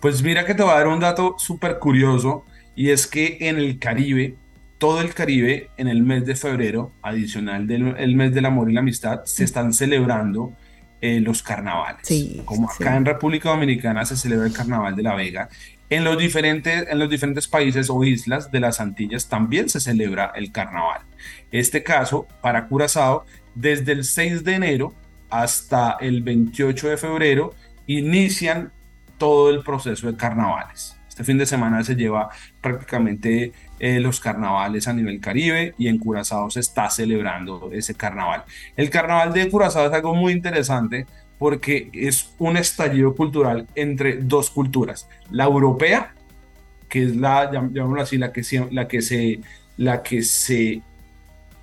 [0.01, 2.44] Pues mira que te voy a dar un dato súper curioso
[2.74, 4.36] y es que en el Caribe,
[4.78, 8.74] todo el Caribe, en el mes de febrero, adicional del el mes del amor y
[8.74, 10.52] la amistad, se están celebrando
[11.01, 12.02] eh, los carnavales.
[12.02, 12.82] Sí, Como sí.
[12.82, 15.48] acá en República Dominicana se celebra el Carnaval de la Vega,
[15.93, 20.32] en los diferentes, en los diferentes países o islas de las Antillas también se celebra
[20.34, 21.02] el carnaval.
[21.51, 24.94] Este caso, para Curazao, desde el 6 de enero
[25.33, 27.55] hasta el 28 de febrero,
[27.87, 28.71] inician
[29.19, 30.97] todo el proceso de carnavales.
[31.09, 32.31] Este fin de semana se lleva
[32.61, 38.45] prácticamente eh, los carnavales a nivel Caribe y en Curazao se está celebrando ese carnaval.
[38.77, 41.07] El carnaval de Curazao es algo muy interesante
[41.39, 46.15] porque es un estallido cultural entre dos culturas, la europea,
[46.89, 49.41] que es la, llam- llamémoslo así, la que se, la que se,
[49.77, 50.83] la que se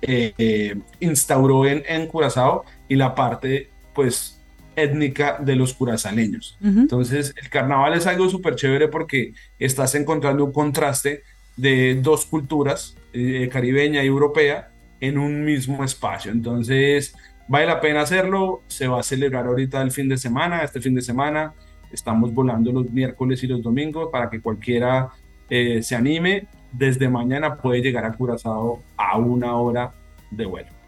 [0.02, 4.42] eh, eh, instauró en, en Curazao y la parte, pues,
[4.74, 6.58] étnica de los curazaleños.
[6.60, 11.22] Entonces, el carnaval es algo súper chévere porque estás encontrando un contraste
[11.56, 16.32] de dos culturas, eh, caribeña y europea, en un mismo espacio.
[16.32, 17.14] Entonces,
[17.46, 18.62] vale la pena hacerlo.
[18.66, 21.54] Se va a celebrar ahorita el fin de semana, este fin de semana.
[21.92, 25.10] Estamos volando los miércoles y los domingos para que cualquiera
[25.48, 26.48] eh, se anime.
[26.72, 29.92] Desde mañana puede llegar a Curazao a una hora
[30.32, 30.79] de vuelo.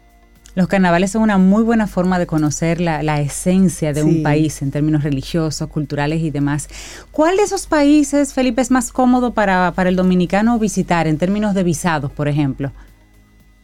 [0.55, 4.07] Los carnavales son una muy buena forma de conocer la, la esencia de Sí.
[4.07, 6.69] un país en términos religiosos, culturales y demás.
[7.11, 11.55] ¿Cuál de esos países, Felipe, es más cómodo para, para el dominicano visitar en términos
[11.55, 12.71] de visados, por ejemplo?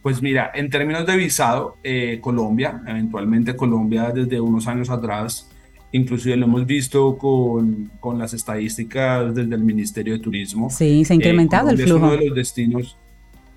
[0.02, 5.48] Pues mira, en términos de visado, eh, Colombia, eventualmente Colombia desde unos años atrás,
[5.92, 10.70] inclusive lo hemos visto con, con las estadísticas desde el Ministerio de Turismo.
[10.70, 12.06] Sí, se ha Eh, incrementado el Colombia flujo.
[12.06, 12.96] Es uno de los destinos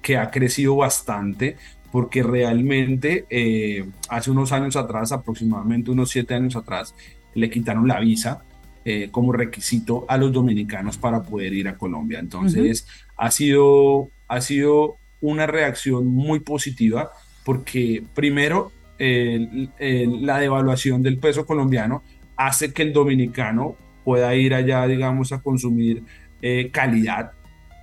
[0.01, 1.55] que ha crecido bastante
[1.93, 6.95] porque realmente eh, hace unos años atrás, aproximadamente unos siete años atrás,
[7.35, 8.43] le quitaron la visa
[8.83, 12.17] eh, como requisito a los dominicanos para poder ir a Colombia.
[12.17, 17.11] Entonces, ha, sido, ha sido una reacción muy positiva
[17.45, 22.01] porque primero la devaluación del peso colombiano
[22.37, 26.01] hace que el dominicano pueda ir allá, digamos, a consumir
[26.41, 27.33] eh, calidad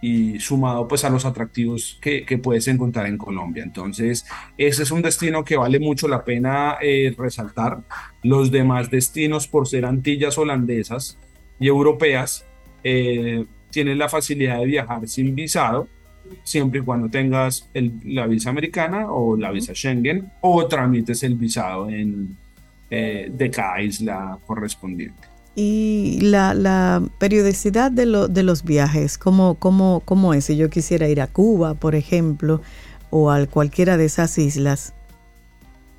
[0.01, 3.63] y sumado pues a los atractivos que, que, puedes encontrar en Colombia.
[3.63, 4.25] Entonces,
[4.57, 7.83] ese es un destino que vale mucho la pena eh, resaltar.
[8.23, 11.19] Los demás destinos, por ser antillas holandesas
[11.59, 12.47] y europeas,
[12.83, 15.87] eh, tienen la facilidad de viajar sin visado,
[16.45, 21.35] siempre y cuando tengas el, la visa americana o la visa Schengen o tramites el
[21.35, 22.37] visado en,
[22.89, 25.30] de cada isla correspondiente.
[25.55, 30.45] Y la, periodicidad de, de, los viajes, ¿cómo, cómo, ¿cómo es?
[30.45, 32.63] Si yo quisiera ir a Cuba, por ejemplo,
[33.11, 34.95] o a cualquiera de esas islas.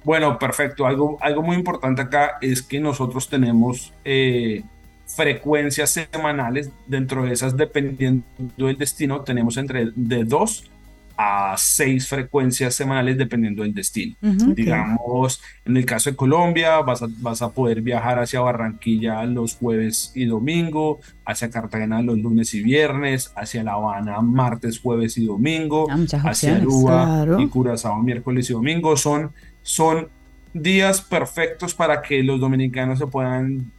[0.03, 0.87] Bueno, perfecto.
[0.87, 4.63] Algo, algo muy importante acá es que nosotros tenemos eh,
[5.05, 6.71] frecuencias semanales.
[6.87, 8.23] Dentro de esas, dependiendo
[8.57, 10.70] del destino, tenemos entre de dos
[11.17, 14.15] a seis frecuencias semanales dependiendo del destino.
[14.21, 19.55] Digamos, en el caso de Colombia, vas a, vas a poder viajar hacia Barranquilla los
[19.55, 25.25] jueves y domingo, hacia Cartagena los lunes y viernes, hacia La Habana martes, jueves y
[25.25, 28.97] domingo, ah, hacia Aruba y Curazao miércoles y domingo.
[28.97, 29.31] Son,
[29.61, 30.09] son
[30.53, 33.71] días perfectos para que los dominicanos se puedan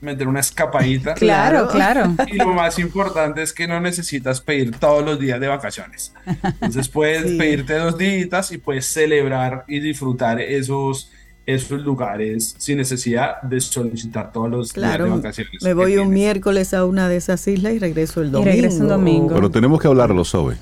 [0.00, 1.14] meter una escapadita.
[1.14, 2.14] Claro, claro.
[2.32, 6.14] Y lo más importante es que no necesitas pedir todos los días de vacaciones.
[6.26, 11.10] Entonces puedes pedirte dos días y puedes celebrar y disfrutar esos,
[11.46, 15.62] esos lugares sin necesidad de solicitar todos los días de vacaciones.
[15.62, 18.50] Me voy un miércoles a una de esas islas y regreso el domingo.
[18.50, 19.34] Y regreso el domingo.
[19.34, 20.56] Pero tenemos que hablarlo, Sobe.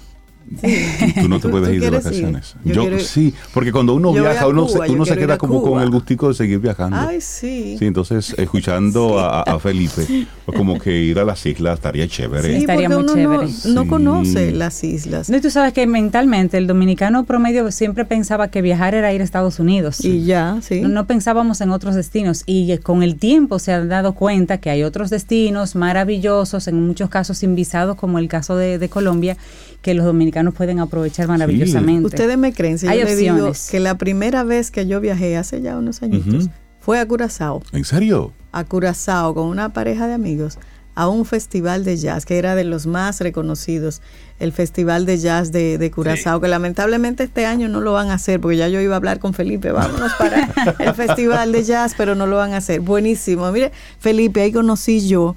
[1.20, 2.56] Tú no te puedes ir de vacaciones.
[2.64, 6.28] Yo, sí, porque cuando uno viaja, uno, se, uno se queda como con el gustico
[6.28, 6.96] de seguir viajando.
[6.96, 7.76] Ay, sí.
[7.78, 12.56] Sí, entonces escuchando A, Felipe, pues como que ir a las islas estaría chévere.
[12.56, 13.48] estaría muy chévere.
[13.66, 15.30] No, conoce las islas.
[15.30, 19.24] No, tú sabes que mentalmente el dominicano promedio siempre pensaba que viajar era ir a
[19.24, 20.04] Estados Unidos.
[20.04, 20.80] Y ya, sí.
[20.80, 22.42] No, pensábamos en otros destinos.
[22.46, 27.10] Y con el tiempo se han dado cuenta que hay otros destinos maravillosos, en muchos
[27.10, 29.36] casos sin visados, como el caso de, de Colombia
[29.82, 32.06] que los dominicanos pueden aprovechar maravillosamente.
[32.06, 35.60] Ustedes me creen, si yo le digo que la primera vez que yo viajé hace
[35.60, 36.48] ya unos añitos
[36.80, 37.62] fue a Curazao.
[37.72, 38.32] ¿En serio?
[38.52, 40.58] A Curazao con una pareja de amigos
[40.98, 44.02] a un festival de jazz que era de los más reconocidos,
[44.40, 48.14] el Festival de Jazz de, de Curazao, que lamentablemente este año no lo van a
[48.14, 50.50] hacer, porque ya yo iba a hablar con Felipe, vámonos para
[50.80, 52.80] el Festival de Jazz, pero no lo van a hacer.
[52.80, 53.48] Buenísimo.
[53.52, 53.70] Mire,
[54.00, 55.36] Felipe, ahí conocí yo,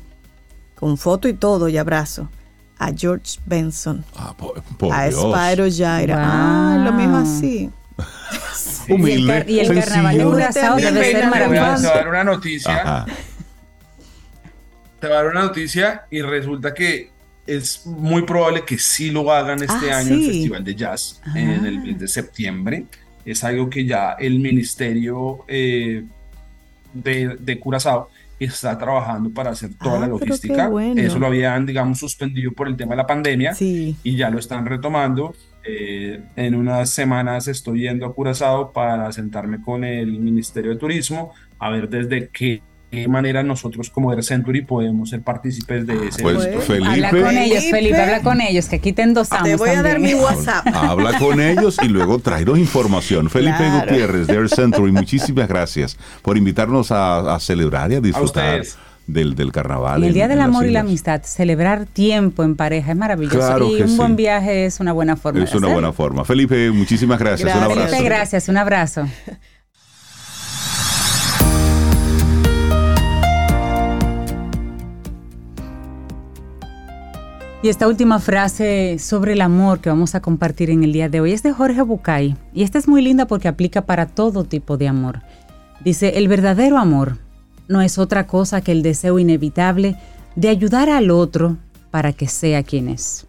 [0.73, 2.27] con foto y todo y abrazo,
[2.81, 6.15] a George Benson, ah, por, a Spyro Gyra.
[6.17, 7.69] Ah, lo mismo así.
[8.89, 9.45] Humilde.
[9.47, 11.81] Y el, carnaval de Curazao debe ser maravilloso.
[11.83, 13.05] Te va a dar una noticia.
[14.99, 17.11] Te va a dar una noticia y resulta que
[17.45, 21.65] es muy probable que sí lo hagan este ah, año el Festival de Jazz en
[21.65, 22.85] el mes de septiembre.
[23.23, 26.03] Es algo que ya el Ministerio eh,
[26.95, 28.09] de, de Curazao
[28.45, 30.72] está trabajando para hacer toda la ah, logística.
[30.95, 34.65] Eso lo habían, digamos, suspendido por el tema de la pandemia y ya lo están
[34.65, 35.34] retomando.
[35.63, 41.34] Eh, en unas semanas estoy yendo a Curazao para sentarme con el Ministerio de Turismo
[41.59, 46.22] a ver desde qué qué manera nosotros como Air Century podemos ser partícipes de ese
[46.22, 49.69] pues, Felipe, habla con ellos Felipe habla con ellos que aquí te endosamos te voy
[49.69, 54.49] a dar mi WhatsApp habla con ellos y luego tráenos información Felipe Gutiérrez de Air
[54.49, 58.61] Century muchísimas gracias por invitarnos a, celebrar y a disfrutar
[59.07, 60.03] del, del, carnaval.
[60.03, 63.77] Y el Día del Amor y la Amistad, celebrar tiempo en pareja es maravilloso.
[63.77, 65.43] y un buen viaje es una buena forma.
[65.43, 66.23] Es una buena forma.
[66.23, 67.45] Felipe, muchísimas gracias.
[67.45, 67.65] gracias.
[67.65, 67.89] Un abrazo.
[67.89, 68.49] Felipe, gracias.
[68.51, 69.07] Un abrazo.
[77.63, 81.21] Y esta última frase sobre el amor que vamos a compartir en el día de
[81.21, 82.35] hoy es de Jorge Bucay.
[82.53, 85.21] Y esta es muy linda porque aplica para todo tipo de amor.
[85.79, 87.19] Dice, el verdadero amor
[87.67, 89.95] no es otra cosa que el deseo inevitable
[90.35, 91.57] de ayudar al otro
[91.91, 93.27] para que sea quien es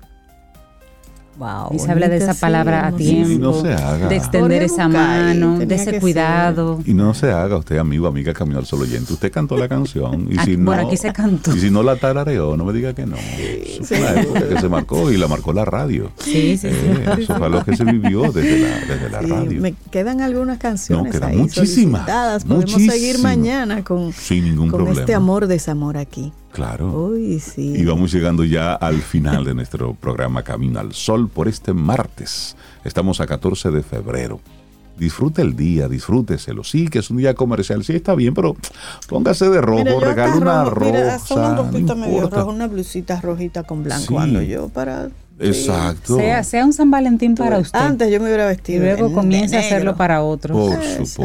[1.70, 6.80] y se habla de esa palabra a tiempo, de extender esa mano, de ese cuidado.
[6.84, 9.12] Y no se haga usted, amigo, amiga, Camino al Solo Oyente.
[9.12, 10.28] Usted cantó la canción.
[10.30, 11.54] Y si no, aquí se cantó.
[11.54, 13.16] Y si no la tarareó, no me diga que no.
[13.16, 16.10] Eso fue la época que se marcó y la marcó la radio.
[16.18, 16.68] Sí, sí, sí.
[16.68, 19.60] Eh, eso fue lo que se vivió desde la, desde la radio.
[19.60, 22.06] Me quedan algunas canciones no, quedan ahí muchísimas.
[22.44, 25.00] Podemos seguir mañana con, Sin ningún con problema.
[25.00, 26.32] este amor, desamor aquí.
[26.52, 26.92] Claro.
[27.08, 27.74] Uy, sí.
[27.76, 32.56] Y vamos llegando ya al final de nuestro programa Camino al Sol por este martes.
[32.84, 34.40] Estamos a 14 de febrero.
[34.98, 36.62] Disfrute el día, disfrúteselo.
[36.62, 38.54] Sí, que es un día comercial, sí está bien, pero
[39.08, 40.92] póngase de rojo, regale una rosa.
[40.92, 45.08] Mira, una ropita medio roja, una blusita rojita con blanco, ando yo para
[45.38, 46.16] Exacto.
[46.16, 47.78] Sea, sea un San Valentín para usted.
[47.78, 48.84] Antes yo me hubiera y vestido.
[48.84, 50.56] luego de- comience de a hacerlo para otros.
[50.56, 50.84] Por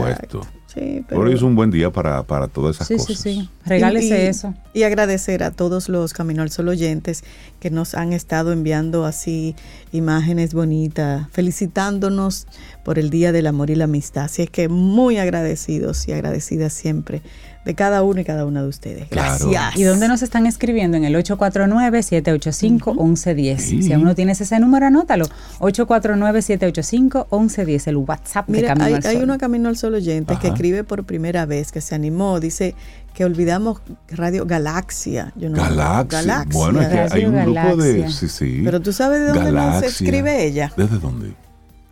[0.10, 0.42] Exacto.
[0.68, 3.20] Sí, Por eso es un buen día para, para todas esas Sí, sí, cosas.
[3.20, 3.50] sí.
[3.66, 4.54] Regálese Y- y- eso.
[4.74, 7.24] Y agradecer a todos los Camino al Sol oyentes
[7.62, 9.56] que nos han estado enviando así
[9.94, 12.48] imágenes bonitas, felicitándonos
[12.84, 14.26] por el Día del Amor y la Amistad.
[14.26, 17.22] Así es que muy agradecidos y agradecidas siempre
[17.68, 19.10] de cada uno y cada una de ustedes.
[19.10, 19.50] Claro.
[19.50, 19.76] Gracias.
[19.78, 20.96] ¿Y dónde nos están escribiendo?
[20.96, 23.58] En el 849-785-1110.
[23.60, 23.84] Sí.
[23.84, 25.26] Si aún no tienes ese número, anótalo.
[25.60, 29.12] 849-785-1110, el WhatsApp de Mira, Camino hay, al Sol.
[29.12, 32.74] hay una Camino al Sol oyente que escribe por primera vez, que se animó, dice
[33.14, 35.34] que olvidamos Radio Galaxia.
[35.36, 36.46] Yo no- Galaxia.
[36.52, 37.94] Bueno, es que hay un grupo de.
[38.00, 38.10] Galaxia.
[38.12, 38.62] Sí, sí.
[38.64, 39.88] Pero tú sabes de dónde nos Galaxia.
[39.90, 40.72] escribe ella.
[40.78, 41.34] ¿Desde dónde?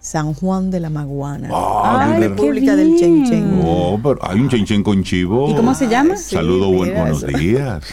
[0.06, 1.50] San Juan de la Maguana.
[1.52, 2.96] Ah, Ay, qué República del.
[2.96, 3.60] Chenchen.
[3.66, 5.50] Oh, pero hay un chenchen con chivo.
[5.50, 6.16] ¿Y cómo se llama?
[6.16, 7.84] Sí, Saludos, buen- buenos días.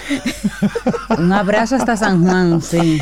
[1.18, 2.98] Un abrazo hasta San Juan, sí.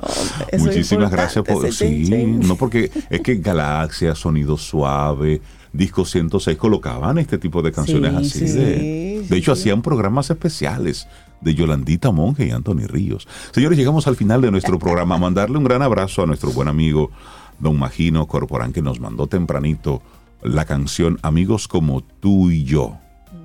[0.58, 1.70] Muchísimas gracias por.
[1.70, 5.42] Sí, no porque es que Galaxia, Sonido Suave,
[5.74, 8.48] Disco 106 colocaban este tipo de canciones Sí, así.
[8.48, 8.76] sí, de,
[9.22, 9.28] sí.
[9.28, 11.06] de hecho, hacían programas especiales
[11.42, 13.28] de Yolandita Monge y Anthony Ríos.
[13.52, 15.18] Señores, llegamos al final de nuestro programa.
[15.18, 17.10] Mandarle un gran abrazo a nuestro buen amigo
[17.58, 20.02] Don Magino Corporán, que nos mandó tempranito
[20.42, 22.98] la canción Amigos como tú y yo,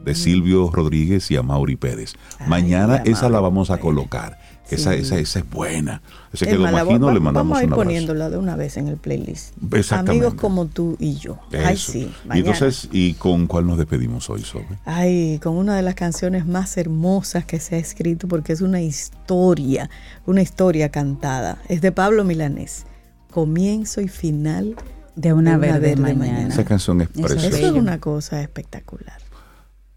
[0.05, 2.13] de Silvio Rodríguez y Amaury Pérez.
[2.47, 4.38] Mañana Amaury esa la vamos a colocar.
[4.69, 4.99] Esa, Sí.
[5.01, 6.01] esa, esa es buena.
[6.33, 8.29] Así que Es Don más, la Magino va- le mandamos Vamos a ir un poniéndola
[8.29, 9.53] de una vez en el playlist.
[9.73, 10.11] Exactamente.
[10.11, 11.39] Amigos como tú y yo.
[11.51, 11.91] Ay, Eso.
[11.91, 11.99] sí.
[12.23, 12.51] y mañana.
[12.51, 14.65] entonces, ¿y con cuál nos despedimos hoy, Sobe?
[14.85, 18.81] Ay, con una de las canciones más hermosas que se ha escrito porque es una
[18.81, 19.89] historia,
[20.25, 21.57] una historia cantada.
[21.67, 22.85] Es de Pablo Milanés.
[23.32, 24.76] Comienzo y final
[25.16, 26.48] De una verde, mañana.
[26.49, 27.48] Esa canción es preciosa.
[27.48, 29.18] Eso es una cosa espectacular.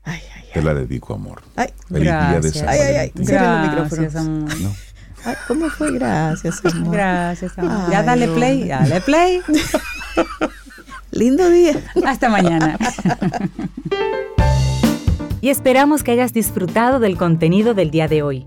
[0.03, 1.43] Ay, ay, Te la dedico, amor.
[1.57, 1.69] ay.
[1.89, 2.51] Feliz día de.
[2.53, 3.13] San Ay, ay, ay.
[3.15, 4.17] Gracias, micrófonos.
[4.17, 4.61] amor.
[4.61, 4.73] No.
[5.25, 5.93] Ay, ¿Cómo fue?
[5.93, 6.93] Gracias, amor.
[6.95, 7.91] Gracias, amor.
[7.91, 8.35] Ya Ay, dale no.
[8.35, 9.41] play, dale play.
[11.11, 11.75] Lindo día.
[12.07, 12.79] Hasta mañana.
[15.41, 18.47] Y esperamos que hayas disfrutado del contenido del día de hoy.